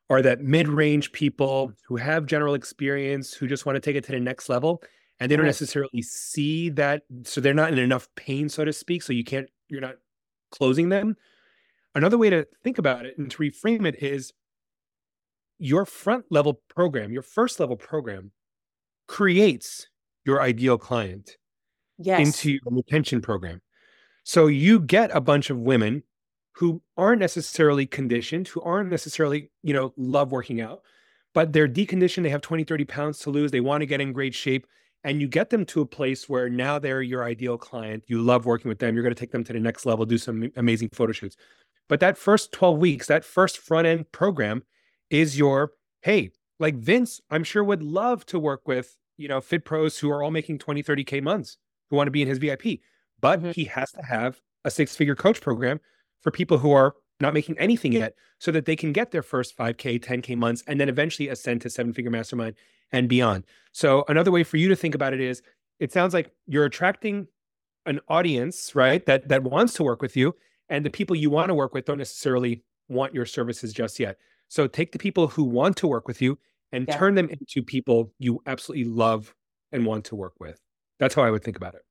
are 0.10 0.22
that 0.22 0.42
mid-range 0.42 1.12
people 1.12 1.72
who 1.88 1.96
have 1.96 2.26
general 2.26 2.54
experience 2.56 3.34
who 3.34 3.48
just 3.48 3.66
want 3.66 3.76
to 3.76 3.80
take 3.80 3.96
it 3.96 4.04
to 4.06 4.12
the 4.12 4.20
next 4.20 4.50
level 4.50 4.82
and 5.20 5.30
they 5.30 5.36
don't 5.36 5.44
Right. 5.44 5.50
necessarily 5.50 6.02
see 6.02 6.70
that 6.72 7.04
so 7.24 7.42
they're 7.42 7.54
not 7.54 7.72
in 7.74 7.80
enough 7.80 8.08
pain 8.16 8.50
so 8.50 8.66
to 8.66 8.74
speak 8.74 9.04
so 9.04 9.14
you 9.14 9.24
can't 9.24 9.48
you're 9.68 9.82
not 9.82 9.96
closing 10.52 10.90
them 10.90 11.16
another 11.94 12.18
way 12.18 12.30
to 12.32 12.48
think 12.64 12.78
about 12.80 13.06
it 13.06 13.18
and 13.20 13.30
to 13.32 13.38
reframe 13.38 13.86
it 13.86 14.02
is 14.02 14.34
your 15.60 15.86
front 15.86 16.26
level 16.32 16.62
program 16.70 17.12
your 17.12 17.22
first 17.22 17.60
level 17.60 17.76
program 17.76 18.32
creates 19.10 19.88
your 20.24 20.42
ideal 20.42 20.78
client 20.78 21.36
Yes. 21.98 22.26
into 22.28 22.52
your 22.52 22.62
retention 22.72 23.20
program. 23.20 23.62
So 24.24 24.48
you 24.48 24.80
get 24.80 25.10
a 25.14 25.20
bunch 25.20 25.50
of 25.50 25.58
women 25.58 26.04
who 26.54 26.82
aren't 26.96 27.20
necessarily 27.20 27.86
conditioned, 27.86 28.48
who 28.48 28.62
aren't 28.62 28.90
necessarily, 28.90 29.52
you 29.64 29.74
know, 29.74 29.94
love 29.98 30.32
working 30.32 30.62
out, 30.62 30.82
but 31.34 31.52
they're 31.52 31.68
deconditioned. 31.68 32.24
They 32.24 32.30
have 32.30 32.42
20, 32.42 32.64
30 32.64 32.86
pounds 32.86 33.20
to 33.20 33.32
lose. 33.32 33.52
They 33.52 33.60
want 33.60 33.82
to 33.82 33.86
get 33.86 34.00
in 34.00 34.14
great 34.14 34.36
shape. 34.36 34.66
And 35.04 35.22
you 35.22 35.28
get 35.28 35.50
them 35.50 35.66
to 35.68 35.82
a 35.82 35.86
place 35.86 36.30
where 36.30 36.50
now 36.50 36.78
they're 36.78 37.02
your 37.02 37.24
ideal 37.24 37.58
client. 37.58 38.04
You 38.08 38.22
love 38.22 38.46
working 38.46 38.70
with 38.70 38.80
them. 38.80 38.94
You're 38.94 39.04
going 39.04 39.16
to 39.16 39.20
take 39.20 39.32
them 39.32 39.44
to 39.46 39.54
the 39.54 39.60
next 39.60 39.86
level, 39.86 40.06
do 40.06 40.18
some 40.18 40.52
amazing 40.56 40.90
photo 40.90 41.14
shoots. 41.14 41.36
But 41.88 42.00
that 42.02 42.18
first 42.18 42.52
12 42.52 42.78
weeks, 42.78 43.08
that 43.08 43.26
first 43.26 43.58
front 43.58 43.88
end 43.88 44.12
program 44.12 44.64
is 45.10 45.38
your, 45.38 45.72
hey, 46.02 46.32
like 46.60 46.76
Vince, 46.76 47.22
I'm 47.30 47.44
sure 47.44 47.64
would 47.64 47.84
love 47.84 48.26
to 48.28 48.40
work 48.40 48.68
with, 48.68 48.98
you 49.18 49.28
know, 49.28 49.42
fit 49.42 49.66
pros 49.66 50.00
who 50.00 50.10
are 50.12 50.24
all 50.24 50.32
making 50.32 50.60
20, 50.60 50.84
30K 50.84 51.22
months 51.22 51.58
who 51.90 51.96
want 51.96 52.08
to 52.08 52.12
be 52.12 52.22
in 52.22 52.28
his 52.28 52.38
VIP. 52.38 52.82
But 53.22 53.42
Mhm. 53.42 53.54
he 53.54 53.66
has 53.66 53.92
to 53.94 54.04
have 54.04 54.42
a 54.66 54.72
six 54.72 54.96
figure 54.96 55.16
coach 55.16 55.42
program 55.42 55.80
for 56.22 56.32
people 56.32 56.58
who 56.60 56.72
are 56.72 56.96
not 57.22 57.34
making 57.34 57.58
anything 57.58 57.92
yet 57.92 58.16
so 58.40 58.52
that 58.52 58.66
they 58.66 58.76
can 58.76 58.94
get 58.94 59.12
their 59.12 59.22
first 59.24 59.56
5K, 59.56 60.00
10K 60.00 60.36
months 60.36 60.64
and 60.68 60.80
then 60.80 60.88
eventually 60.90 61.28
ascend 61.28 61.62
to 61.62 61.70
seven 61.70 61.94
figure 61.94 62.12
mastermind 62.12 62.56
and 62.92 63.10
beyond. 63.10 63.44
So, 63.74 64.06
another 64.08 64.32
way 64.32 64.44
for 64.44 64.58
you 64.58 64.70
to 64.70 64.76
think 64.76 64.96
about 64.96 65.14
it 65.14 65.20
is 65.20 65.42
it 65.80 65.92
sounds 65.92 66.14
like 66.14 66.32
you're 66.48 66.66
attracting 66.66 67.28
an 67.86 68.00
audience, 68.08 68.76
right? 68.76 69.06
That 69.06 69.28
that 69.30 69.44
wants 69.44 69.74
to 69.76 69.84
work 69.84 70.02
with 70.02 70.16
you 70.16 70.36
and 70.70 70.86
the 70.86 70.90
people 70.90 71.16
you 71.16 71.30
want 71.30 71.50
to 71.50 71.56
work 71.56 71.74
with 71.74 71.86
don't 71.86 71.98
necessarily 71.98 72.64
want 72.88 73.14
your 73.14 73.26
services 73.26 73.74
just 73.74 74.00
yet. 74.00 74.18
So 74.48 74.68
take 74.68 74.92
the 74.92 75.00
people 75.00 75.28
who 75.28 75.44
want 75.44 75.78
to 75.78 75.88
work 75.88 76.08
with 76.08 76.22
you 76.22 76.38
and 76.72 76.88
Yeah. 76.88 76.98
turn 76.98 77.16
them 77.16 77.30
into 77.30 77.64
people 77.64 78.14
you 78.20 78.42
absolutely 78.46 78.86
love 78.86 79.34
and 79.72 79.86
want 79.86 80.06
to 80.06 80.16
work 80.16 80.34
with. 80.40 80.60
That's 81.00 81.16
how 81.16 81.24
I 81.24 81.32
would 81.32 81.44
think 81.44 81.58
about 81.58 81.76
it. 81.76 81.82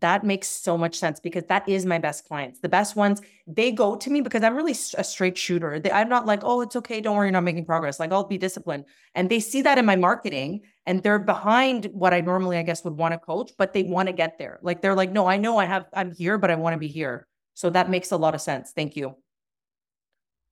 That 0.00 0.24
makes 0.24 0.48
so 0.48 0.78
much 0.78 0.96
sense 0.96 1.20
because 1.20 1.44
that 1.44 1.68
is 1.68 1.84
my 1.84 1.98
best 1.98 2.26
clients. 2.26 2.58
The 2.60 2.70
best 2.70 2.96
ones, 2.96 3.20
they 3.46 3.70
go 3.70 3.96
to 3.96 4.10
me 4.10 4.22
because 4.22 4.42
I'm 4.42 4.56
really 4.56 4.72
a 4.96 5.04
straight 5.04 5.36
shooter. 5.36 5.78
They, 5.78 5.90
I'm 5.92 6.08
not 6.08 6.24
like, 6.24 6.40
oh, 6.42 6.62
it's 6.62 6.74
okay. 6.76 7.02
Don't 7.02 7.16
worry, 7.16 7.26
you're 7.26 7.32
not 7.32 7.44
making 7.44 7.66
progress. 7.66 8.00
Like, 8.00 8.10
I'll 8.10 8.24
be 8.24 8.38
disciplined. 8.38 8.86
And 9.14 9.28
they 9.30 9.40
see 9.40 9.60
that 9.62 9.76
in 9.76 9.84
my 9.84 9.94
marketing 9.96 10.62
and 10.86 11.02
they're 11.02 11.18
behind 11.18 11.86
what 11.92 12.14
I 12.14 12.22
normally, 12.22 12.56
I 12.56 12.62
guess, 12.62 12.82
would 12.82 12.96
want 12.96 13.12
to 13.12 13.18
coach, 13.18 13.52
but 13.58 13.74
they 13.74 13.82
want 13.82 14.08
to 14.08 14.14
get 14.14 14.38
there. 14.38 14.58
Like, 14.62 14.80
they're 14.80 14.94
like, 14.94 15.12
no, 15.12 15.26
I 15.26 15.36
know 15.36 15.58
I 15.58 15.66
have, 15.66 15.84
I'm 15.92 16.12
here, 16.12 16.38
but 16.38 16.50
I 16.50 16.54
want 16.54 16.72
to 16.74 16.78
be 16.78 16.88
here. 16.88 17.26
So 17.52 17.68
that 17.70 17.90
makes 17.90 18.10
a 18.10 18.16
lot 18.16 18.34
of 18.34 18.40
sense. 18.40 18.72
Thank 18.74 18.96
you. 18.96 19.14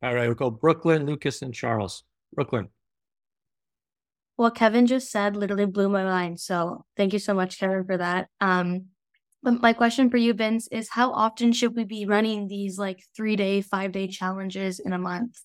All 0.03 0.15
right, 0.15 0.27
we'll 0.27 0.35
go 0.35 0.51
Brooklyn, 0.51 1.07
Lucas, 1.07 1.43
and 1.43 1.55
Charles. 1.55 2.05
Brooklyn. 2.35 2.69
What 4.37 4.55
Kevin 4.55 4.87
just 4.87 5.11
said 5.11 5.37
literally 5.37 5.67
blew 5.67 5.89
my 5.89 6.05
mind. 6.05 6.41
So 6.41 6.85
thank 6.97 7.13
you 7.13 7.19
so 7.19 7.35
much, 7.35 7.59
Kevin, 7.59 7.85
for 7.85 7.97
that. 7.99 8.29
Um, 8.41 8.87
but 9.43 9.61
my 9.61 9.73
question 9.73 10.09
for 10.09 10.17
you, 10.17 10.33
Vince, 10.33 10.69
is 10.69 10.89
how 10.89 11.13
often 11.13 11.53
should 11.53 11.75
we 11.75 11.85
be 11.85 12.07
running 12.07 12.49
these 12.49 12.79
like 12.79 13.03
three 13.15 13.37
day, 13.37 13.61
five 13.61 13.93
day 13.93 14.07
challenges 14.09 14.79
in 14.79 14.93
a 14.93 14.99
month? 14.99 15.39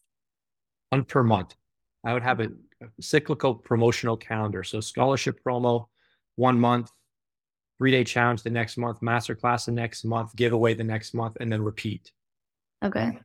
one 0.89 1.03
per 1.03 1.23
month. 1.23 1.55
I 2.03 2.13
would 2.13 2.23
have 2.23 2.39
a 2.39 2.49
cyclical 3.01 3.55
promotional 3.55 4.17
calendar. 4.17 4.63
So 4.63 4.79
scholarship 4.79 5.39
promo 5.45 5.87
one 6.35 6.59
month, 6.59 6.91
three 7.77 7.91
day 7.91 8.03
challenge 8.03 8.43
the 8.43 8.49
next 8.49 8.77
month, 8.77 9.01
masterclass 9.01 9.65
the 9.65 9.71
next 9.71 10.05
month, 10.05 10.35
giveaway 10.35 10.73
the 10.73 10.83
next 10.83 11.13
month, 11.13 11.37
and 11.39 11.51
then 11.51 11.61
repeat. 11.61 12.11
Okay. 12.83 13.17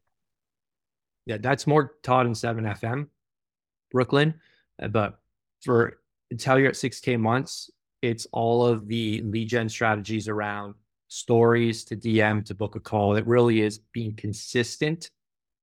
Yeah, 1.26 1.36
that's 1.38 1.66
more 1.66 1.92
Todd 2.02 2.26
in 2.26 2.32
7FM, 2.32 3.08
Brooklyn. 3.92 4.34
Uh, 4.82 4.88
But 4.88 5.20
for 5.62 5.98
until 6.30 6.58
you're 6.58 6.68
at 6.68 6.74
6K 6.74 7.18
months, 7.18 7.70
it's 8.00 8.26
all 8.32 8.66
of 8.66 8.88
the 8.88 9.22
lead 9.22 9.48
gen 9.48 9.68
strategies 9.68 10.28
around 10.28 10.74
stories 11.08 11.84
to 11.84 11.96
DM 11.96 12.44
to 12.46 12.54
book 12.54 12.74
a 12.74 12.80
call. 12.80 13.16
It 13.16 13.26
really 13.26 13.60
is 13.60 13.78
being 13.92 14.16
consistent, 14.16 15.10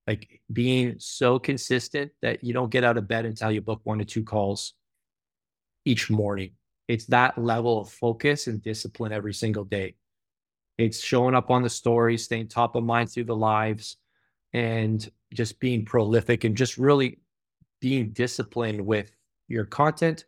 like 0.07 0.41
being 0.51 0.95
so 0.99 1.39
consistent 1.39 2.11
that 2.21 2.43
you 2.43 2.53
don't 2.53 2.71
get 2.71 2.83
out 2.83 2.97
of 2.97 3.07
bed 3.07 3.25
until 3.25 3.51
you 3.51 3.61
book 3.61 3.81
one 3.83 3.99
to 3.99 4.05
two 4.05 4.23
calls 4.23 4.73
each 5.85 6.09
morning. 6.09 6.51
It's 6.87 7.05
that 7.07 7.37
level 7.37 7.81
of 7.81 7.89
focus 7.89 8.47
and 8.47 8.61
discipline 8.61 9.11
every 9.11 9.33
single 9.33 9.65
day. 9.65 9.95
It's 10.77 11.03
showing 11.03 11.35
up 11.35 11.51
on 11.51 11.61
the 11.61 11.69
stories, 11.69 12.23
staying 12.23 12.47
top 12.47 12.75
of 12.75 12.83
mind 12.83 13.11
through 13.11 13.25
the 13.25 13.35
lives, 13.35 13.97
and 14.53 15.07
just 15.33 15.59
being 15.59 15.85
prolific 15.85 16.43
and 16.43 16.55
just 16.55 16.77
really 16.77 17.19
being 17.81 18.11
disciplined 18.11 18.81
with 18.85 19.11
your 19.49 19.65
content 19.65 20.25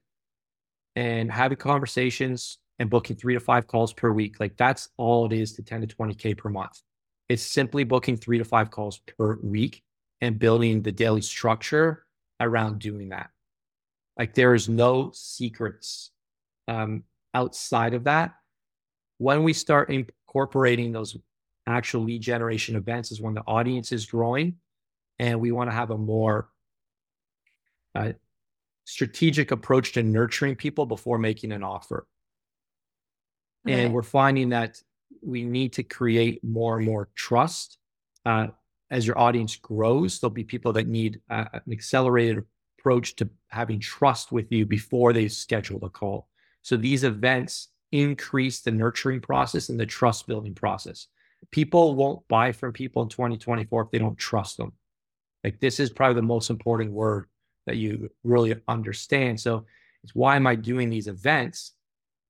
and 0.96 1.32
having 1.32 1.58
conversations 1.58 2.58
and 2.80 2.90
booking 2.90 3.16
three 3.16 3.36
to 3.36 3.40
five 3.40 3.68
calls 3.68 3.94
per 3.94 4.12
week. 4.12 4.40
Like 4.40 4.58
that's 4.58 4.90
all 4.98 5.26
it 5.26 5.34
is 5.34 5.54
to 5.54 5.62
10 5.62 5.88
to 5.88 5.96
20K 5.96 6.38
per 6.38 6.50
month. 6.50 6.82
It's 7.30 7.44
simply 7.44 7.84
booking 7.84 8.18
three 8.18 8.40
to 8.40 8.44
five 8.44 8.72
calls 8.72 9.00
per 9.18 9.38
week 9.42 9.84
and 10.20 10.38
building 10.38 10.82
the 10.82 10.92
daily 10.92 11.22
structure 11.22 12.06
around 12.40 12.80
doing 12.80 13.10
that. 13.10 13.30
Like 14.18 14.34
there 14.34 14.54
is 14.54 14.68
no 14.68 15.12
secrets 15.14 16.12
um, 16.68 17.04
outside 17.34 17.94
of 17.94 18.04
that. 18.06 18.34
When 19.20 19.44
we 19.44 19.54
start 19.54 19.90
incorporating 19.90 20.92
those 20.92 21.16
actual 21.68 22.02
lead 22.02 22.22
generation 22.22 22.76
events 22.76 23.12
is 23.12 23.22
when 23.22 23.36
the 23.36 23.44
audience 23.48 23.92
is 23.92 24.06
growing 24.06 24.56
and 25.20 25.40
we 25.40 25.52
want 25.52 25.70
to 25.70 25.76
have 25.76 25.92
a 25.92 25.98
more 25.98 26.50
uh, 27.94 28.14
strategic 28.92 29.52
approach 29.52 29.94
to 29.94 30.04
nurturing 30.04 30.54
people 30.54 30.86
before 30.86 31.18
making 31.18 31.54
an 31.54 31.64
offer. 31.64 32.06
Okay. 33.66 33.86
And 33.86 33.94
we're 33.94 34.04
finding 34.04 34.50
that 34.50 34.82
we 35.22 35.44
need 35.44 35.72
to 35.74 35.84
create 35.84 36.44
more 36.44 36.76
and 36.76 36.86
more 36.86 37.08
trust. 37.16 37.78
Uh, 38.26 38.48
as 38.90 39.08
your 39.08 39.18
audience 39.18 39.56
grows, 39.56 40.20
there'll 40.20 40.34
be 40.34 40.44
people 40.44 40.74
that 40.74 40.88
need 40.88 41.22
uh, 41.30 41.46
an 41.54 41.72
accelerated 41.72 42.44
approach 42.78 43.16
to 43.16 43.30
having 43.48 43.80
trust 43.80 44.34
with 44.34 44.52
you 44.52 44.66
before 44.66 45.14
they 45.14 45.30
schedule 45.30 45.80
a 45.86 45.90
call. 45.90 46.28
So 46.62 46.76
these 46.76 47.06
events 47.06 47.70
increase 47.94 48.60
the 48.60 48.72
nurturing 48.72 49.22
process 49.22 49.70
and 49.70 49.80
the 49.80 49.86
trust 49.86 50.28
building 50.28 50.54
process. 50.54 51.08
People 51.52 51.96
won't 51.96 52.28
buy 52.28 52.52
from 52.52 52.74
people 52.74 53.02
in 53.04 53.08
2024 53.08 53.84
if 53.84 53.92
they 53.92 54.00
don't 54.00 54.18
trust 54.18 54.58
them. 54.58 54.74
Like 55.46 55.62
this 55.62 55.80
is 55.80 55.90
probably 55.90 56.16
the 56.16 56.24
most 56.24 56.50
important 56.50 56.92
word 56.92 57.28
that 57.72 57.78
you 57.78 58.12
really 58.26 58.54
understand. 58.68 59.40
So 59.40 59.66
it's 60.04 60.14
why 60.14 60.36
am 60.36 60.46
I 60.46 60.56
doing 60.56 60.90
these 60.90 61.08
events? 61.08 61.72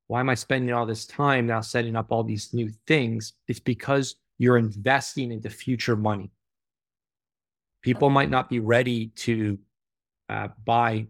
Why 0.06 0.20
am 0.20 0.30
I 0.30 0.36
spending 0.36 0.72
all 0.72 0.86
this 0.86 1.08
time 1.08 1.48
now 1.48 1.62
setting 1.62 1.96
up 1.96 2.12
all 2.12 2.24
these 2.24 2.54
new 2.54 2.70
things? 2.86 3.34
It's 3.48 3.60
because 3.60 4.18
you're 4.38 4.60
investing 4.60 5.32
into 5.32 5.50
future 5.50 5.96
money. 5.96 6.30
People 7.82 8.12
might 8.12 8.30
not 8.30 8.52
be 8.52 8.60
ready 8.60 9.08
to 9.08 9.58
uh, 10.30 10.50
buy 10.64 11.08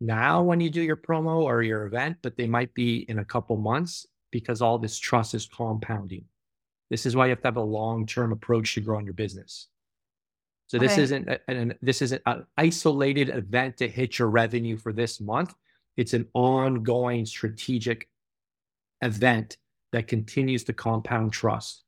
now 0.00 0.42
when 0.42 0.58
you 0.58 0.68
do 0.68 0.82
your 0.82 0.96
promo 0.96 1.42
or 1.42 1.62
your 1.62 1.86
event, 1.86 2.16
but 2.22 2.36
they 2.36 2.48
might 2.48 2.74
be 2.74 3.06
in 3.08 3.20
a 3.20 3.24
couple 3.24 3.56
months 3.56 4.04
because 4.32 4.60
all 4.60 4.78
this 4.78 4.98
trust 4.98 5.32
is 5.34 5.46
compounding. 5.46 6.24
This 6.90 7.06
is 7.06 7.14
why 7.14 7.26
you 7.26 7.30
have 7.30 7.42
to 7.42 7.46
have 7.46 7.56
a 7.56 7.62
long-term 7.62 8.32
approach 8.32 8.74
to 8.74 8.80
growing 8.80 9.04
your 9.04 9.14
business. 9.14 9.68
So 10.70 10.78
this 10.78 10.92
Okay. 10.92 11.02
isn't 11.02 11.28
a- 11.28 11.50
an 11.50 11.74
this 11.82 12.00
isn't 12.00 12.22
an 12.26 12.46
isolated 12.56 13.28
event 13.28 13.78
to 13.78 13.88
hit 13.88 14.20
your 14.20 14.30
revenue 14.30 14.76
for 14.76 14.92
this 14.92 15.20
month. 15.20 15.52
It's 15.96 16.14
an 16.14 16.28
ongoing 16.32 17.26
strategic 17.26 18.08
event 19.02 19.56
that 19.90 20.06
continues 20.06 20.62
to 20.64 20.72
compound 20.72 21.32
trust. 21.32 21.82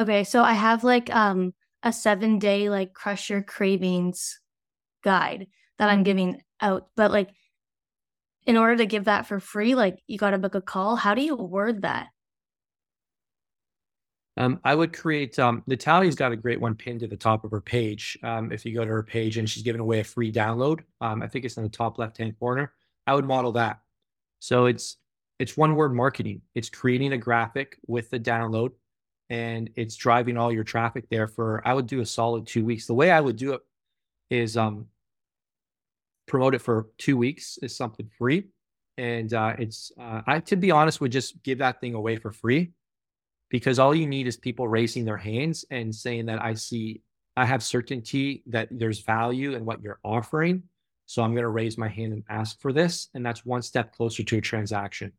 Okay. 0.00 0.24
So 0.24 0.42
I 0.42 0.54
have 0.54 0.82
like 0.82 1.14
um 1.14 1.54
a 1.84 1.92
seven 1.92 2.40
day 2.40 2.68
like 2.68 2.94
crush 2.94 3.30
your 3.30 3.44
cravings 3.44 4.40
guide 5.04 5.46
that 5.78 5.88
I'm 5.88 6.02
giving 6.02 6.42
out. 6.60 6.88
But 6.96 7.12
like 7.12 7.30
in 8.44 8.56
order 8.56 8.74
to 8.78 8.86
give 8.86 9.04
that 9.04 9.28
for 9.28 9.38
free, 9.38 9.76
like 9.76 10.02
you 10.08 10.18
gotta 10.18 10.38
book 10.38 10.56
a 10.56 10.60
call. 10.60 10.96
How 10.96 11.14
do 11.14 11.22
you 11.22 11.36
word 11.36 11.82
that? 11.82 12.08
Um, 14.36 14.60
I 14.64 14.74
would 14.74 14.92
create. 14.92 15.38
Um, 15.38 15.62
Natalia's 15.66 16.14
got 16.14 16.32
a 16.32 16.36
great 16.36 16.60
one 16.60 16.74
pinned 16.74 17.00
to 17.00 17.06
the 17.06 17.16
top 17.16 17.44
of 17.44 17.50
her 17.50 17.60
page. 17.60 18.18
Um, 18.22 18.50
if 18.50 18.64
you 18.64 18.74
go 18.74 18.84
to 18.84 18.90
her 18.90 19.02
page 19.02 19.36
and 19.36 19.48
she's 19.48 19.62
giving 19.62 19.80
away 19.80 20.00
a 20.00 20.04
free 20.04 20.32
download, 20.32 20.80
um, 21.00 21.22
I 21.22 21.28
think 21.28 21.44
it's 21.44 21.56
in 21.56 21.62
the 21.62 21.68
top 21.68 21.98
left 21.98 22.18
hand 22.18 22.38
corner. 22.38 22.72
I 23.06 23.14
would 23.14 23.26
model 23.26 23.52
that. 23.52 23.80
So 24.40 24.66
it's 24.66 24.96
it's 25.38 25.56
one 25.56 25.76
word 25.76 25.94
marketing. 25.94 26.42
It's 26.54 26.70
creating 26.70 27.12
a 27.12 27.18
graphic 27.18 27.76
with 27.86 28.10
the 28.10 28.20
download, 28.20 28.70
and 29.28 29.68
it's 29.76 29.96
driving 29.96 30.38
all 30.38 30.52
your 30.52 30.64
traffic 30.64 31.08
there 31.10 31.26
for. 31.26 31.60
I 31.66 31.74
would 31.74 31.86
do 31.86 32.00
a 32.00 32.06
solid 32.06 32.46
two 32.46 32.64
weeks. 32.64 32.86
The 32.86 32.94
way 32.94 33.10
I 33.10 33.20
would 33.20 33.36
do 33.36 33.52
it 33.52 33.60
is, 34.30 34.56
um, 34.56 34.86
promote 36.26 36.54
it 36.54 36.60
for 36.60 36.88
two 36.98 37.16
weeks 37.16 37.58
is 37.62 37.76
something 37.76 38.08
free. 38.18 38.44
And 38.98 39.32
uh, 39.32 39.54
it's, 39.58 39.92
uh, 40.00 40.22
I, 40.26 40.40
to 40.40 40.56
be 40.56 40.70
honest, 40.70 41.00
would 41.00 41.12
just 41.12 41.42
give 41.42 41.58
that 41.58 41.80
thing 41.80 41.94
away 41.94 42.16
for 42.16 42.30
free 42.30 42.72
because 43.52 43.78
all 43.78 43.94
you 43.94 44.06
need 44.06 44.26
is 44.26 44.38
people 44.38 44.66
raising 44.66 45.04
their 45.04 45.18
hands 45.18 45.66
and 45.70 45.94
saying 45.94 46.24
that 46.26 46.42
I 46.42 46.54
see, 46.54 47.02
I 47.36 47.44
have 47.44 47.62
certainty 47.62 48.42
that 48.46 48.68
there's 48.70 49.00
value 49.00 49.54
in 49.54 49.66
what 49.66 49.82
you're 49.82 50.00
offering. 50.02 50.62
So 51.04 51.22
I'm 51.22 51.32
going 51.32 51.42
to 51.42 51.50
raise 51.50 51.76
my 51.76 51.88
hand 51.88 52.14
and 52.14 52.24
ask 52.30 52.58
for 52.62 52.72
this. 52.72 53.08
And 53.12 53.24
that's 53.24 53.44
one 53.44 53.60
step 53.60 53.94
closer 53.94 54.22
to 54.22 54.38
a 54.38 54.40
transaction. 54.40 55.12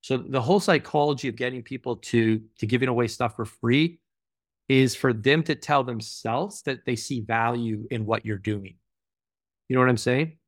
So 0.00 0.16
the 0.16 0.42
whole 0.42 0.58
psychology 0.58 1.28
of 1.28 1.36
getting 1.36 1.62
people 1.62 1.96
to 1.96 2.42
to 2.58 2.66
giving 2.66 2.88
away 2.88 3.06
stuff 3.06 3.36
for 3.36 3.44
free 3.44 4.00
is 4.68 4.96
for 4.96 5.12
them 5.12 5.44
to 5.44 5.54
tell 5.54 5.84
themselves 5.84 6.62
that 6.62 6.84
they 6.84 6.96
see 6.96 7.20
value 7.20 7.86
in 7.90 8.04
what 8.04 8.26
you're 8.26 8.36
doing. 8.36 8.76
You 9.68 9.76
know 9.76 9.80
what 9.80 9.88
I'm 9.88 9.96
saying? 9.96 10.38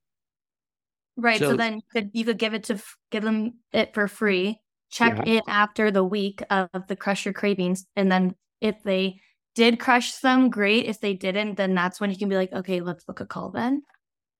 Right. 1.15 1.39
So, 1.39 1.51
So- 1.51 1.57
then 1.57 1.75
you 1.75 1.81
could 1.89 2.11
you 2.13 2.25
could 2.25 2.37
give 2.37 2.53
it 2.53 2.65
to 2.65 2.81
give 3.11 3.23
them 3.23 3.59
it 3.71 3.93
for 3.93 4.09
free. 4.09 4.59
Check 4.89 5.17
Yeah. 5.25 5.35
it 5.37 5.43
after 5.47 5.91
the 5.91 6.03
week 6.03 6.41
of 6.49 6.69
the 6.87 6.95
crush 6.95 7.25
your 7.25 7.33
cravings, 7.33 7.85
and 7.95 8.11
then 8.11 8.35
if 8.61 8.81
they 8.83 9.21
did 9.55 9.79
crush 9.79 10.15
them, 10.19 10.49
great. 10.49 10.85
If 10.85 10.99
they 10.99 11.13
didn't, 11.13 11.55
then 11.55 11.73
that's 11.73 11.99
when 11.99 12.11
you 12.11 12.17
can 12.17 12.29
be 12.29 12.35
like, 12.35 12.53
okay, 12.53 12.79
let's 12.79 13.03
book 13.03 13.19
a 13.19 13.25
call 13.25 13.49
then. 13.49 13.83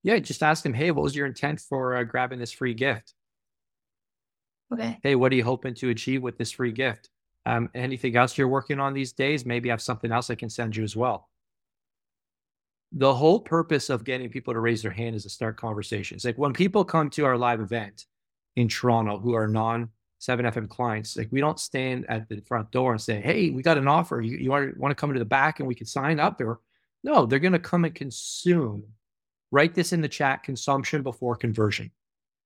Yeah, 0.04 0.20
just 0.20 0.44
ask 0.44 0.64
them, 0.64 0.74
hey, 0.74 0.92
what 0.92 1.04
was 1.04 1.16
your 1.16 1.26
intent 1.26 1.60
for 1.60 1.96
uh, 1.96 2.04
grabbing 2.04 2.40
this 2.40 2.52
free 2.52 2.74
gift? 2.74 3.14
Okay. 4.72 5.00
Hey, 5.02 5.16
what 5.16 5.32
are 5.32 5.36
you 5.36 5.44
hoping 5.44 5.74
to 5.76 5.90
achieve 5.90 6.22
with 6.22 6.38
this 6.38 6.52
free 6.52 6.72
gift? 6.72 7.10
Um, 7.46 7.70
anything 7.74 8.16
else 8.16 8.38
you're 8.38 8.48
working 8.48 8.80
on 8.80 8.94
these 8.94 9.14
days? 9.14 9.46
Maybe 9.46 9.70
I 9.70 9.74
have 9.74 9.82
something 9.82 10.12
else 10.12 10.30
I 10.30 10.36
can 10.36 10.50
send 10.50 10.76
you 10.76 10.84
as 10.84 10.96
well. 10.96 11.30
The 12.92 13.14
whole 13.14 13.40
purpose 13.40 13.90
of 13.90 14.04
getting 14.04 14.30
people 14.30 14.54
to 14.54 14.60
raise 14.60 14.82
their 14.82 14.92
hand 14.92 15.16
is 15.16 15.24
to 15.24 15.30
start 15.30 15.58
conversations. 15.58 16.26
Like 16.26 16.38
when 16.38 16.54
people 16.54 16.86
come 16.86 17.10
to 17.12 17.26
our 17.26 17.38
live 17.38 17.60
event 17.60 18.06
in 18.56 18.68
Toronto 18.68 19.18
who 19.18 19.34
are 19.34 19.48
non 19.48 19.90
7FM 20.20 20.70
clients, 20.70 21.16
like 21.16 21.30
we 21.32 21.40
don't 21.40 21.60
stand 21.60 22.06
at 22.10 22.28
the 22.28 22.42
front 22.42 22.72
door 22.72 22.92
and 22.92 23.02
say, 23.02 23.22
Hey, 23.22 23.50
we 23.50 23.62
got 23.62 23.78
an 23.78 23.88
offer. 23.88 24.22
You, 24.22 24.38
you 24.38 24.50
want, 24.50 24.78
want 24.78 24.92
to 24.92 24.96
come 24.96 25.14
to 25.14 25.20
the 25.20 25.26
back 25.26 25.60
and 25.60 25.68
we 25.68 25.76
can 25.76 25.88
sign 25.88 26.20
up 26.20 26.38
there? 26.38 26.60
No, 27.04 27.26
they're 27.26 27.40
going 27.40 27.54
to 27.54 27.60
come 27.60 27.86
and 27.86 27.94
consume. 27.94 28.84
Write 29.52 29.76
this 29.76 29.94
in 29.94 30.02
the 30.02 30.10
chat 30.10 30.44
consumption 30.44 31.04
before 31.04 31.36
conversion. 31.36 31.92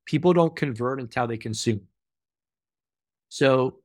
People 0.05 0.33
don't 0.33 0.55
convert 0.55 0.99
until 0.99 1.27
they 1.27 1.37
consume. 1.37 1.81
So 3.29 3.79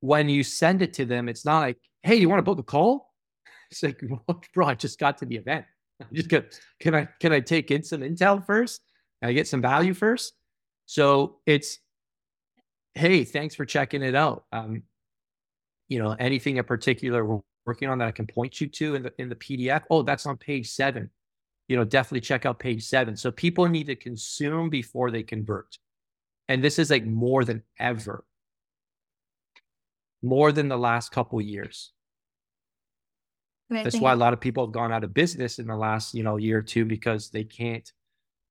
when 0.00 0.28
you 0.28 0.42
send 0.42 0.82
it 0.82 0.92
to 0.94 1.04
them, 1.04 1.28
it's 1.28 1.44
not 1.44 1.60
like, 1.60 1.78
hey, 2.02 2.16
you 2.16 2.28
want 2.28 2.38
to 2.38 2.42
book 2.42 2.58
a 2.58 2.62
call? 2.62 3.06
It's 3.68 3.82
like, 3.82 4.00
bro, 4.54 4.66
I 4.66 4.74
just 4.74 4.96
got 4.96 5.18
to 5.18 5.26
the 5.26 5.34
event. 5.34 5.64
I 6.00 6.04
just 6.12 6.28
got 6.28 6.44
can 6.78 6.94
I 6.94 7.08
can 7.20 7.32
I 7.32 7.40
take 7.40 7.72
in 7.72 7.82
some 7.82 8.02
intel 8.02 8.44
first? 8.44 8.80
Can 9.20 9.30
I 9.30 9.32
get 9.32 9.48
some 9.48 9.60
value 9.60 9.94
first? 9.94 10.34
So 10.84 11.38
it's 11.46 11.80
hey, 12.96 13.24
thanks 13.24 13.54
for 13.54 13.64
checking 13.64 14.02
it 14.02 14.14
out. 14.14 14.44
Um, 14.52 14.82
you 15.88 16.02
know, 16.02 16.16
anything 16.18 16.56
in 16.56 16.64
particular 16.64 17.24
we're 17.24 17.40
working 17.64 17.88
on 17.88 17.98
that 17.98 18.08
I 18.08 18.12
can 18.12 18.26
point 18.26 18.60
you 18.60 18.66
to 18.68 18.94
in 18.96 19.02
the 19.04 19.12
in 19.18 19.28
the 19.28 19.36
PDF. 19.36 19.82
Oh, 19.90 20.02
that's 20.02 20.26
on 20.26 20.36
page 20.36 20.70
seven. 20.70 21.10
You 21.68 21.76
know, 21.76 21.84
definitely 21.84 22.20
check 22.20 22.46
out 22.46 22.58
page 22.58 22.84
seven. 22.84 23.16
So 23.16 23.30
people 23.30 23.66
need 23.68 23.86
to 23.86 23.96
consume 23.96 24.70
before 24.70 25.10
they 25.10 25.22
convert. 25.22 25.78
And 26.48 26.62
this 26.62 26.78
is 26.78 26.90
like 26.90 27.04
more 27.04 27.44
than 27.44 27.62
ever 27.78 28.24
more 30.26 30.52
than 30.52 30.68
the 30.68 30.76
last 30.76 31.10
couple 31.12 31.40
years. 31.40 31.92
That's 33.68 33.98
why 33.98 34.12
a 34.12 34.16
lot 34.16 34.32
of 34.32 34.40
people 34.40 34.64
have 34.64 34.72
gone 34.72 34.92
out 34.92 35.02
of 35.02 35.12
business 35.12 35.58
in 35.58 35.66
the 35.66 35.76
last, 35.76 36.14
you 36.14 36.22
know, 36.22 36.36
year 36.36 36.58
or 36.58 36.62
two 36.62 36.84
because 36.84 37.30
they 37.30 37.44
can't. 37.44 37.90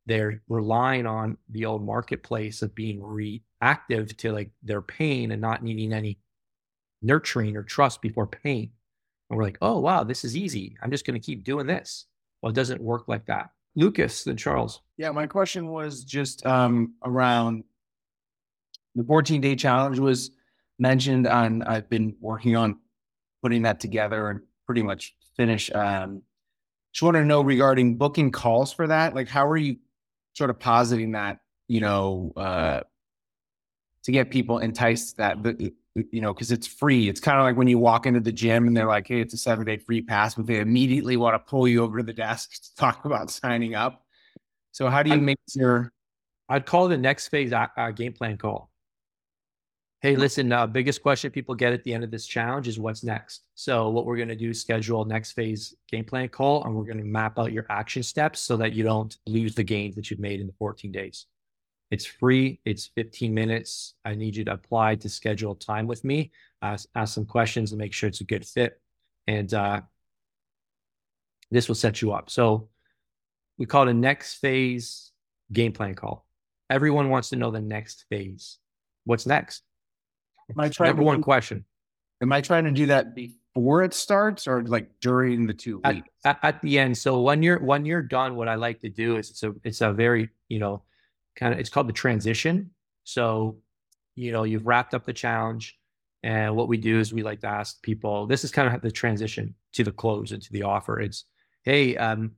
They're 0.06 0.42
relying 0.48 1.06
on 1.08 1.38
the 1.50 1.66
old 1.66 1.86
marketplace 1.86 2.62
of 2.62 2.76
being 2.76 3.02
reactive 3.02 4.16
to 4.18 4.32
like 4.32 4.52
their 4.62 4.82
pain 4.82 5.32
and 5.32 5.42
not 5.42 5.64
needing 5.64 5.94
any 5.94 6.20
nurturing 7.02 7.58
or 7.58 7.64
trust 7.64 8.02
before 8.02 8.28
pain. 8.28 8.72
And 9.30 9.38
we're 9.38 9.44
like, 9.44 9.58
oh 9.62 9.80
wow, 9.80 10.04
this 10.04 10.24
is 10.24 10.38
easy. 10.38 10.78
I'm 10.82 10.92
just 10.92 11.06
going 11.06 11.20
to 11.20 11.26
keep 11.26 11.44
doing 11.44 11.66
this. 11.66 12.06
Well, 12.42 12.52
it 12.52 12.56
doesn't 12.56 12.82
work 12.82 13.08
like 13.08 13.26
that. 13.26 13.50
Lucas, 13.76 14.24
then 14.24 14.38
Charles. 14.38 14.82
Yeah, 14.98 15.12
my 15.12 15.28
question 15.28 15.68
was 15.68 16.04
just 16.04 16.46
um 16.46 16.94
around 17.04 17.64
the 18.96 19.04
14 19.04 19.42
day 19.42 19.56
challenge 19.56 20.00
was 20.00 20.32
mentioned 20.80 21.28
on 21.28 21.64
I've 21.64 21.90
been 21.90 22.16
working 22.20 22.56
on 22.56 22.78
putting 23.42 23.64
that 23.64 23.80
together 23.80 24.30
and 24.30 24.42
pretty 24.66 24.84
much 24.84 25.16
finish. 25.36 25.72
Um 25.74 26.22
just 26.94 27.04
want 27.04 27.16
to 27.16 27.26
know 27.26 27.42
regarding 27.42 27.98
booking 27.98 28.32
calls 28.32 28.72
for 28.72 28.88
that. 28.88 29.16
Like 29.16 29.28
how 29.28 29.48
are 29.48 29.58
you 29.58 29.78
sort 30.36 30.50
of 30.50 30.60
positing 30.60 31.14
that, 31.14 31.40
you 31.68 31.82
know, 31.82 32.32
uh 32.36 32.82
to 34.04 34.12
get 34.12 34.30
people 34.30 34.60
enticed 34.60 35.18
that 35.18 35.38
you 36.12 36.22
know, 36.22 36.34
because 36.34 36.52
it's 36.52 36.68
free. 36.68 37.08
It's 37.10 37.22
kind 37.22 37.40
of 37.40 37.44
like 37.44 37.56
when 37.56 37.68
you 37.68 37.80
walk 37.80 38.06
into 38.06 38.20
the 38.20 38.32
gym 38.32 38.68
and 38.68 38.76
they're 38.76 38.86
like, 38.88 39.08
hey, 39.08 39.22
it's 39.22 39.34
a 39.34 39.38
seven 39.38 39.66
day 39.66 39.78
free 39.78 40.02
pass, 40.02 40.36
but 40.36 40.46
they 40.46 40.60
immediately 40.60 41.18
want 41.18 41.34
to 41.36 41.40
pull 41.40 41.68
you 41.68 41.82
over 41.84 41.98
to 42.00 42.04
the 42.04 42.14
desk 42.14 42.52
to 42.52 42.76
talk 42.76 43.06
about 43.06 43.32
signing 43.32 43.76
up. 43.76 44.06
So 44.74 44.90
how 44.90 45.02
do 45.04 45.10
you 45.10 45.16
I'm- 45.16 45.26
make 45.26 45.40
your 45.54 45.92
I'd 46.48 46.68
call 46.68 46.88
the 46.88 46.98
next 46.98 47.30
phase 47.30 47.52
a 47.52 47.72
uh, 47.76 47.90
game 47.92 48.14
plan 48.14 48.38
call. 48.38 48.70
Hey, 50.06 50.16
listen, 50.16 50.52
uh, 50.52 50.68
biggest 50.68 51.02
question 51.02 51.32
people 51.32 51.56
get 51.56 51.74
at 51.74 51.84
the 51.84 51.92
end 51.92 52.04
of 52.04 52.12
this 52.12 52.28
challenge 52.28 52.68
is 52.68 52.78
what's 52.78 53.04
next. 53.04 53.46
So 53.56 53.90
what 53.90 54.06
we're 54.06 54.18
going 54.18 54.28
to 54.28 54.36
do 54.36 54.52
is 54.52 54.62
schedule 54.62 55.04
next 55.04 55.32
phase 55.32 55.74
game 55.90 56.06
plan 56.06 56.30
call, 56.30 56.64
and 56.64 56.76
we're 56.76 56.84
going 56.84 57.00
to 57.00 57.04
map 57.04 57.40
out 57.40 57.52
your 57.52 57.66
action 57.70 58.04
steps 58.04 58.40
so 58.40 58.56
that 58.58 58.74
you 58.74 58.84
don't 58.84 59.18
lose 59.26 59.56
the 59.56 59.64
gains 59.64 59.96
that 59.96 60.12
you've 60.12 60.20
made 60.20 60.42
in 60.42 60.46
the 60.46 60.54
14 60.60 60.92
days. 60.92 61.26
It's 61.90 62.06
free. 62.06 62.60
It's 62.66 62.86
15 62.94 63.34
minutes. 63.34 63.96
I 64.06 64.14
need 64.14 64.36
you 64.36 64.46
to 64.46 64.54
apply 64.54 64.94
to 64.98 65.10
schedule 65.10 65.56
time 65.56 65.88
with 65.88 66.04
me, 66.04 66.30
ask, 66.62 66.88
ask 66.94 67.16
some 67.16 67.26
questions 67.26 67.72
and 67.72 67.80
make 67.80 67.92
sure 67.92 68.08
it's 68.08 68.22
a 68.22 68.26
good 68.26 68.46
fit. 68.46 68.80
And 69.26 69.52
uh, 69.56 69.82
this 71.50 71.68
will 71.68 71.74
set 71.74 72.04
you 72.04 72.14
up. 72.14 72.30
So 72.30 72.70
we 73.58 73.66
call 73.66 73.88
it 73.88 73.90
a 73.90 73.96
next 73.96 74.36
phase 74.36 75.12
game 75.52 75.72
plan 75.72 75.96
call. 75.96 76.28
Everyone 76.70 77.10
wants 77.10 77.30
to 77.30 77.38
know 77.38 77.50
the 77.50 77.60
next 77.60 78.06
phase. 78.08 78.60
What's 79.06 79.26
next? 79.26 79.64
Am 80.50 80.60
I 80.60 80.70
trying 80.70 80.90
Number 80.90 81.02
to 81.02 81.06
one 81.06 81.22
question. 81.22 81.66
Am 82.22 82.32
I 82.32 82.42
trying 82.42 82.66
to 82.66 82.72
do 82.72 82.86
that 82.88 83.16
before 83.16 83.84
it 83.84 83.94
starts 83.94 84.48
or 84.48 84.64
like 84.64 84.90
during 85.02 85.48
the 85.48 85.54
two 85.54 85.80
weeks? 85.80 86.10
at, 86.26 86.40
at 86.44 86.62
the 86.62 86.80
end. 86.80 86.98
So 86.98 87.22
when 87.22 87.42
you're 87.44 87.60
when 87.60 87.86
you're 87.86 88.02
done, 88.02 88.36
what 88.36 88.48
I 88.48 88.56
like 88.56 88.82
to 88.82 88.90
do 88.90 89.18
is 89.18 89.30
it's 89.30 89.44
a 89.44 89.54
it's 89.64 89.82
a 89.82 89.94
very, 89.94 90.30
you 90.50 90.60
know, 90.60 90.84
kind 91.36 91.54
of 91.54 91.60
it's 91.60 91.70
called 91.70 91.88
the 91.88 91.94
transition. 91.94 92.72
So, 93.04 93.58
you 94.16 94.32
know, 94.32 94.44
you've 94.44 94.66
wrapped 94.66 94.94
up 94.94 95.06
the 95.06 95.14
challenge. 95.14 95.78
And 96.24 96.56
what 96.56 96.68
we 96.68 96.78
do 96.78 97.00
is 97.00 97.14
we 97.14 97.22
like 97.22 97.42
to 97.42 97.48
ask 97.48 97.82
people, 97.84 98.26
this 98.26 98.44
is 98.44 98.52
kind 98.52 98.74
of 98.74 98.82
the 98.82 98.90
transition 98.90 99.54
to 99.74 99.84
the 99.84 99.92
close 99.92 100.32
and 100.32 100.42
to 100.42 100.52
the 100.52 100.64
offer. 100.64 101.00
It's, 101.00 101.26
hey, 101.64 101.96
um, 101.98 102.32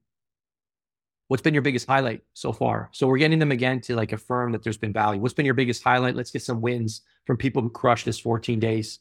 what's 1.28 1.44
been 1.44 1.54
your 1.54 1.64
biggest 1.64 1.88
highlight 1.88 2.22
so 2.34 2.52
far? 2.52 2.90
So 2.94 3.08
we're 3.08 3.18
getting 3.18 3.40
them 3.40 3.52
again 3.52 3.82
to 3.82 3.96
like 3.96 4.14
affirm 4.14 4.52
that 4.52 4.64
there's 4.64 4.78
been 4.78 4.94
value. 4.94 5.22
What's 5.22 5.34
been 5.34 5.46
your 5.46 5.56
biggest 5.56 5.84
highlight? 5.84 6.16
Let's 6.16 6.32
get 6.32 6.42
some 6.42 6.62
wins 6.62 7.02
from 7.26 7.38
people 7.38 7.62
who 7.62 7.70
crushed 7.70 8.06
this 8.06 8.20
14 8.20 8.60
days. 8.60 9.00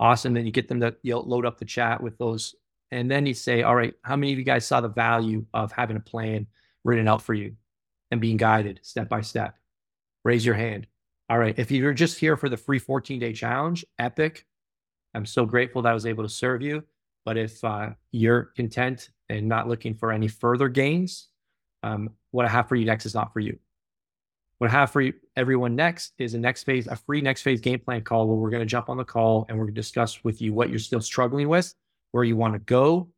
Awesome. 0.00 0.34
Then 0.34 0.46
you 0.46 0.52
get 0.52 0.68
them 0.68 0.80
to 0.80 0.94
you 1.02 1.14
know, 1.14 1.20
load 1.20 1.46
up 1.46 1.58
the 1.58 1.64
chat 1.64 2.02
with 2.02 2.18
those. 2.18 2.54
And 2.90 3.10
then 3.10 3.26
you 3.26 3.34
say, 3.34 3.62
all 3.62 3.76
right, 3.76 3.94
how 4.02 4.16
many 4.16 4.32
of 4.32 4.38
you 4.38 4.44
guys 4.44 4.66
saw 4.66 4.80
the 4.80 4.88
value 4.88 5.44
of 5.52 5.72
having 5.72 5.96
a 5.96 6.00
plan 6.00 6.46
written 6.84 7.08
out 7.08 7.22
for 7.22 7.34
you 7.34 7.54
and 8.10 8.20
being 8.20 8.36
guided 8.36 8.80
step 8.82 9.08
by 9.08 9.20
step? 9.20 9.54
Raise 10.24 10.44
your 10.44 10.54
hand. 10.54 10.86
All 11.28 11.38
right. 11.38 11.58
If 11.58 11.70
you're 11.70 11.92
just 11.92 12.18
here 12.18 12.36
for 12.36 12.48
the 12.48 12.56
free 12.56 12.78
14 12.78 13.18
day 13.18 13.32
challenge, 13.32 13.84
epic. 13.98 14.46
I'm 15.14 15.26
so 15.26 15.44
grateful 15.44 15.82
that 15.82 15.90
I 15.90 15.94
was 15.94 16.06
able 16.06 16.24
to 16.24 16.28
serve 16.28 16.62
you. 16.62 16.84
But 17.24 17.36
if 17.36 17.62
uh, 17.62 17.90
you're 18.10 18.44
content 18.56 19.10
and 19.28 19.46
not 19.48 19.68
looking 19.68 19.94
for 19.94 20.12
any 20.12 20.28
further 20.28 20.68
gains, 20.68 21.28
um, 21.82 22.10
what 22.30 22.46
I 22.46 22.48
have 22.48 22.68
for 22.68 22.76
you 22.76 22.84
next 22.84 23.06
is 23.06 23.14
not 23.14 23.32
for 23.32 23.40
you. 23.40 23.58
What 24.58 24.70
I 24.70 24.72
have 24.72 24.90
for 24.90 25.00
you, 25.00 25.14
everyone 25.36 25.76
next 25.76 26.14
is 26.18 26.34
a 26.34 26.38
next 26.38 26.64
phase, 26.64 26.88
a 26.88 26.96
free 26.96 27.20
next 27.20 27.42
phase 27.42 27.60
game 27.60 27.78
plan 27.78 28.02
call 28.02 28.26
where 28.26 28.36
we're 28.36 28.50
going 28.50 28.62
to 28.62 28.66
jump 28.66 28.88
on 28.88 28.96
the 28.96 29.04
call 29.04 29.46
and 29.48 29.56
we're 29.56 29.64
going 29.64 29.74
to 29.74 29.80
discuss 29.80 30.24
with 30.24 30.42
you 30.42 30.52
what 30.52 30.68
you're 30.68 30.80
still 30.80 31.00
struggling 31.00 31.48
with, 31.48 31.72
where 32.10 32.24
you 32.24 32.36
want 32.36 32.54
to 32.54 32.58
go, 32.58 33.08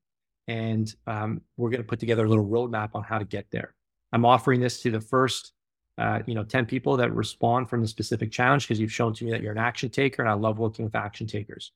and 0.48 0.94
um, 1.06 1.40
we're 1.56 1.70
going 1.70 1.82
to 1.82 1.86
put 1.86 2.00
together 2.00 2.24
a 2.24 2.28
little 2.28 2.46
roadmap 2.46 2.90
on 2.94 3.02
how 3.02 3.18
to 3.18 3.24
get 3.24 3.46
there. 3.50 3.74
I'm 4.12 4.24
offering 4.24 4.61
this 4.61 4.82
to 4.82 4.90
the 4.90 5.00
first, 5.00 5.52
uh, 5.96 6.20
you 6.26 6.34
know, 6.34 6.44
10 6.44 6.66
people 6.66 6.96
that 6.98 7.12
respond 7.12 7.70
from 7.70 7.80
the 7.80 7.88
specific 7.88 8.32
challenge 8.32 8.66
because 8.66 8.80
you've 8.80 8.92
shown 8.92 9.14
to 9.14 9.24
me 9.24 9.30
that 9.30 9.42
you're 9.42 9.52
an 9.52 9.58
action 9.58 9.88
taker, 9.88 10.22
and 10.22 10.30
I 10.30 10.34
love 10.34 10.58
working 10.58 10.84
with 10.84 10.94
action 10.94 11.26
takers. 11.26 11.72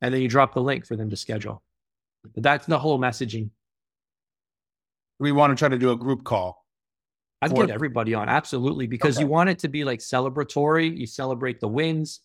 And 0.00 0.14
then 0.14 0.20
you 0.20 0.28
drop 0.28 0.54
the 0.54 0.62
link 0.62 0.86
for 0.86 0.94
them 0.94 1.10
to 1.10 1.16
schedule. 1.16 1.62
But 2.34 2.42
that's 2.42 2.66
the 2.66 2.78
whole 2.78 2.98
messaging. 2.98 3.50
We 5.18 5.32
want 5.32 5.50
to 5.50 5.60
try 5.60 5.68
to 5.68 5.78
do 5.78 5.90
a 5.90 5.96
group 5.96 6.24
call. 6.24 6.64
I'd 7.40 7.54
get 7.54 7.70
everybody 7.70 8.14
on 8.14 8.28
absolutely 8.28 8.86
because 8.86 9.20
you 9.20 9.26
want 9.26 9.48
it 9.48 9.60
to 9.60 9.68
be 9.68 9.84
like 9.84 10.00
celebratory. 10.00 10.96
You 10.96 11.06
celebrate 11.06 11.60
the 11.60 11.68
wins, 11.68 12.20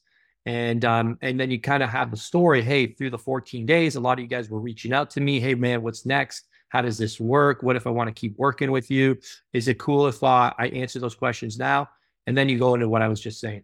and 0.46 0.84
um, 0.86 1.18
and 1.22 1.40
then 1.40 1.52
you 1.52 1.60
kind 1.60 1.84
of 1.84 1.90
have 1.90 2.10
the 2.10 2.18
story. 2.18 2.64
Hey, 2.64 2.88
through 2.88 3.12
the 3.12 3.18
14 3.18 3.66
days, 3.66 3.96
a 3.96 4.00
lot 4.00 4.18
of 4.18 4.24
you 4.24 4.28
guys 4.28 4.50
were 4.50 4.60
reaching 4.60 4.92
out 4.92 5.12
to 5.12 5.22
me. 5.22 5.40
Hey, 5.40 5.54
man, 5.54 5.84
what's 5.84 6.06
next? 6.06 6.46
How 6.70 6.82
does 6.82 6.98
this 6.98 7.20
work? 7.20 7.62
What 7.62 7.76
if 7.76 7.86
I 7.86 7.92
want 7.92 8.08
to 8.08 8.20
keep 8.20 8.36
working 8.38 8.72
with 8.72 8.90
you? 8.90 9.18
Is 9.54 9.68
it 9.68 9.78
cool 9.78 10.08
if 10.08 10.24
uh, 10.24 10.52
I 10.58 10.70
answer 10.70 11.00
those 11.00 11.14
questions 11.14 11.60
now? 11.60 11.90
And 12.26 12.36
then 12.36 12.50
you 12.50 12.58
go 12.58 12.74
into 12.74 12.90
what 12.90 13.04
I 13.04 13.08
was 13.08 13.22
just 13.22 13.40
saying. 13.40 13.62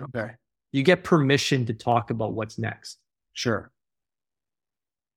Okay. 0.00 0.32
You 0.72 0.82
get 0.82 1.04
permission 1.04 1.66
to 1.66 1.74
talk 1.74 2.10
about 2.10 2.32
what's 2.32 2.58
next. 2.58 2.98
Sure. 3.34 3.70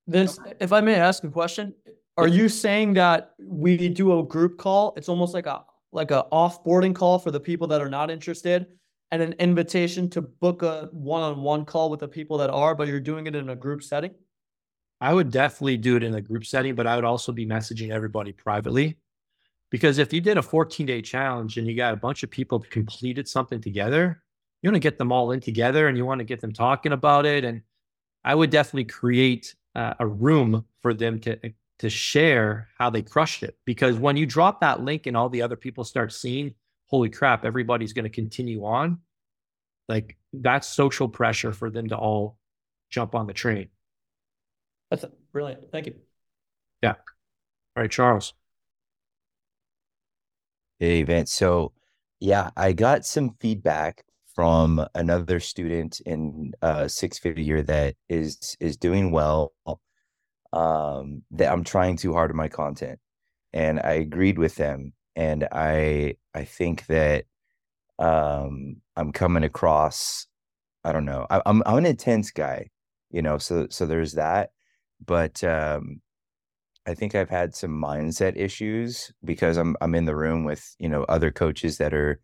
This, 0.06 0.38
if 0.60 0.74
I 0.74 0.82
may 0.82 0.96
ask 0.96 1.24
a 1.24 1.30
question, 1.30 1.74
are 2.18 2.28
you 2.28 2.50
saying 2.50 2.94
that 2.94 3.34
we 3.40 3.90
do 3.90 4.20
a 4.20 4.24
group 4.24 4.58
call? 4.58 4.94
It's 4.98 5.10
almost 5.10 5.34
like 5.34 5.46
a 5.46 5.64
like 5.92 6.12
a 6.12 6.26
offboarding 6.32 6.94
call 6.94 7.18
for 7.20 7.32
the 7.32 7.40
people 7.40 7.68
that 7.68 7.82
are 7.82 7.90
not 7.90 8.12
interested, 8.12 8.68
and 9.12 9.22
an 9.22 9.34
invitation 9.40 10.10
to 10.10 10.22
book 10.22 10.64
a 10.64 10.90
one-on-one 10.92 11.66
call 11.66 11.90
with 11.90 12.02
the 12.02 12.08
people 12.08 12.38
that 12.40 12.50
are, 12.50 12.76
but 12.76 12.88
you're 12.88 13.00
doing 13.00 13.28
it 13.28 13.36
in 13.36 13.50
a 13.50 13.56
group 13.56 13.82
setting. 13.84 14.14
I 15.00 15.14
would 15.14 15.32
definitely 15.32 15.78
do 15.78 15.96
it 15.96 16.04
in 16.04 16.16
a 16.16 16.22
group 16.22 16.46
setting, 16.46 16.76
but 16.76 16.88
I 16.88 16.96
would 16.96 17.06
also 17.06 17.32
be 17.32 17.46
messaging 17.46 17.92
everybody 17.92 18.32
privately. 18.32 18.98
Because 19.70 19.98
if 19.98 20.12
you 20.12 20.22
did 20.22 20.38
a 20.38 20.42
14 20.42 20.86
day 20.86 21.02
challenge 21.02 21.58
and 21.58 21.68
you 21.68 21.76
got 21.76 21.94
a 21.94 21.98
bunch 21.98 22.24
of 22.24 22.32
people 22.32 22.60
completed 22.60 23.28
something 23.28 23.62
together, 23.62 24.24
you 24.62 24.70
want 24.70 24.76
to 24.76 24.80
get 24.80 24.98
them 24.98 25.12
all 25.12 25.32
in 25.32 25.40
together 25.40 25.88
and 25.88 25.98
you 25.98 26.06
want 26.06 26.20
to 26.20 26.26
get 26.26 26.42
them 26.42 26.54
talking 26.54 26.94
about 26.94 27.26
it. 27.26 27.44
And 27.46 27.62
I 28.24 28.34
would 28.34 28.50
definitely 28.50 28.86
create 28.86 29.56
uh, 29.76 29.94
a 30.00 30.08
room 30.08 30.66
for 30.82 30.94
them 30.94 31.20
to 31.22 31.38
to 31.80 31.90
share 31.90 32.70
how 32.78 32.90
they 32.90 33.02
crushed 33.02 33.44
it. 33.44 33.58
Because 33.66 33.98
when 33.98 34.18
you 34.18 34.26
drop 34.26 34.62
that 34.62 34.82
link 34.82 35.06
and 35.06 35.16
all 35.16 35.30
the 35.30 35.42
other 35.42 35.56
people 35.56 35.84
start 35.84 36.12
seeing, 36.12 36.56
holy 36.88 37.10
crap, 37.10 37.46
everybody's 37.46 37.94
going 37.94 38.04
to 38.04 38.10
continue 38.10 38.66
on. 38.66 39.00
Like 39.88 40.18
that's 40.34 40.68
social 40.68 41.08
pressure 41.08 41.54
for 41.54 41.70
them 41.70 41.90
to 41.90 41.98
all 41.98 42.38
jump 42.90 43.16
on 43.16 43.28
the 43.28 43.34
train. 43.34 43.70
That's 44.90 45.06
brilliant. 45.32 45.72
Thank 45.72 45.88
you. 45.88 45.96
Yeah. 46.82 46.96
All 47.76 47.84
right, 47.84 47.92
Charles. 47.92 48.34
Hey, 50.80 51.04
Vince. 51.04 51.34
So, 51.34 51.74
yeah, 52.20 52.52
I 52.56 52.74
got 52.74 53.06
some 53.06 53.36
feedback 53.40 54.04
from 54.36 54.86
another 54.94 55.40
student 55.40 56.00
in 56.02 56.54
uh 56.62 56.88
six 56.88 57.18
figure 57.18 57.64
that 57.64 57.96
is 58.08 58.56
is 58.60 58.78
doing 58.78 59.12
well. 59.12 59.54
Um, 60.58 61.24
that 61.32 61.52
I'm 61.52 61.64
trying 61.64 61.98
too 61.98 62.14
hard 62.14 62.32
on 62.32 62.38
my 62.38 62.50
content, 62.50 63.00
and 63.54 63.80
I 63.82 63.94
agreed 63.94 64.40
with 64.40 64.56
them. 64.56 64.94
And 65.16 65.48
I 65.52 66.16
I 66.34 66.46
think 66.46 66.88
that 66.88 67.26
um 68.00 68.78
I'm 68.98 69.12
coming 69.12 69.44
across. 69.44 70.28
I 70.84 70.94
don't 70.94 71.06
know. 71.06 71.28
I, 71.30 71.42
I'm 71.46 71.64
I'm 71.66 71.78
an 71.80 71.86
intense 71.88 72.32
guy, 72.32 72.70
you 73.12 73.22
know. 73.22 73.38
So 73.40 73.68
so 73.70 73.86
there's 73.86 74.14
that, 74.14 74.52
but 75.06 75.44
um 75.44 76.02
I 76.88 76.94
think 76.94 77.16
I've 77.16 77.30
had 77.30 77.56
some 77.56 77.72
mindset 77.72 78.38
issues 78.38 79.12
because 79.24 79.58
I'm 79.58 79.76
I'm 79.82 79.96
in 79.96 80.06
the 80.06 80.16
room 80.16 80.44
with, 80.46 80.76
you 80.80 80.90
know, 80.90 81.04
other 81.06 81.32
coaches 81.32 81.78
that 81.80 81.94
are, 81.94 82.22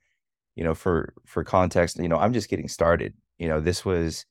you 0.55 0.63
know, 0.63 0.75
for 0.75 1.13
for 1.25 1.43
context, 1.43 1.99
you 1.99 2.09
know, 2.09 2.17
I'm 2.19 2.33
just 2.33 2.49
getting 2.49 2.69
started. 2.69 3.13
You 3.39 3.49
know, 3.49 3.59
this 3.61 3.85
was 3.85 4.25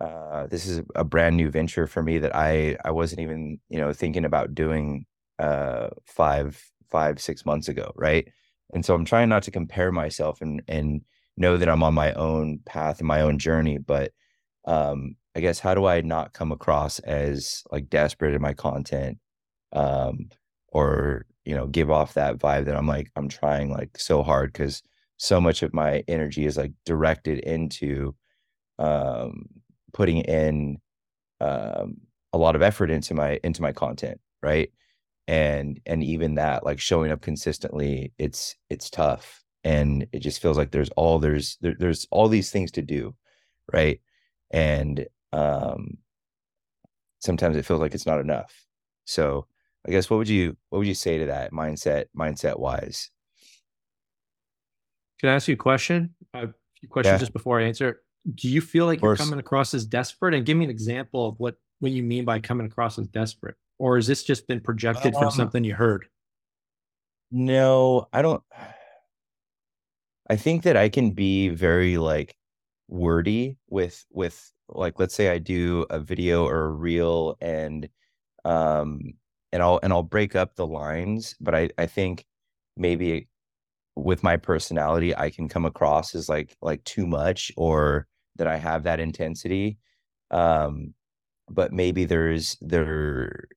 uh 0.00 0.46
this 0.48 0.66
is 0.66 0.82
a 0.94 1.04
brand 1.04 1.36
new 1.36 1.50
venture 1.50 1.86
for 1.86 2.02
me 2.02 2.18
that 2.18 2.34
I 2.34 2.76
I 2.84 2.90
wasn't 2.92 3.20
even, 3.22 3.60
you 3.68 3.78
know, 3.78 3.92
thinking 3.92 4.24
about 4.24 4.54
doing 4.54 5.06
uh 5.38 5.88
five 6.06 6.62
five 6.90 7.20
six 7.20 7.44
months 7.46 7.68
ago, 7.68 7.92
right? 7.96 8.28
And 8.74 8.84
so 8.84 8.94
I'm 8.94 9.04
trying 9.04 9.28
not 9.28 9.42
to 9.44 9.50
compare 9.50 9.92
myself 9.92 10.40
and 10.40 10.62
and 10.68 11.02
know 11.36 11.56
that 11.56 11.68
I'm 11.68 11.82
on 11.82 11.94
my 11.94 12.12
own 12.14 12.60
path 12.66 12.98
and 13.00 13.08
my 13.08 13.20
own 13.22 13.38
journey, 13.38 13.78
but 13.78 14.12
um 14.66 15.16
I 15.36 15.40
guess 15.40 15.60
how 15.60 15.74
do 15.74 15.86
I 15.86 16.00
not 16.02 16.32
come 16.32 16.52
across 16.52 16.98
as 17.00 17.62
like 17.72 17.88
desperate 17.90 18.34
in 18.34 18.42
my 18.42 18.54
content 18.54 19.18
um 19.72 20.28
or 20.68 21.26
you 21.44 21.54
know 21.54 21.66
give 21.66 21.90
off 21.90 22.14
that 22.14 22.38
vibe 22.38 22.64
that 22.66 22.76
i'm 22.76 22.86
like 22.86 23.10
i'm 23.16 23.28
trying 23.28 23.70
like 23.70 23.98
so 23.98 24.22
hard 24.22 24.52
because 24.52 24.82
so 25.18 25.40
much 25.40 25.62
of 25.62 25.74
my 25.74 26.02
energy 26.08 26.46
is 26.46 26.56
like 26.56 26.72
directed 26.86 27.38
into 27.40 28.14
um 28.78 29.46
putting 29.92 30.18
in 30.18 30.78
um 31.40 31.96
a 32.32 32.38
lot 32.38 32.56
of 32.56 32.62
effort 32.62 32.90
into 32.90 33.14
my 33.14 33.38
into 33.42 33.62
my 33.62 33.72
content 33.72 34.20
right 34.42 34.70
and 35.26 35.80
and 35.86 36.02
even 36.02 36.34
that 36.34 36.64
like 36.64 36.80
showing 36.80 37.10
up 37.10 37.20
consistently 37.20 38.12
it's 38.18 38.56
it's 38.70 38.90
tough 38.90 39.42
and 39.64 40.06
it 40.12 40.20
just 40.20 40.40
feels 40.40 40.56
like 40.56 40.70
there's 40.70 40.90
all 40.90 41.18
there's 41.18 41.58
there, 41.60 41.74
there's 41.78 42.06
all 42.10 42.28
these 42.28 42.50
things 42.50 42.70
to 42.70 42.82
do 42.82 43.14
right 43.72 44.00
and 44.50 45.06
um 45.32 45.98
sometimes 47.20 47.56
it 47.56 47.64
feels 47.66 47.80
like 47.80 47.94
it's 47.94 48.06
not 48.06 48.20
enough 48.20 48.66
so 49.04 49.46
I 49.86 49.90
guess 49.90 50.10
what 50.10 50.18
would 50.18 50.28
you 50.28 50.56
what 50.68 50.80
would 50.80 50.86
you 50.88 50.94
say 50.94 51.18
to 51.18 51.26
that 51.26 51.52
mindset 51.52 52.06
mindset 52.16 52.58
wise? 52.58 53.10
Can 55.20 55.30
I 55.30 55.34
ask 55.34 55.48
you 55.48 55.54
a 55.54 55.56
question? 55.56 56.14
A 56.34 56.48
few 56.78 56.88
questions 56.88 57.14
Yeah. 57.14 57.18
just 57.18 57.32
before 57.32 57.60
I 57.60 57.64
answer. 57.64 58.02
Do 58.34 58.48
you 58.48 58.60
feel 58.60 58.86
like 58.86 59.00
you're 59.00 59.16
coming 59.16 59.38
across 59.38 59.74
as 59.74 59.84
desperate? 59.86 60.34
And 60.34 60.44
give 60.44 60.56
me 60.56 60.64
an 60.64 60.70
example 60.70 61.28
of 61.28 61.38
what 61.38 61.56
what 61.80 61.92
you 61.92 62.02
mean 62.02 62.24
by 62.24 62.40
coming 62.40 62.66
across 62.66 62.98
as 62.98 63.06
desperate, 63.08 63.56
or 63.78 63.96
has 63.96 64.06
this 64.06 64.24
just 64.24 64.46
been 64.46 64.60
projected 64.60 65.14
from 65.14 65.24
Um, 65.24 65.30
something 65.30 65.64
you 65.64 65.74
heard? 65.74 66.08
No, 67.30 68.06
I 68.12 68.22
don't 68.22 68.42
I 70.30 70.36
think 70.36 70.62
that 70.64 70.76
I 70.76 70.88
can 70.88 71.12
be 71.12 71.48
very 71.48 71.98
like 71.98 72.36
wordy 72.88 73.56
with 73.68 74.04
with 74.10 74.52
like 74.68 74.98
let's 74.98 75.14
say 75.14 75.30
I 75.30 75.38
do 75.38 75.86
a 75.90 75.98
video 76.00 76.46
or 76.46 76.66
a 76.66 76.70
reel 76.70 77.36
and 77.40 77.88
um 78.44 79.00
and 79.52 79.62
I'll 79.62 79.80
and 79.82 79.92
I'll 79.92 80.02
break 80.02 80.36
up 80.36 80.56
the 80.56 80.66
lines, 80.66 81.36
but 81.40 81.54
I 81.54 81.70
I 81.78 81.86
think 81.86 82.26
maybe 82.76 83.28
with 83.96 84.22
my 84.22 84.36
personality 84.36 85.16
I 85.16 85.30
can 85.30 85.48
come 85.48 85.66
across 85.66 86.14
as 86.14 86.28
like 86.28 86.56
like 86.62 86.84
too 86.84 87.06
much 87.06 87.52
or 87.56 88.08
that 88.38 88.46
I 88.46 88.56
have 88.56 88.84
that 88.84 89.00
intensity. 89.00 89.78
Um 90.30 90.94
but 91.50 91.72
maybe 91.72 92.04
there's 92.04 92.56
there 92.60 93.48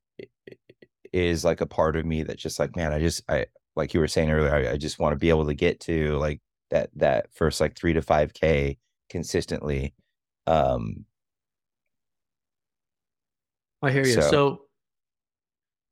is 1.14 1.44
like 1.44 1.60
a 1.62 1.66
part 1.66 1.96
of 1.98 2.06
me 2.06 2.24
that's 2.24 2.42
just 2.42 2.60
like 2.60 2.76
man, 2.76 2.94
I 2.94 3.00
just 3.00 3.22
I 3.30 3.46
like 3.76 3.94
you 3.94 4.00
were 4.00 4.08
saying 4.08 4.32
earlier, 4.32 4.54
I, 4.54 4.74
I 4.74 4.78
just 4.78 5.00
want 5.00 5.14
to 5.14 5.18
be 5.20 5.30
able 5.30 5.46
to 5.48 5.54
get 5.54 5.80
to 5.82 6.18
like 6.18 6.42
that 6.70 6.90
that 6.96 7.34
first 7.34 7.60
like 7.62 7.76
three 7.78 7.94
to 7.94 8.02
five 8.02 8.34
K 8.34 8.78
consistently. 9.10 9.94
Um 10.48 11.06
I 13.82 13.92
hear 13.92 14.06
you. 14.06 14.14
so- 14.14 14.22
So, 14.22 14.62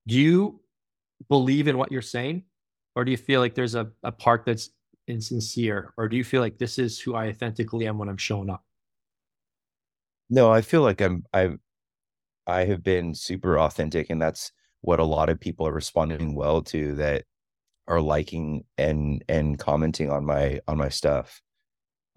do 0.07 0.15
you 0.15 0.61
believe 1.27 1.67
in 1.67 1.77
what 1.77 1.91
you're 1.91 2.01
saying, 2.01 2.43
or 2.95 3.03
do 3.03 3.11
you 3.11 3.17
feel 3.17 3.41
like 3.41 3.55
there's 3.55 3.75
a, 3.75 3.91
a 4.03 4.11
part 4.11 4.45
that's 4.45 4.69
insincere, 5.07 5.93
or 5.97 6.07
do 6.07 6.15
you 6.17 6.23
feel 6.23 6.41
like 6.41 6.57
this 6.57 6.79
is 6.79 6.99
who 6.99 7.15
I 7.15 7.27
authentically 7.29 7.87
am 7.87 7.97
when 7.97 8.09
I'm 8.09 8.17
showing 8.17 8.49
up? 8.49 8.63
No, 10.29 10.51
I 10.51 10.61
feel 10.61 10.81
like 10.81 11.01
I'm 11.01 11.25
I 11.33 11.51
I 12.47 12.65
have 12.65 12.83
been 12.83 13.15
super 13.15 13.59
authentic 13.59 14.09
and 14.09 14.21
that's 14.21 14.51
what 14.81 14.99
a 14.99 15.05
lot 15.05 15.29
of 15.29 15.39
people 15.39 15.67
are 15.67 15.73
responding 15.73 16.35
well 16.35 16.61
to 16.63 16.95
that 16.95 17.25
are 17.87 18.01
liking 18.01 18.65
and 18.77 19.23
and 19.29 19.59
commenting 19.59 20.11
on 20.11 20.25
my 20.25 20.61
on 20.67 20.77
my 20.77 20.89
stuff 20.89 21.41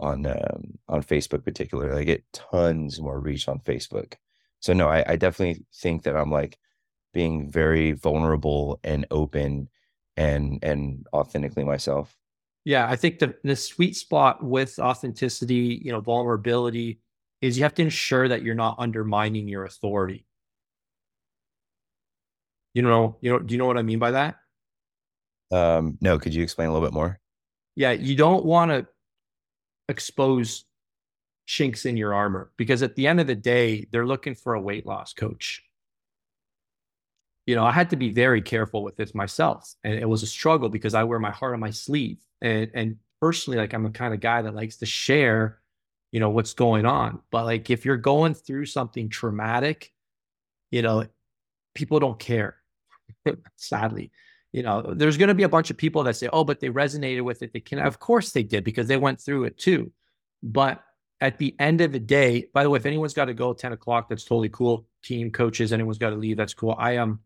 on 0.00 0.26
um 0.26 0.78
on 0.88 1.02
Facebook 1.02 1.44
particularly. 1.44 2.00
I 2.00 2.04
get 2.04 2.24
tons 2.32 3.00
more 3.00 3.20
reach 3.20 3.48
on 3.48 3.60
Facebook. 3.60 4.14
So 4.60 4.72
no, 4.74 4.88
I, 4.88 5.04
I 5.08 5.16
definitely 5.16 5.64
think 5.74 6.04
that 6.04 6.16
I'm 6.16 6.30
like 6.30 6.58
being 7.14 7.50
very 7.50 7.92
vulnerable 7.92 8.80
and 8.84 9.06
open 9.10 9.70
and 10.16 10.58
and 10.62 11.06
authentically 11.14 11.64
myself. 11.64 12.16
Yeah, 12.64 12.88
I 12.88 12.96
think 12.96 13.18
the 13.18 13.36
the 13.44 13.56
sweet 13.56 13.96
spot 13.96 14.42
with 14.44 14.78
authenticity, 14.78 15.80
you 15.84 15.92
know, 15.92 16.00
vulnerability 16.00 17.00
is 17.42 17.58
you 17.58 17.64
have 17.64 17.74
to 17.74 17.82
ensure 17.82 18.28
that 18.28 18.42
you're 18.42 18.54
not 18.54 18.76
undermining 18.78 19.48
your 19.48 19.64
authority. 19.64 20.24
You 22.72 22.82
know, 22.82 23.18
you 23.20 23.30
know, 23.30 23.38
do 23.40 23.52
you 23.52 23.58
know 23.58 23.66
what 23.66 23.76
I 23.76 23.82
mean 23.82 23.98
by 23.98 24.12
that? 24.12 24.36
Um 25.50 25.98
no, 26.00 26.18
could 26.18 26.32
you 26.32 26.42
explain 26.42 26.68
a 26.68 26.72
little 26.72 26.86
bit 26.86 26.94
more? 26.94 27.20
Yeah, 27.76 27.92
you 27.92 28.16
don't 28.16 28.44
want 28.44 28.70
to 28.70 28.86
expose 29.88 30.64
chinks 31.46 31.84
in 31.84 31.96
your 31.96 32.14
armor 32.14 32.52
because 32.56 32.82
at 32.82 32.94
the 32.94 33.06
end 33.06 33.20
of 33.20 33.26
the 33.26 33.34
day, 33.34 33.86
they're 33.90 34.06
looking 34.06 34.34
for 34.34 34.54
a 34.54 34.60
weight 34.60 34.86
loss 34.86 35.12
coach. 35.12 35.62
You 37.46 37.56
know, 37.56 37.64
I 37.64 37.72
had 37.72 37.90
to 37.90 37.96
be 37.96 38.10
very 38.10 38.40
careful 38.40 38.84
with 38.84 38.96
this 38.96 39.14
myself, 39.14 39.74
and 39.82 39.94
it 39.94 40.08
was 40.08 40.22
a 40.22 40.26
struggle 40.28 40.68
because 40.68 40.94
I 40.94 41.02
wear 41.04 41.18
my 41.18 41.32
heart 41.32 41.54
on 41.54 41.60
my 41.60 41.70
sleeve. 41.70 42.18
And 42.40 42.70
and 42.74 42.96
personally, 43.20 43.58
like 43.58 43.74
I'm 43.74 43.82
the 43.82 43.90
kind 43.90 44.14
of 44.14 44.20
guy 44.20 44.42
that 44.42 44.54
likes 44.54 44.76
to 44.78 44.86
share, 44.86 45.61
you 46.12 46.20
know, 46.20 46.30
what's 46.30 46.54
going 46.54 46.86
on. 46.86 47.20
But 47.30 47.46
like 47.46 47.70
if 47.70 47.84
you're 47.84 47.96
going 47.96 48.34
through 48.34 48.66
something 48.66 49.08
traumatic, 49.08 49.92
you 50.70 50.82
know, 50.82 51.06
people 51.74 51.98
don't 51.98 52.18
care. 52.18 52.56
Sadly, 53.56 54.12
you 54.52 54.62
know, 54.62 54.94
there's 54.94 55.16
going 55.16 55.28
to 55.28 55.34
be 55.34 55.42
a 55.42 55.48
bunch 55.48 55.70
of 55.70 55.76
people 55.76 56.04
that 56.04 56.16
say, 56.16 56.28
"Oh, 56.32 56.44
but 56.44 56.60
they 56.60 56.68
resonated 56.68 57.22
with 57.22 57.42
it." 57.42 57.52
They 57.52 57.60
can, 57.60 57.78
of 57.80 57.98
course, 57.98 58.30
they 58.30 58.42
did 58.42 58.62
because 58.62 58.86
they 58.86 58.96
went 58.96 59.20
through 59.20 59.44
it 59.44 59.58
too. 59.58 59.90
But 60.42 60.82
at 61.22 61.38
the 61.38 61.54
end 61.60 61.80
of 61.80 61.92
the 61.92 62.00
day, 62.00 62.48
by 62.52 62.64
the 62.64 62.70
way, 62.70 62.78
if 62.78 62.84
anyone's 62.84 63.14
got 63.14 63.26
to 63.26 63.34
go 63.34 63.52
10 63.52 63.72
o'clock, 63.72 64.08
that's 64.08 64.24
totally 64.24 64.48
cool. 64.48 64.86
Team 65.04 65.30
coaches, 65.30 65.72
anyone's 65.72 65.98
got 65.98 66.10
to 66.10 66.16
leave, 66.16 66.36
that's 66.36 66.52
cool. 66.52 66.74
I 66.76 66.96
am, 66.96 67.20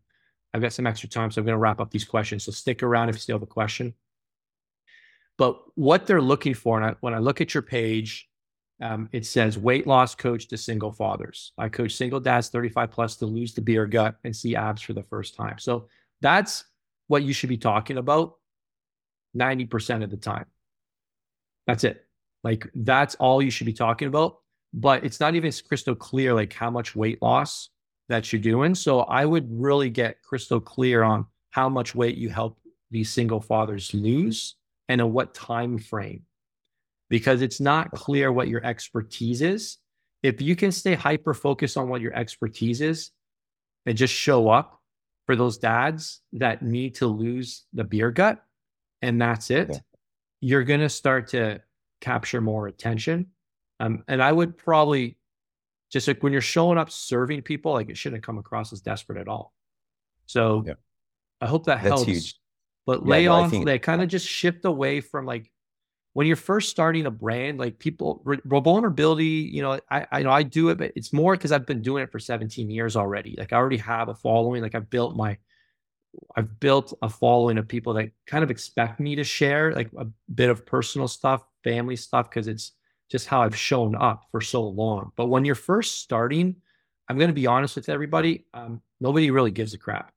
I've 0.53 0.61
got 0.61 0.71
some 0.71 0.85
extra 0.85 1.09
time, 1.09 1.31
so 1.31 1.41
I'm 1.41 1.45
going 1.45 1.55
to 1.55 1.59
wrap 1.59 1.81
up 1.81 1.89
these 1.89 2.05
questions. 2.05 2.43
So 2.43 2.51
stick 2.51 2.83
around 2.83 3.09
if 3.09 3.15
you 3.15 3.19
still 3.19 3.35
have 3.35 3.41
a 3.41 3.47
question. 3.47 3.95
But 5.35 5.59
what 5.73 6.05
they're 6.05 6.21
looking 6.21 6.53
for, 6.53 6.77
and 6.77 6.85
I, 6.91 6.95
when 6.99 7.15
I 7.15 7.17
look 7.17 7.41
at 7.41 7.55
your 7.55 7.63
page, 7.63 8.29
um, 8.81 9.09
it 9.11 9.25
says 9.25 9.57
weight 9.57 9.87
loss 9.87 10.13
coach 10.15 10.47
to 10.49 10.57
single 10.57 10.91
fathers. 10.91 11.53
I 11.57 11.69
coach 11.69 11.93
single 11.95 12.19
dads 12.19 12.49
35 12.49 12.91
plus 12.91 13.15
to 13.17 13.25
lose 13.25 13.53
the 13.53 13.61
beer 13.61 13.85
gut 13.87 14.15
and 14.23 14.35
see 14.35 14.55
abs 14.55 14.81
for 14.81 14.93
the 14.93 15.03
first 15.03 15.35
time. 15.35 15.57
So 15.57 15.87
that's 16.21 16.63
what 17.07 17.23
you 17.23 17.33
should 17.33 17.49
be 17.49 17.57
talking 17.57 17.97
about 17.97 18.35
90% 19.35 20.03
of 20.03 20.11
the 20.11 20.17
time. 20.17 20.45
That's 21.65 21.83
it. 21.83 22.05
Like 22.43 22.67
that's 22.75 23.15
all 23.15 23.41
you 23.41 23.51
should 23.51 23.65
be 23.65 23.73
talking 23.73 24.07
about. 24.07 24.37
But 24.73 25.03
it's 25.03 25.19
not 25.19 25.35
even 25.35 25.51
crystal 25.67 25.95
clear 25.95 26.33
like 26.33 26.53
how 26.53 26.69
much 26.69 26.95
weight 26.95 27.21
loss 27.21 27.69
that 28.09 28.31
you're 28.31 28.41
doing. 28.41 28.75
So 28.75 29.01
I 29.01 29.25
would 29.25 29.47
really 29.49 29.89
get 29.89 30.21
crystal 30.21 30.59
clear 30.59 31.03
on 31.03 31.25
how 31.49 31.67
much 31.67 31.95
weight 31.95 32.17
you 32.17 32.29
help 32.29 32.59
these 32.91 33.09
single 33.09 33.41
fathers 33.41 33.93
lose 33.93 34.55
and 34.87 35.01
in 35.01 35.11
what 35.11 35.33
time 35.33 35.77
frame. 35.77 36.23
Because 37.09 37.41
it's 37.41 37.59
not 37.59 37.91
clear 37.91 38.31
what 38.31 38.47
your 38.47 38.63
expertise 38.65 39.41
is. 39.41 39.77
If 40.23 40.41
you 40.41 40.55
can 40.55 40.71
stay 40.71 40.93
hyper 40.95 41.33
focused 41.33 41.77
on 41.77 41.89
what 41.89 42.01
your 42.01 42.13
expertise 42.13 42.81
is 42.81 43.11
and 43.85 43.97
just 43.97 44.13
show 44.13 44.49
up 44.49 44.81
for 45.25 45.35
those 45.35 45.57
dads 45.57 46.21
that 46.33 46.61
need 46.61 46.95
to 46.95 47.07
lose 47.07 47.65
the 47.73 47.83
beer 47.83 48.11
gut 48.11 48.43
and 49.01 49.21
that's 49.21 49.51
it, 49.51 49.69
yeah. 49.71 49.77
you're 50.41 50.63
going 50.63 50.79
to 50.81 50.89
start 50.89 51.29
to 51.29 51.61
capture 52.01 52.41
more 52.41 52.67
attention. 52.67 53.27
Um, 53.79 54.03
and 54.07 54.21
I 54.21 54.31
would 54.31 54.57
probably 54.57 55.17
just 55.91 56.07
like 56.07 56.21
when 56.21 56.33
you're 56.33 56.41
showing 56.41 56.77
up 56.77 56.91
serving 56.91 57.43
people, 57.43 57.73
like 57.73 57.89
it 57.89 57.97
shouldn't 57.97 58.23
come 58.23 58.37
across 58.37 58.73
as 58.73 58.81
desperate 58.81 59.19
at 59.19 59.27
all. 59.27 59.53
So 60.25 60.63
yeah. 60.65 60.73
I 61.39 61.47
hope 61.47 61.65
that 61.65 61.83
That's 61.83 61.87
helps. 61.87 62.05
Huge. 62.05 62.35
But 62.85 63.01
yeah, 63.03 63.09
lay 63.09 63.25
no, 63.25 63.33
on, 63.33 63.49
think... 63.49 63.65
they 63.65 63.79
kind 63.79 64.01
of 64.01 64.09
just 64.09 64.27
shift 64.27 64.65
away 64.65 65.01
from 65.01 65.25
like 65.25 65.51
when 66.17 66.25
you're 66.25 66.35
first 66.35 66.69
starting 66.69 67.05
a 67.05 67.11
brand, 67.11 67.59
like 67.59 67.77
people 67.77 68.23
vulnerability, 68.43 69.51
you 69.53 69.61
know, 69.61 69.79
I, 69.91 70.07
I 70.11 70.23
know 70.23 70.31
I 70.31 70.41
do 70.41 70.69
it, 70.69 70.79
but 70.79 70.91
it's 70.95 71.13
more 71.13 71.35
because 71.35 71.51
I've 71.51 71.67
been 71.67 71.83
doing 71.83 72.01
it 72.01 72.11
for 72.11 72.17
17 72.17 72.71
years 72.71 72.95
already. 72.95 73.35
Like 73.37 73.53
I 73.53 73.57
already 73.57 73.77
have 73.77 74.09
a 74.09 74.15
following. 74.15 74.63
Like 74.63 74.73
I've 74.73 74.89
built 74.89 75.15
my 75.15 75.37
I've 76.35 76.59
built 76.59 76.91
a 77.03 77.09
following 77.09 77.59
of 77.59 77.67
people 77.67 77.93
that 77.93 78.09
kind 78.25 78.43
of 78.43 78.49
expect 78.49 78.99
me 78.99 79.15
to 79.15 79.23
share 79.23 79.73
like 79.73 79.91
a 79.95 80.07
bit 80.33 80.49
of 80.49 80.65
personal 80.65 81.07
stuff, 81.07 81.43
family 81.63 81.95
stuff, 81.95 82.31
because 82.31 82.47
it's 82.47 82.71
just 83.11 83.27
how 83.27 83.43
I've 83.43 83.55
shown 83.55 83.95
up 83.95 84.23
for 84.31 84.41
so 84.41 84.63
long. 84.63 85.11
But 85.17 85.27
when 85.27 85.45
you're 85.45 85.53
first 85.53 86.01
starting, 86.01 86.55
I'm 87.07 87.19
going 87.19 87.29
to 87.29 87.33
be 87.35 87.45
honest 87.45 87.75
with 87.75 87.89
everybody. 87.89 88.47
Um, 88.55 88.81
nobody 88.99 89.29
really 89.29 89.51
gives 89.51 89.75
a 89.75 89.77
crap. 89.77 90.11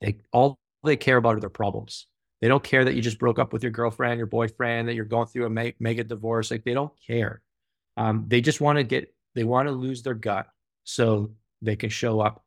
They 0.00 0.18
all 0.32 0.60
they 0.84 0.96
care 0.96 1.16
about 1.16 1.38
are 1.38 1.40
their 1.40 1.50
problems. 1.50 2.06
They 2.40 2.48
don't 2.48 2.64
care 2.64 2.84
that 2.84 2.94
you 2.94 3.02
just 3.02 3.18
broke 3.18 3.38
up 3.38 3.52
with 3.52 3.62
your 3.62 3.72
girlfriend, 3.72 4.18
your 4.18 4.26
boyfriend, 4.26 4.88
that 4.88 4.94
you're 4.94 5.04
going 5.04 5.26
through 5.26 5.46
a 5.46 5.50
me- 5.50 5.74
mega 5.78 6.04
divorce. 6.04 6.50
Like 6.50 6.64
they 6.64 6.74
don't 6.74 6.92
care. 7.06 7.42
Um, 7.96 8.24
they 8.28 8.40
just 8.40 8.60
want 8.60 8.78
to 8.78 8.84
get, 8.84 9.14
they 9.34 9.44
want 9.44 9.68
to 9.68 9.72
lose 9.72 10.02
their 10.02 10.14
gut 10.14 10.46
so 10.84 11.30
they 11.60 11.76
can 11.76 11.90
show 11.90 12.20
up 12.20 12.44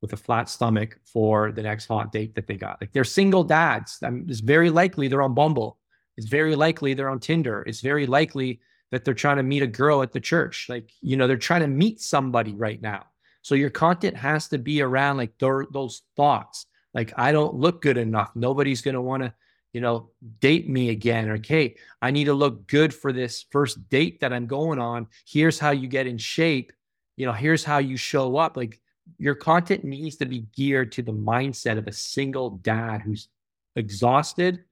with 0.00 0.12
a 0.12 0.16
flat 0.16 0.48
stomach 0.48 0.98
for 1.04 1.52
the 1.52 1.62
next 1.62 1.86
hot 1.86 2.12
date 2.12 2.34
that 2.34 2.46
they 2.46 2.56
got. 2.56 2.80
Like 2.80 2.92
they're 2.92 3.04
single 3.04 3.44
dads. 3.44 3.98
I 4.02 4.10
mean, 4.10 4.26
it's 4.28 4.40
very 4.40 4.70
likely 4.70 5.08
they're 5.08 5.22
on 5.22 5.34
Bumble. 5.34 5.78
It's 6.16 6.28
very 6.28 6.56
likely 6.56 6.94
they're 6.94 7.08
on 7.08 7.20
Tinder. 7.20 7.62
It's 7.66 7.80
very 7.80 8.06
likely 8.06 8.60
that 8.90 9.04
they're 9.04 9.14
trying 9.14 9.36
to 9.36 9.42
meet 9.42 9.62
a 9.62 9.66
girl 9.68 10.02
at 10.02 10.12
the 10.12 10.20
church. 10.20 10.66
Like, 10.68 10.90
you 11.00 11.16
know, 11.16 11.26
they're 11.26 11.36
trying 11.36 11.60
to 11.60 11.68
meet 11.68 12.00
somebody 12.00 12.54
right 12.54 12.80
now. 12.80 13.06
So 13.42 13.54
your 13.54 13.70
content 13.70 14.16
has 14.16 14.48
to 14.48 14.58
be 14.58 14.82
around 14.82 15.16
like 15.16 15.38
th- 15.38 15.68
those 15.72 16.02
thoughts. 16.16 16.66
Like, 16.94 17.12
I 17.16 17.32
don't 17.32 17.54
look 17.54 17.82
good 17.82 17.98
enough. 17.98 18.30
Nobody's 18.34 18.80
going 18.80 18.94
to 18.94 19.00
want 19.00 19.22
to, 19.22 19.32
you 19.72 19.80
know, 19.80 20.10
date 20.40 20.68
me 20.68 20.90
again. 20.90 21.28
Or, 21.28 21.34
okay, 21.34 21.76
I 22.00 22.10
need 22.10 22.24
to 22.24 22.34
look 22.34 22.66
good 22.66 22.94
for 22.94 23.12
this 23.12 23.44
first 23.50 23.88
date 23.88 24.20
that 24.20 24.32
I'm 24.32 24.46
going 24.46 24.78
on. 24.78 25.06
Here's 25.26 25.58
how 25.58 25.70
you 25.70 25.88
get 25.88 26.06
in 26.06 26.18
shape. 26.18 26.72
You 27.16 27.26
know, 27.26 27.32
here's 27.32 27.64
how 27.64 27.78
you 27.78 27.96
show 27.96 28.36
up. 28.36 28.56
Like, 28.56 28.80
your 29.18 29.34
content 29.34 29.84
needs 29.84 30.16
to 30.16 30.26
be 30.26 30.46
geared 30.54 30.92
to 30.92 31.02
the 31.02 31.12
mindset 31.12 31.78
of 31.78 31.86
a 31.86 31.92
single 31.92 32.50
dad 32.50 33.00
who's 33.00 33.28
exhausted 33.76 34.64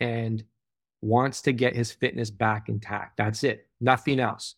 and 0.00 0.44
wants 1.00 1.42
to 1.42 1.52
get 1.52 1.74
his 1.74 1.92
fitness 1.92 2.30
back 2.30 2.68
intact. 2.68 3.16
That's 3.16 3.44
it. 3.44 3.66
Nothing 3.80 4.20
else. 4.20 4.56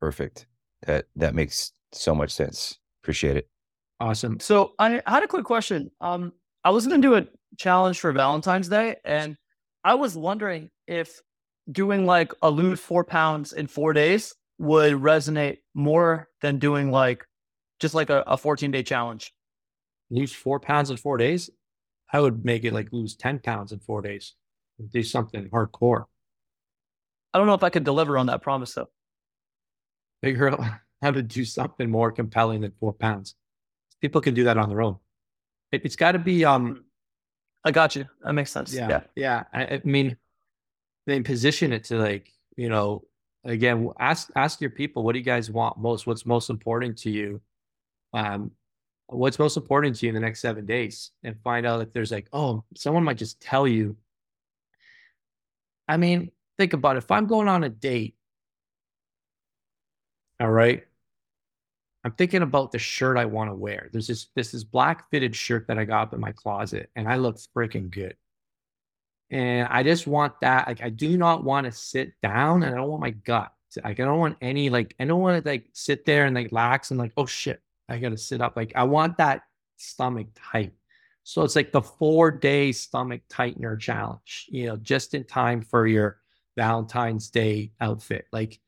Perfect. 0.00 0.46
That 0.86 1.06
that 1.16 1.34
makes 1.34 1.72
so 1.92 2.14
much 2.14 2.30
sense. 2.30 2.78
Appreciate 3.02 3.36
it. 3.36 3.48
Awesome. 3.98 4.40
So 4.40 4.72
I 4.78 5.02
had 5.06 5.22
a 5.22 5.28
quick 5.28 5.44
question. 5.44 5.90
Um, 6.00 6.32
I 6.64 6.70
was 6.70 6.86
going 6.86 7.00
to 7.00 7.08
do 7.08 7.14
a 7.16 7.26
challenge 7.56 8.00
for 8.00 8.12
Valentine's 8.12 8.68
Day, 8.68 8.96
and 9.04 9.36
I 9.82 9.94
was 9.94 10.16
wondering 10.16 10.70
if 10.86 11.20
doing 11.70 12.06
like 12.06 12.32
a 12.42 12.50
lose 12.50 12.80
four 12.80 13.04
pounds 13.04 13.52
in 13.52 13.66
four 13.66 13.92
days 13.92 14.34
would 14.58 14.94
resonate 14.94 15.58
more 15.74 16.28
than 16.42 16.58
doing 16.58 16.90
like 16.90 17.24
just 17.80 17.94
like 17.94 18.10
a, 18.10 18.22
a 18.26 18.36
14 18.36 18.70
day 18.70 18.82
challenge. 18.82 19.32
Lose 20.10 20.32
four 20.32 20.60
pounds 20.60 20.90
in 20.90 20.96
four 20.96 21.16
days? 21.16 21.48
I 22.12 22.20
would 22.20 22.44
make 22.44 22.64
it 22.64 22.72
like 22.74 22.92
lose 22.92 23.14
10 23.14 23.38
pounds 23.38 23.72
in 23.72 23.78
four 23.78 24.02
days 24.02 24.34
do 24.88 25.02
something 25.02 25.48
hardcore. 25.50 26.04
I 27.32 27.38
don't 27.38 27.46
know 27.46 27.54
if 27.54 27.62
I 27.62 27.70
could 27.70 27.84
deliver 27.84 28.18
on 28.18 28.26
that 28.26 28.42
promise 28.42 28.74
though. 28.74 28.88
Figure 30.22 30.50
out 30.50 30.60
how 31.02 31.10
to 31.10 31.22
do 31.22 31.44
something 31.44 31.90
more 31.90 32.12
compelling 32.12 32.62
than 32.62 32.72
four 32.78 32.92
pounds. 32.92 33.34
People 34.00 34.20
can 34.20 34.34
do 34.34 34.44
that 34.44 34.56
on 34.56 34.68
their 34.68 34.82
own. 34.82 34.96
It, 35.72 35.82
has 35.82 35.96
got 35.96 36.12
to 36.12 36.18
be. 36.18 36.44
Um, 36.44 36.84
I 37.64 37.70
got 37.70 37.96
you. 37.96 38.06
That 38.22 38.32
makes 38.32 38.50
sense. 38.50 38.74
Yeah, 38.74 38.88
yeah. 38.88 39.00
yeah. 39.14 39.42
I, 39.52 39.62
I 39.74 39.80
mean, 39.84 40.16
then 41.06 41.24
position 41.24 41.72
it 41.72 41.84
to 41.84 41.98
like 41.98 42.32
you 42.56 42.68
know, 42.68 43.04
again, 43.44 43.90
ask 43.98 44.30
ask 44.34 44.60
your 44.60 44.70
people 44.70 45.02
what 45.02 45.12
do 45.12 45.18
you 45.18 45.24
guys 45.24 45.50
want 45.50 45.78
most? 45.78 46.06
What's 46.06 46.26
most 46.26 46.50
important 46.50 46.98
to 46.98 47.10
you? 47.10 47.40
Um, 48.12 48.52
what's 49.06 49.38
most 49.38 49.56
important 49.56 49.96
to 49.96 50.06
you 50.06 50.10
in 50.10 50.14
the 50.14 50.20
next 50.20 50.40
seven 50.40 50.66
days, 50.66 51.10
and 51.22 51.36
find 51.42 51.66
out 51.66 51.80
if 51.82 51.92
there's 51.92 52.10
like, 52.10 52.28
oh, 52.32 52.64
someone 52.76 53.04
might 53.04 53.18
just 53.18 53.40
tell 53.40 53.68
you 53.68 53.96
I 55.90 55.96
mean, 55.96 56.30
think 56.56 56.72
about 56.72 56.94
it. 56.94 56.98
If 56.98 57.10
I'm 57.10 57.26
going 57.26 57.48
on 57.48 57.64
a 57.64 57.68
date, 57.68 58.14
all 60.38 60.48
right, 60.48 60.84
I'm 62.04 62.12
thinking 62.12 62.42
about 62.42 62.72
the 62.72 62.78
shirt 62.78 63.18
I 63.18 63.26
want 63.26 63.50
to 63.50 63.54
wear. 63.54 63.90
There's 63.92 64.06
this 64.06 64.28
this 64.34 64.54
is 64.54 64.64
black 64.64 65.10
fitted 65.10 65.36
shirt 65.36 65.66
that 65.68 65.78
I 65.78 65.84
got 65.84 66.02
up 66.08 66.14
in 66.14 66.20
my 66.20 66.32
closet, 66.32 66.90
and 66.96 67.08
I 67.08 67.16
look 67.16 67.36
freaking 67.54 67.90
good. 67.90 68.16
And 69.30 69.68
I 69.68 69.82
just 69.82 70.06
want 70.06 70.40
that. 70.40 70.66
Like, 70.66 70.82
I 70.82 70.88
do 70.88 71.16
not 71.16 71.44
want 71.44 71.66
to 71.66 71.72
sit 71.72 72.12
down, 72.22 72.62
and 72.62 72.74
I 72.74 72.78
don't 72.78 72.88
want 72.88 73.02
my 73.02 73.10
gut. 73.10 73.52
Like, 73.84 74.00
I 74.00 74.04
don't 74.04 74.18
want 74.18 74.38
any 74.40 74.70
like 74.70 74.94
I 74.98 75.04
don't 75.04 75.20
want 75.20 75.44
to 75.44 75.50
like 75.50 75.68
sit 75.72 76.04
there 76.04 76.24
and 76.26 76.34
like 76.34 76.52
lax 76.52 76.90
and 76.90 76.98
like, 76.98 77.12
oh 77.16 77.26
shit, 77.26 77.60
I 77.88 77.98
gotta 77.98 78.18
sit 78.18 78.40
up. 78.40 78.56
Like, 78.56 78.72
I 78.74 78.84
want 78.84 79.18
that 79.18 79.42
stomach 79.76 80.28
tight. 80.52 80.72
So 81.22 81.42
it's 81.42 81.56
like 81.56 81.70
the 81.70 81.82
four 81.82 82.30
day 82.30 82.72
stomach 82.72 83.20
tightener 83.30 83.78
challenge, 83.78 84.46
you 84.48 84.66
know, 84.66 84.76
just 84.76 85.14
in 85.14 85.24
time 85.24 85.62
for 85.62 85.86
your 85.86 86.18
Valentine's 86.56 87.30
Day 87.30 87.72
outfit. 87.80 88.26
Like 88.32 88.58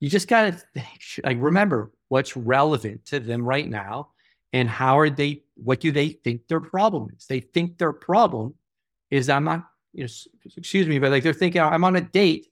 you 0.00 0.08
just 0.08 0.28
got 0.28 0.52
to 0.74 0.82
like 1.24 1.38
remember 1.40 1.92
what's 2.12 2.36
relevant 2.36 3.06
to 3.06 3.18
them 3.18 3.42
right 3.42 3.66
now 3.66 4.10
and 4.52 4.68
how 4.68 4.98
are 4.98 5.08
they, 5.08 5.42
what 5.54 5.80
do 5.80 5.90
they 5.90 6.10
think 6.10 6.46
their 6.46 6.60
problem 6.60 7.08
is? 7.16 7.24
They 7.24 7.40
think 7.40 7.78
their 7.78 7.94
problem 7.94 8.52
is 9.10 9.30
I'm 9.30 9.44
not, 9.44 9.66
you 9.94 10.04
know, 10.04 10.10
excuse 10.54 10.86
me, 10.86 10.98
but 10.98 11.10
like 11.10 11.22
they're 11.22 11.32
thinking 11.32 11.62
I'm 11.62 11.84
on 11.84 11.96
a 11.96 12.02
date. 12.02 12.48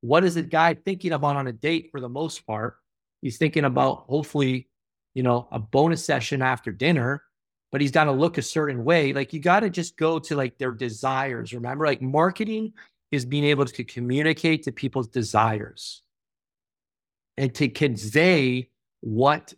What 0.00 0.22
is 0.22 0.36
the 0.36 0.42
guy 0.42 0.74
thinking 0.74 1.10
about 1.10 1.34
on 1.34 1.48
a 1.48 1.52
date 1.52 1.88
for 1.90 2.00
the 2.00 2.08
most 2.08 2.46
part? 2.46 2.76
He's 3.20 3.36
thinking 3.36 3.64
about 3.64 4.04
hopefully, 4.08 4.68
you 5.12 5.24
know, 5.24 5.48
a 5.50 5.58
bonus 5.58 6.04
session 6.04 6.40
after 6.40 6.70
dinner 6.70 7.24
but 7.70 7.82
he's 7.82 7.90
got 7.90 8.04
to 8.04 8.12
look 8.12 8.38
a 8.38 8.42
certain 8.42 8.82
way. 8.82 9.12
Like 9.12 9.34
you 9.34 9.40
got 9.40 9.60
to 9.60 9.68
just 9.68 9.98
go 9.98 10.18
to 10.20 10.34
like 10.34 10.56
their 10.56 10.72
desires. 10.72 11.52
Remember, 11.52 11.84
like 11.84 12.00
marketing 12.00 12.72
is 13.10 13.26
being 13.26 13.44
able 13.44 13.66
to 13.66 13.84
communicate 13.84 14.62
to 14.62 14.72
people's 14.72 15.08
desires 15.08 16.02
and 17.38 17.54
to 17.54 17.68
convey 17.68 18.68
what 19.00 19.54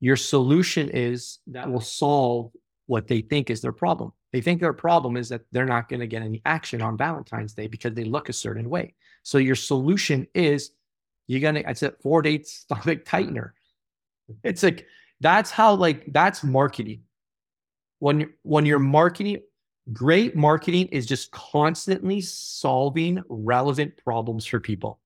your 0.00 0.16
solution 0.16 0.90
is 0.90 1.38
that 1.46 1.70
will 1.70 1.80
solve 1.80 2.50
what 2.86 3.06
they 3.06 3.22
think 3.22 3.48
is 3.48 3.62
their 3.62 3.72
problem. 3.72 4.12
They 4.32 4.40
think 4.40 4.60
their 4.60 4.72
problem 4.72 5.16
is 5.16 5.28
that 5.28 5.42
they're 5.52 5.64
not 5.64 5.88
going 5.88 6.00
to 6.00 6.06
get 6.08 6.22
any 6.22 6.42
action 6.44 6.82
on 6.82 6.98
Valentine's 6.98 7.54
Day 7.54 7.68
because 7.68 7.94
they 7.94 8.04
look 8.04 8.28
a 8.28 8.32
certain 8.32 8.68
way. 8.68 8.94
So 9.22 9.38
your 9.38 9.54
solution 9.54 10.26
is 10.34 10.72
you're 11.28 11.40
going 11.40 11.54
to, 11.54 11.68
I 11.68 11.72
said, 11.72 11.94
four 12.02 12.20
dates 12.20 12.52
stomach 12.52 13.04
tightener. 13.06 13.52
It's 14.42 14.62
like, 14.62 14.86
that's 15.20 15.50
how 15.50 15.74
like 15.74 16.12
that's 16.12 16.42
marketing. 16.42 17.02
When 18.00 18.30
when 18.42 18.66
you're 18.66 18.80
marketing, 18.80 19.42
great 19.92 20.34
marketing 20.34 20.88
is 20.88 21.06
just 21.06 21.30
constantly 21.30 22.20
solving 22.20 23.22
relevant 23.28 23.96
problems 24.04 24.44
for 24.44 24.58
people. 24.58 24.98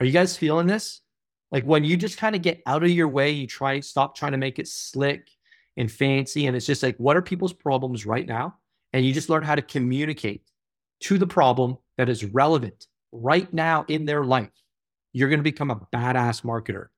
Are 0.00 0.06
you 0.06 0.12
guys 0.12 0.36
feeling 0.36 0.66
this? 0.66 1.00
Like 1.52 1.64
when 1.64 1.84
you 1.84 1.96
just 1.96 2.18
kind 2.18 2.34
of 2.34 2.42
get 2.42 2.62
out 2.66 2.82
of 2.82 2.90
your 2.90 3.08
way, 3.08 3.30
you 3.30 3.46
try 3.46 3.80
stop 3.80 4.16
trying 4.16 4.32
to 4.32 4.38
make 4.38 4.58
it 4.58 4.68
slick 4.68 5.28
and 5.76 5.90
fancy. 5.90 6.46
And 6.46 6.56
it's 6.56 6.66
just 6.66 6.82
like, 6.82 6.96
what 6.96 7.16
are 7.16 7.22
people's 7.22 7.52
problems 7.52 8.06
right 8.06 8.26
now? 8.26 8.56
And 8.92 9.04
you 9.04 9.12
just 9.12 9.30
learn 9.30 9.42
how 9.42 9.54
to 9.54 9.62
communicate 9.62 10.42
to 11.00 11.18
the 11.18 11.26
problem 11.26 11.78
that 11.98 12.08
is 12.08 12.24
relevant 12.24 12.86
right 13.12 13.52
now 13.52 13.84
in 13.88 14.04
their 14.04 14.24
life. 14.24 14.50
You're 15.12 15.28
going 15.28 15.38
to 15.38 15.44
become 15.44 15.70
a 15.70 15.80
badass 15.94 16.42
marketer. 16.42 16.88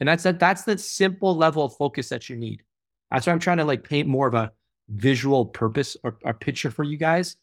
And 0.00 0.08
that's 0.08 0.22
that, 0.22 0.38
that's 0.38 0.64
the 0.64 0.78
simple 0.78 1.36
level 1.36 1.64
of 1.64 1.76
focus 1.76 2.08
that 2.08 2.28
you 2.28 2.36
need. 2.36 2.62
That's 3.10 3.26
why 3.26 3.32
I'm 3.32 3.38
trying 3.38 3.58
to 3.58 3.64
like 3.64 3.84
paint 3.84 4.08
more 4.08 4.26
of 4.26 4.34
a 4.34 4.52
visual 4.88 5.46
purpose 5.46 5.96
or, 6.02 6.16
a 6.24 6.32
picture 6.32 6.70
for 6.70 6.84
you 6.84 6.96
guys. 6.96 7.36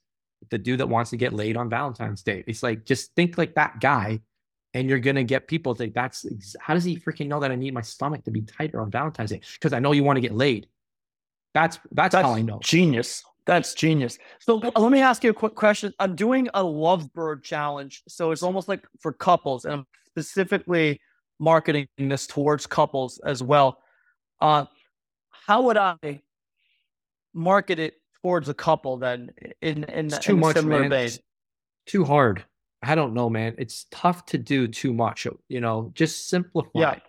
The 0.49 0.57
dude 0.57 0.79
that 0.79 0.89
wants 0.89 1.09
to 1.11 1.17
get 1.17 1.33
laid 1.33 1.57
on 1.57 1.69
Valentine's 1.69 2.23
Day. 2.23 2.43
It's 2.47 2.63
like 2.63 2.85
just 2.85 3.13
think 3.15 3.37
like 3.37 3.55
that 3.55 3.79
guy 3.79 4.21
and 4.77 4.89
you're 4.89 4.99
gonna 4.99 5.23
get 5.23 5.47
people 5.47 5.73
think 5.73 5.93
that's 5.93 6.25
how 6.59 6.73
does 6.73 6.83
he 6.83 6.97
freaking 6.97 7.27
know 7.27 7.39
that 7.39 7.51
I 7.51 7.55
need 7.55 7.73
my 7.73 7.81
stomach 7.81 8.23
to 8.25 8.31
be 8.31 8.41
tighter 8.41 8.81
on 8.81 8.91
Valentine's 8.91 9.31
Day? 9.31 9.41
Because 9.53 9.73
I 9.73 9.79
know 9.79 9.91
you 9.91 10.03
want 10.03 10.17
to 10.17 10.21
get 10.21 10.33
laid. 10.33 10.67
That's 11.53 11.79
that's, 11.91 12.13
That's 12.13 12.25
how 12.27 12.35
I 12.35 12.41
know. 12.41 12.59
Genius. 12.61 13.23
That's 13.45 13.73
genius. 13.73 14.19
So 14.39 14.55
let 14.57 14.91
me 14.91 14.99
ask 14.99 15.23
you 15.23 15.29
a 15.29 15.33
quick 15.33 15.55
question. 15.55 15.93
I'm 15.99 16.15
doing 16.15 16.49
a 16.53 16.61
lovebird 16.61 17.43
challenge. 17.43 18.03
So 18.07 18.31
it's 18.31 18.43
almost 18.43 18.67
like 18.67 18.85
for 18.99 19.13
couples, 19.13 19.63
and 19.63 19.73
I'm 19.73 19.87
specifically 20.05 20.99
marketing 21.39 21.87
this 21.97 22.27
towards 22.27 22.67
couples 22.67 23.19
as 23.19 23.41
well. 23.41 23.79
Uh, 24.41 24.65
how 25.31 25.61
would 25.63 25.77
I 25.77 26.21
market 27.33 27.79
it 27.79 27.95
towards 28.21 28.49
a 28.49 28.53
couple 28.53 28.97
then 28.97 29.31
in 29.61 29.85
in, 29.85 30.07
It's 30.07 30.19
too 30.19 30.33
in 30.33 30.37
a 30.39 30.41
much, 30.41 30.55
similar 30.57 30.81
man. 30.81 30.89
vein? 30.89 31.11
Too 31.85 32.03
hard. 32.03 32.43
I 32.81 32.95
don't 32.95 33.13
know, 33.13 33.29
man. 33.29 33.55
It's 33.57 33.85
tough 33.91 34.25
to 34.27 34.37
do 34.37 34.67
too 34.67 34.93
much. 34.93 35.27
You 35.49 35.61
know, 35.61 35.91
just 35.95 36.29
simplify. 36.29 36.79
Yeah. 36.79 36.99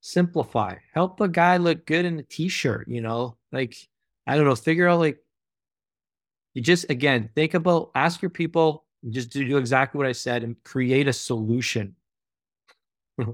Simplify. 0.00 0.76
Help 0.94 1.20
a 1.20 1.28
guy 1.28 1.56
look 1.56 1.84
good 1.84 2.04
in 2.04 2.18
a 2.18 2.22
t-shirt, 2.22 2.88
you 2.88 3.00
know? 3.00 3.36
Like, 3.52 3.76
I 4.26 4.36
don't 4.36 4.44
know, 4.44 4.54
figure 4.54 4.88
out 4.88 5.00
like 5.00 5.18
you 6.54 6.62
just 6.62 6.90
again 6.90 7.30
think 7.34 7.54
about 7.54 7.90
ask 7.94 8.22
your 8.22 8.30
people, 8.30 8.84
just 9.08 9.30
do, 9.30 9.46
do 9.46 9.56
exactly 9.56 9.98
what 9.98 10.06
I 10.06 10.12
said 10.12 10.42
and 10.42 10.56
create 10.64 11.08
a 11.08 11.12
solution. 11.12 11.94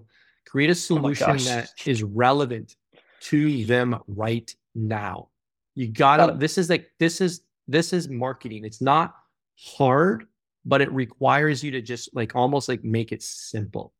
create 0.46 0.68
a 0.68 0.72
oh 0.72 0.74
solution 0.74 1.32
gosh. 1.32 1.44
that 1.44 1.70
is 1.86 2.02
relevant 2.02 2.76
to 3.20 3.64
them 3.64 3.98
right 4.06 4.54
now. 4.74 5.28
You 5.74 5.88
gotta, 5.88 6.34
this 6.34 6.56
is 6.56 6.70
like, 6.70 6.90
this 6.98 7.20
is, 7.20 7.42
this 7.68 7.92
is 7.92 8.08
marketing. 8.08 8.64
It's 8.64 8.80
not 8.80 9.14
hard, 9.58 10.26
but 10.66 10.82
it 10.82 10.92
requires 10.92 11.62
you 11.62 11.70
to 11.70 11.80
just 11.80 12.14
like 12.14 12.34
almost 12.34 12.68
like 12.68 12.84
make 12.84 13.12
it 13.12 13.22
simple. 13.22 13.94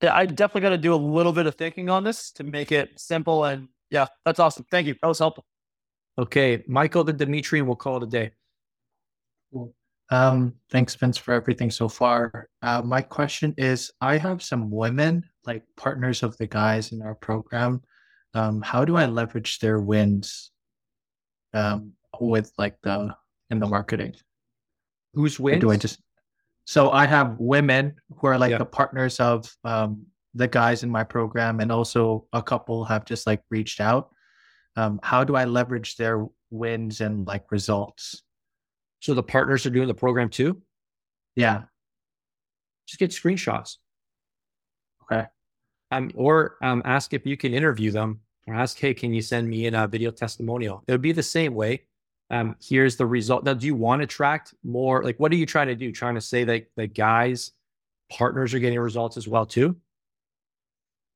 Yeah, 0.00 0.14
I 0.14 0.24
definitely 0.24 0.62
got 0.62 0.70
to 0.70 0.78
do 0.78 0.94
a 0.94 0.96
little 0.96 1.32
bit 1.32 1.46
of 1.46 1.56
thinking 1.56 1.90
on 1.90 2.04
this 2.04 2.30
to 2.32 2.44
make 2.44 2.72
it 2.72 2.98
simple. 2.98 3.44
And 3.44 3.68
yeah, 3.90 4.06
that's 4.24 4.38
awesome. 4.38 4.64
Thank 4.70 4.86
you. 4.86 4.94
That 5.02 5.08
was 5.08 5.18
helpful. 5.18 5.44
Okay, 6.18 6.64
Michael 6.66 7.04
the 7.04 7.12
Dimitri, 7.12 7.58
and 7.58 7.68
we'll 7.68 7.76
call 7.76 7.98
it 7.98 8.04
a 8.04 8.06
day. 8.06 8.30
Um, 10.10 10.54
thanks, 10.70 10.94
Vince, 10.94 11.18
for 11.18 11.34
everything 11.34 11.70
so 11.70 11.88
far. 11.88 12.48
Uh, 12.62 12.82
my 12.82 13.00
question 13.00 13.54
is, 13.58 13.92
I 14.00 14.16
have 14.16 14.42
some 14.42 14.70
women, 14.70 15.24
like 15.44 15.62
partners 15.76 16.22
of 16.22 16.36
the 16.36 16.46
guys 16.46 16.92
in 16.92 17.02
our 17.02 17.14
program. 17.14 17.82
Um, 18.34 18.62
how 18.62 18.84
do 18.84 18.96
I 18.96 19.06
leverage 19.06 19.58
their 19.58 19.80
wins, 19.80 20.50
um, 21.52 21.92
with 22.20 22.52
like 22.58 22.76
the 22.82 23.14
in 23.50 23.60
the 23.60 23.66
marketing? 23.66 24.14
Who's 25.14 25.38
Or 25.38 25.44
wins? 25.44 25.60
do 25.60 25.70
I 25.70 25.76
just? 25.76 26.00
So 26.64 26.90
I 26.90 27.06
have 27.06 27.36
women 27.38 27.94
who 28.16 28.26
are 28.28 28.38
like 28.38 28.50
Yeah. 28.50 28.58
the 28.58 28.64
partners 28.66 29.18
of 29.20 29.52
um 29.64 30.06
the 30.34 30.46
guys 30.46 30.84
in 30.84 30.90
my 30.90 31.02
program, 31.02 31.58
and 31.60 31.72
also 31.72 32.26
a 32.32 32.40
couple 32.42 32.84
have 32.84 33.04
just 33.04 33.26
like 33.26 33.42
reached 33.50 33.80
out. 33.80 34.10
Um, 34.76 35.00
how 35.02 35.24
do 35.24 35.34
I 35.34 35.44
leverage 35.44 35.96
their 35.96 36.26
wins 36.50 37.00
and 37.00 37.26
like 37.26 37.50
results? 37.50 38.22
so 39.02 39.14
the 39.14 39.22
partners 39.22 39.64
are 39.64 39.70
doing 39.70 39.88
the 39.88 39.94
program 39.94 40.28
too? 40.28 40.60
Yeah. 41.34 41.62
Just 42.86 42.98
get 43.00 43.10
screenshots. 43.12 43.76
Okay. 45.04 45.26
Um, 45.90 46.10
or 46.14 46.56
um, 46.62 46.82
ask 46.84 47.14
if 47.14 47.24
you 47.26 47.36
can 47.38 47.54
interview 47.54 47.90
them 47.92 48.20
or 48.46 48.54
ask, 48.54 48.78
hey, 48.78 48.92
can 48.92 49.14
you 49.14 49.22
send 49.22 49.48
me 49.48 49.64
in 49.64 49.74
a 49.74 49.88
video 49.88 50.10
testimonial? 50.10 50.84
It 50.86 50.92
would 50.92 51.00
be 51.00 51.12
the 51.12 51.22
same 51.22 51.54
way. 51.54 51.86
Um, 52.30 52.56
here's 52.62 52.96
the 52.96 53.06
result. 53.06 53.44
Now, 53.44 53.54
do 53.54 53.66
you 53.66 53.74
want 53.74 54.00
to 54.00 54.04
attract 54.04 54.54
more? 54.62 55.02
Like, 55.02 55.18
what 55.18 55.32
are 55.32 55.36
you 55.36 55.46
trying 55.46 55.66
to 55.66 55.74
do? 55.74 55.90
Trying 55.90 56.14
to 56.14 56.20
say 56.20 56.44
that 56.44 56.66
the 56.76 56.86
guys, 56.86 57.52
partners 58.10 58.54
are 58.54 58.58
getting 58.58 58.78
results 58.78 59.16
as 59.16 59.26
well 59.26 59.46
too? 59.46 59.76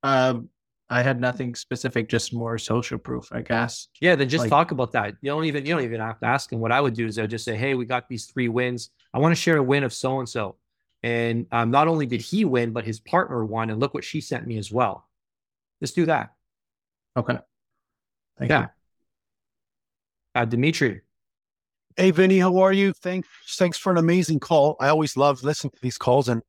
Um, 0.02 0.48
I 0.90 1.02
had 1.02 1.20
nothing 1.20 1.54
specific, 1.54 2.08
just 2.08 2.34
more 2.34 2.58
social 2.58 2.98
proof, 2.98 3.28
I 3.32 3.40
guess. 3.40 3.88
Yeah, 4.00 4.16
then 4.16 4.28
just 4.28 4.42
Like- 4.42 4.50
talk 4.50 4.70
about 4.70 4.92
that. 4.92 5.14
You 5.22 5.30
don't 5.30 5.44
even 5.46 5.64
you 5.64 5.74
don't 5.74 5.84
even 5.84 6.00
have 6.00 6.20
to 6.20 6.26
ask 6.26 6.50
them. 6.50 6.60
What 6.60 6.72
I 6.72 6.80
would 6.80 6.94
do 6.94 7.06
is 7.06 7.18
I'd 7.18 7.30
just 7.30 7.44
say, 7.44 7.56
"Hey, 7.56 7.74
we 7.74 7.86
got 7.86 8.08
these 8.08 8.26
three 8.26 8.48
wins. 8.48 8.90
I 9.12 9.18
want 9.18 9.32
to 9.32 9.40
share 9.40 9.56
a 9.56 9.62
win 9.62 9.82
of 9.82 9.92
so 9.92 10.18
and 10.18 10.28
so." 10.28 10.56
And 11.02 11.46
um, 11.52 11.70
not 11.70 11.88
only 11.88 12.06
did 12.06 12.20
he 12.20 12.44
win, 12.44 12.72
but 12.72 12.84
his 12.84 13.00
partner 13.00 13.44
won, 13.44 13.70
and 13.70 13.80
look 13.80 13.94
what 13.94 14.04
she 14.04 14.20
sent 14.20 14.46
me 14.46 14.58
as 14.58 14.70
well. 14.70 15.08
Just 15.80 15.94
do 15.94 16.06
that. 16.06 16.34
Okay. 17.16 17.38
Thank 18.38 18.50
yeah. 18.50 18.62
you. 18.62 18.68
Uh, 20.34 20.44
Dimitri, 20.44 21.00
Hey, 21.96 22.10
Vinny, 22.10 22.40
how 22.40 22.56
are 22.56 22.72
you? 22.72 22.92
Thanks, 22.92 23.28
thanks 23.50 23.78
for 23.78 23.92
an 23.92 23.98
amazing 23.98 24.40
call. 24.40 24.74
I 24.80 24.88
always 24.88 25.16
love 25.16 25.44
listening 25.44 25.70
to 25.70 25.80
these 25.80 25.96
calls 25.96 26.28
and 26.28 26.42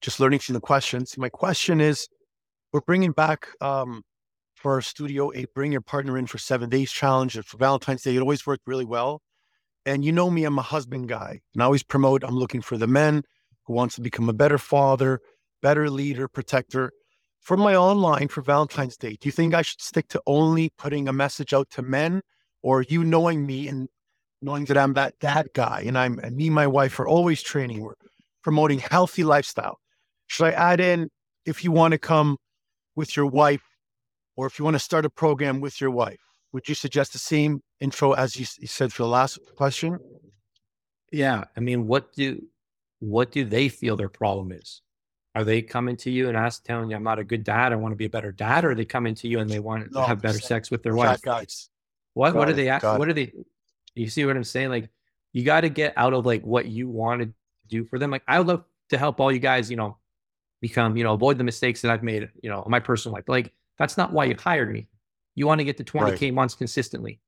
just 0.00 0.20
learning 0.20 0.38
from 0.38 0.52
the 0.52 0.60
questions. 0.60 1.18
My 1.18 1.28
question 1.28 1.80
is, 1.80 2.06
we're 2.72 2.82
bringing 2.82 3.10
back 3.10 3.48
um, 3.60 4.04
for 4.54 4.74
our 4.74 4.80
studio 4.80 5.32
a 5.34 5.46
bring 5.56 5.72
your 5.72 5.80
partner 5.80 6.16
in 6.16 6.28
for 6.28 6.38
seven 6.38 6.70
days 6.70 6.92
challenge. 6.92 7.36
For 7.44 7.56
Valentine's 7.56 8.02
Day, 8.02 8.14
it 8.14 8.20
always 8.20 8.46
worked 8.46 8.62
really 8.64 8.84
well. 8.84 9.22
And 9.84 10.04
you 10.04 10.12
know 10.12 10.30
me, 10.30 10.44
I'm 10.44 10.56
a 10.56 10.62
husband 10.62 11.08
guy, 11.08 11.40
and 11.52 11.62
I 11.62 11.66
always 11.66 11.82
promote. 11.82 12.22
I'm 12.22 12.36
looking 12.36 12.62
for 12.62 12.78
the 12.78 12.86
men 12.86 13.24
who 13.66 13.72
wants 13.72 13.96
to 13.96 14.02
become 14.02 14.28
a 14.28 14.32
better 14.32 14.56
father, 14.56 15.18
better 15.62 15.90
leader, 15.90 16.28
protector. 16.28 16.92
For 17.40 17.56
my 17.56 17.74
online 17.74 18.28
for 18.28 18.40
Valentine's 18.40 18.96
Day, 18.96 19.16
do 19.20 19.26
you 19.26 19.32
think 19.32 19.52
I 19.52 19.62
should 19.62 19.80
stick 19.80 20.06
to 20.10 20.22
only 20.28 20.70
putting 20.78 21.08
a 21.08 21.12
message 21.12 21.52
out 21.52 21.70
to 21.70 21.82
men, 21.82 22.20
or 22.62 22.82
you 22.82 23.02
knowing 23.02 23.44
me 23.44 23.66
and 23.66 23.88
knowing 24.42 24.64
that 24.66 24.76
I'm 24.76 24.94
that 24.94 25.18
dad 25.20 25.48
guy 25.54 25.84
and 25.86 25.96
I'm 25.96 26.18
and 26.18 26.36
me 26.36 26.46
and 26.46 26.54
my 26.54 26.66
wife 26.66 26.98
are 27.00 27.06
always 27.06 27.42
training. 27.42 27.80
We're 27.80 27.94
promoting 28.42 28.80
healthy 28.80 29.24
lifestyle. 29.24 29.78
Should 30.26 30.46
I 30.46 30.50
add 30.52 30.80
in 30.80 31.10
if 31.46 31.64
you 31.64 31.72
want 31.72 31.92
to 31.92 31.98
come 31.98 32.36
with 32.96 33.16
your 33.16 33.26
wife 33.26 33.62
or 34.36 34.46
if 34.46 34.58
you 34.58 34.64
want 34.64 34.74
to 34.74 34.80
start 34.80 35.04
a 35.04 35.10
program 35.10 35.60
with 35.60 35.80
your 35.80 35.90
wife? 35.90 36.20
Would 36.52 36.68
you 36.68 36.74
suggest 36.74 37.12
the 37.12 37.18
same 37.18 37.62
intro 37.80 38.12
as 38.12 38.36
you, 38.36 38.46
you 38.58 38.66
said 38.66 38.92
for 38.92 39.04
the 39.04 39.08
last 39.08 39.38
question? 39.56 39.98
yeah. 41.10 41.44
I 41.56 41.60
mean, 41.60 41.86
what 41.86 42.12
do 42.14 42.42
what 42.98 43.32
do 43.32 43.44
they 43.44 43.68
feel 43.68 43.96
their 43.96 44.08
problem 44.08 44.52
is? 44.52 44.80
Are 45.34 45.44
they 45.44 45.62
coming 45.62 45.96
to 45.98 46.10
you 46.10 46.28
and 46.28 46.36
ask, 46.36 46.62
telling 46.62 46.90
you, 46.90 46.96
"I'm 46.96 47.02
not 47.02 47.18
a 47.18 47.24
good 47.24 47.42
dad. 47.42 47.72
I 47.72 47.76
want 47.76 47.92
to 47.92 47.96
be 47.96 48.04
a 48.04 48.10
better 48.10 48.32
dad," 48.32 48.64
or 48.64 48.72
are 48.72 48.74
they 48.74 48.84
coming 48.84 49.14
to 49.16 49.28
you 49.28 49.38
and 49.38 49.48
they 49.48 49.60
want 49.60 49.92
to 49.92 50.02
have 50.02 50.20
better 50.20 50.38
sex 50.38 50.70
with 50.70 50.82
their 50.82 50.94
wife? 50.94 51.22
guys. 51.22 51.70
What 52.14 52.34
what 52.34 52.48
are 52.48 52.52
they 52.52 52.68
ask, 52.68 52.82
got 52.82 52.98
what 52.98 53.08
are 53.08 53.14
they 53.14 53.32
you 53.94 54.08
see 54.08 54.24
what 54.24 54.36
I'm 54.36 54.44
saying? 54.44 54.70
Like 54.70 54.90
you 55.32 55.44
got 55.44 55.62
to 55.62 55.68
get 55.68 55.94
out 55.96 56.12
of 56.14 56.26
like 56.26 56.42
what 56.42 56.66
you 56.66 56.88
want 56.88 57.22
to 57.22 57.32
do 57.68 57.84
for 57.84 57.98
them. 57.98 58.10
Like 58.10 58.22
I 58.28 58.38
would 58.38 58.46
love 58.48 58.64
to 58.90 58.98
help 58.98 59.20
all 59.20 59.32
you 59.32 59.38
guys, 59.38 59.70
you 59.70 59.76
know, 59.76 59.96
become, 60.60 60.96
you 60.96 61.04
know, 61.04 61.14
avoid 61.14 61.38
the 61.38 61.44
mistakes 61.44 61.82
that 61.82 61.90
I've 61.90 62.02
made, 62.02 62.28
you 62.42 62.50
know, 62.50 62.62
in 62.62 62.70
my 62.70 62.80
personal 62.80 63.14
life. 63.14 63.24
But 63.26 63.32
like 63.32 63.52
that's 63.78 63.96
not 63.96 64.12
why 64.12 64.24
you 64.26 64.36
hired 64.38 64.72
me. 64.72 64.86
You 65.34 65.46
want 65.46 65.60
to 65.60 65.64
get 65.64 65.76
to 65.78 65.84
20k 65.84 66.32
months 66.32 66.54
consistently. 66.54 67.20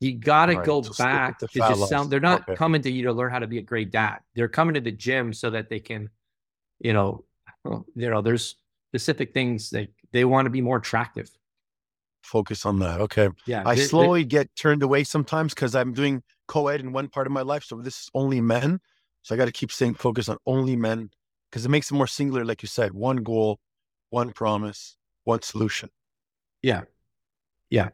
You 0.00 0.14
got 0.14 0.46
to 0.46 0.56
Right, 0.56 0.66
go 0.66 0.82
so 0.82 0.92
stick 0.92 1.04
back 1.04 1.38
to 1.38 1.46
just 1.46 1.88
sound. 1.88 2.10
They're 2.10 2.20
not 2.20 2.42
Okay. 2.42 2.54
coming 2.56 2.82
to 2.82 2.90
you 2.90 3.04
to 3.04 3.12
learn 3.12 3.30
how 3.30 3.38
to 3.38 3.46
be 3.46 3.58
a 3.58 3.62
great 3.62 3.90
dad. 3.90 4.18
They're 4.34 4.48
coming 4.48 4.74
to 4.74 4.80
the 4.80 4.92
gym 4.92 5.32
so 5.32 5.50
that 5.50 5.70
they 5.70 5.80
can, 5.80 6.10
you 6.80 6.92
know, 6.92 7.24
well, 7.64 7.86
you 7.94 8.10
know, 8.10 8.20
there's 8.20 8.56
specific 8.90 9.32
things 9.32 9.70
that 9.70 9.88
they 10.12 10.24
want 10.24 10.46
to 10.46 10.50
be 10.50 10.60
more 10.60 10.76
attractive. 10.76 11.30
Focus 12.26 12.66
on 12.66 12.80
that. 12.80 13.00
Okay. 13.00 13.28
Yeah. 13.46 13.62
I 13.64 13.76
slowly 13.76 14.24
get 14.24 14.54
turned 14.56 14.82
away 14.82 15.04
sometimes 15.04 15.54
because 15.54 15.74
I'm 15.76 15.92
doing 15.92 16.22
co-ed 16.48 16.80
in 16.80 16.92
one 16.92 17.08
part 17.08 17.26
of 17.26 17.32
my 17.32 17.42
life. 17.42 17.64
So 17.64 17.76
this 17.76 18.02
is 18.02 18.10
only 18.14 18.40
men. 18.40 18.80
So 19.22 19.34
I 19.34 19.38
got 19.38 19.46
to 19.46 19.52
keep 19.52 19.70
staying 19.70 19.94
focused 19.94 20.28
on 20.28 20.36
only 20.46 20.76
men 20.76 21.10
because 21.50 21.64
it 21.64 21.68
makes 21.68 21.90
it 21.90 21.94
more 21.94 22.06
singular, 22.06 22.44
like 22.44 22.62
you 22.62 22.68
said, 22.68 22.92
one 22.92 23.18
goal, 23.18 23.60
one 24.10 24.32
promise, 24.32 24.96
one 25.24 25.42
solution. 25.42 25.90
yeah. 26.62 26.82
Yeah. 27.70 27.88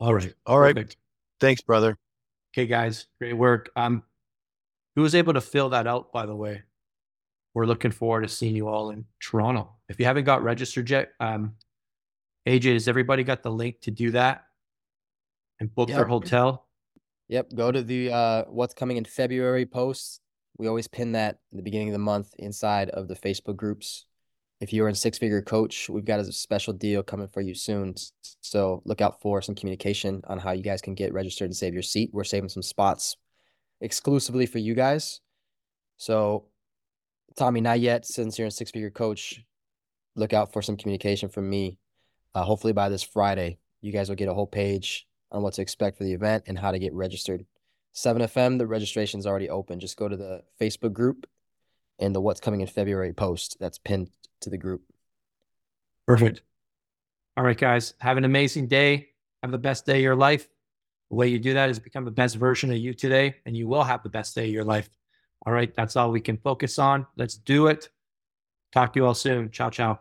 All 0.00 0.14
right. 0.14 0.34
All 0.46 0.58
right. 0.58 0.74
Perfect. 0.74 0.96
Thanks, 1.40 1.60
brother. 1.60 1.98
Okay, 2.52 2.66
guys, 2.66 3.06
great 3.18 3.34
work. 3.34 3.70
Um, 3.76 4.02
who 4.94 5.02
was 5.02 5.14
able 5.14 5.34
to 5.34 5.40
fill 5.40 5.70
that 5.70 5.86
out, 5.86 6.12
by 6.12 6.24
the 6.26 6.36
way? 6.36 6.62
We're 7.52 7.66
looking 7.66 7.90
forward 7.90 8.22
to 8.22 8.28
seeing 8.28 8.56
you 8.56 8.68
all 8.68 8.90
in 8.90 9.04
Toronto. 9.20 9.70
If 9.88 10.00
you 10.00 10.06
haven't 10.06 10.24
got 10.24 10.42
registered 10.42 10.88
yet, 10.88 11.12
um, 11.20 11.54
AJ, 12.46 12.74
has 12.74 12.88
everybody 12.88 13.24
got 13.24 13.42
the 13.42 13.50
link 13.50 13.80
to 13.82 13.90
do 13.90 14.10
that 14.10 14.44
and 15.60 15.74
book 15.74 15.88
their 15.88 16.04
hotel? 16.04 16.66
Yep, 17.28 17.54
go 17.54 17.72
to 17.72 17.82
the 17.82 18.12
uh 18.12 18.44
what's 18.48 18.74
coming 18.74 18.96
in 18.98 19.04
February 19.04 19.64
posts. 19.66 20.20
We 20.58 20.68
always 20.68 20.86
pin 20.86 21.12
that 21.12 21.38
in 21.52 21.56
the 21.56 21.62
beginning 21.62 21.88
of 21.88 21.94
the 21.94 21.98
month 21.98 22.32
inside 22.38 22.90
of 22.90 23.08
the 23.08 23.16
Facebook 23.16 23.56
groups. 23.56 24.06
if 24.60 24.72
you're 24.72 24.88
in 24.88 24.94
six 24.94 25.18
figure 25.18 25.42
coach, 25.42 25.88
we've 25.88 26.04
got 26.04 26.20
a 26.20 26.32
special 26.32 26.72
deal 26.72 27.02
coming 27.02 27.28
for 27.28 27.40
you 27.40 27.54
soon. 27.54 27.94
So 28.40 28.82
look 28.84 29.00
out 29.00 29.20
for 29.20 29.42
some 29.42 29.54
communication 29.54 30.22
on 30.26 30.38
how 30.38 30.52
you 30.52 30.62
guys 30.62 30.80
can 30.80 30.94
get 30.94 31.12
registered 31.12 31.46
and 31.46 31.56
save 31.56 31.74
your 31.74 31.82
seat. 31.82 32.10
We're 32.12 32.24
saving 32.24 32.50
some 32.50 32.62
spots 32.62 33.16
exclusively 33.80 34.46
for 34.46 34.58
you 34.58 34.74
guys. 34.74 35.20
So, 35.96 36.46
Tommy, 37.36 37.60
not 37.60 37.80
yet, 37.80 38.06
since 38.06 38.38
you're 38.38 38.46
in 38.46 38.50
six 38.50 38.70
figure 38.70 38.90
coach, 38.90 39.42
look 40.14 40.32
out 40.32 40.52
for 40.52 40.62
some 40.62 40.76
communication 40.76 41.28
from 41.28 41.50
me. 41.50 41.78
Uh, 42.34 42.42
hopefully 42.42 42.72
by 42.72 42.88
this 42.88 43.02
Friday, 43.02 43.58
you 43.80 43.92
guys 43.92 44.08
will 44.08 44.16
get 44.16 44.28
a 44.28 44.34
whole 44.34 44.46
page 44.46 45.06
on 45.30 45.42
what 45.42 45.54
to 45.54 45.62
expect 45.62 45.98
for 45.98 46.04
the 46.04 46.12
event 46.12 46.44
and 46.46 46.58
how 46.58 46.70
to 46.70 46.78
get 46.78 46.92
registered. 46.94 47.44
7FM, 47.94 48.58
the 48.58 48.66
registration 48.66 49.20
is 49.20 49.26
already 49.26 49.48
open. 49.48 49.78
Just 49.78 49.96
go 49.96 50.08
to 50.08 50.16
the 50.16 50.42
Facebook 50.60 50.92
group 50.92 51.26
and 51.98 52.14
the 52.14 52.20
What's 52.20 52.40
Coming 52.40 52.60
in 52.60 52.66
February 52.66 53.12
post 53.12 53.56
that's 53.60 53.78
pinned 53.78 54.10
to 54.40 54.50
the 54.50 54.58
group. 54.58 54.82
Perfect. 56.06 56.42
All 57.36 57.44
right, 57.44 57.56
guys. 57.56 57.94
Have 57.98 58.16
an 58.16 58.24
amazing 58.24 58.66
day. 58.66 59.10
Have 59.42 59.52
the 59.52 59.58
best 59.58 59.86
day 59.86 59.96
of 59.96 60.02
your 60.02 60.16
life. 60.16 60.48
The 61.10 61.16
way 61.16 61.28
you 61.28 61.38
do 61.38 61.54
that 61.54 61.70
is 61.70 61.78
become 61.78 62.04
the 62.04 62.10
best 62.10 62.36
version 62.36 62.70
of 62.70 62.78
you 62.78 62.94
today, 62.94 63.36
and 63.46 63.56
you 63.56 63.68
will 63.68 63.84
have 63.84 64.02
the 64.02 64.08
best 64.08 64.34
day 64.34 64.46
of 64.46 64.50
your 64.50 64.64
life. 64.64 64.88
All 65.46 65.52
right. 65.52 65.72
That's 65.74 65.96
all 65.96 66.10
we 66.10 66.20
can 66.20 66.38
focus 66.38 66.78
on. 66.78 67.06
Let's 67.16 67.36
do 67.36 67.66
it. 67.68 67.90
Talk 68.72 68.92
to 68.94 69.00
you 69.00 69.06
all 69.06 69.14
soon. 69.14 69.50
Ciao, 69.50 69.70
ciao. 69.70 70.00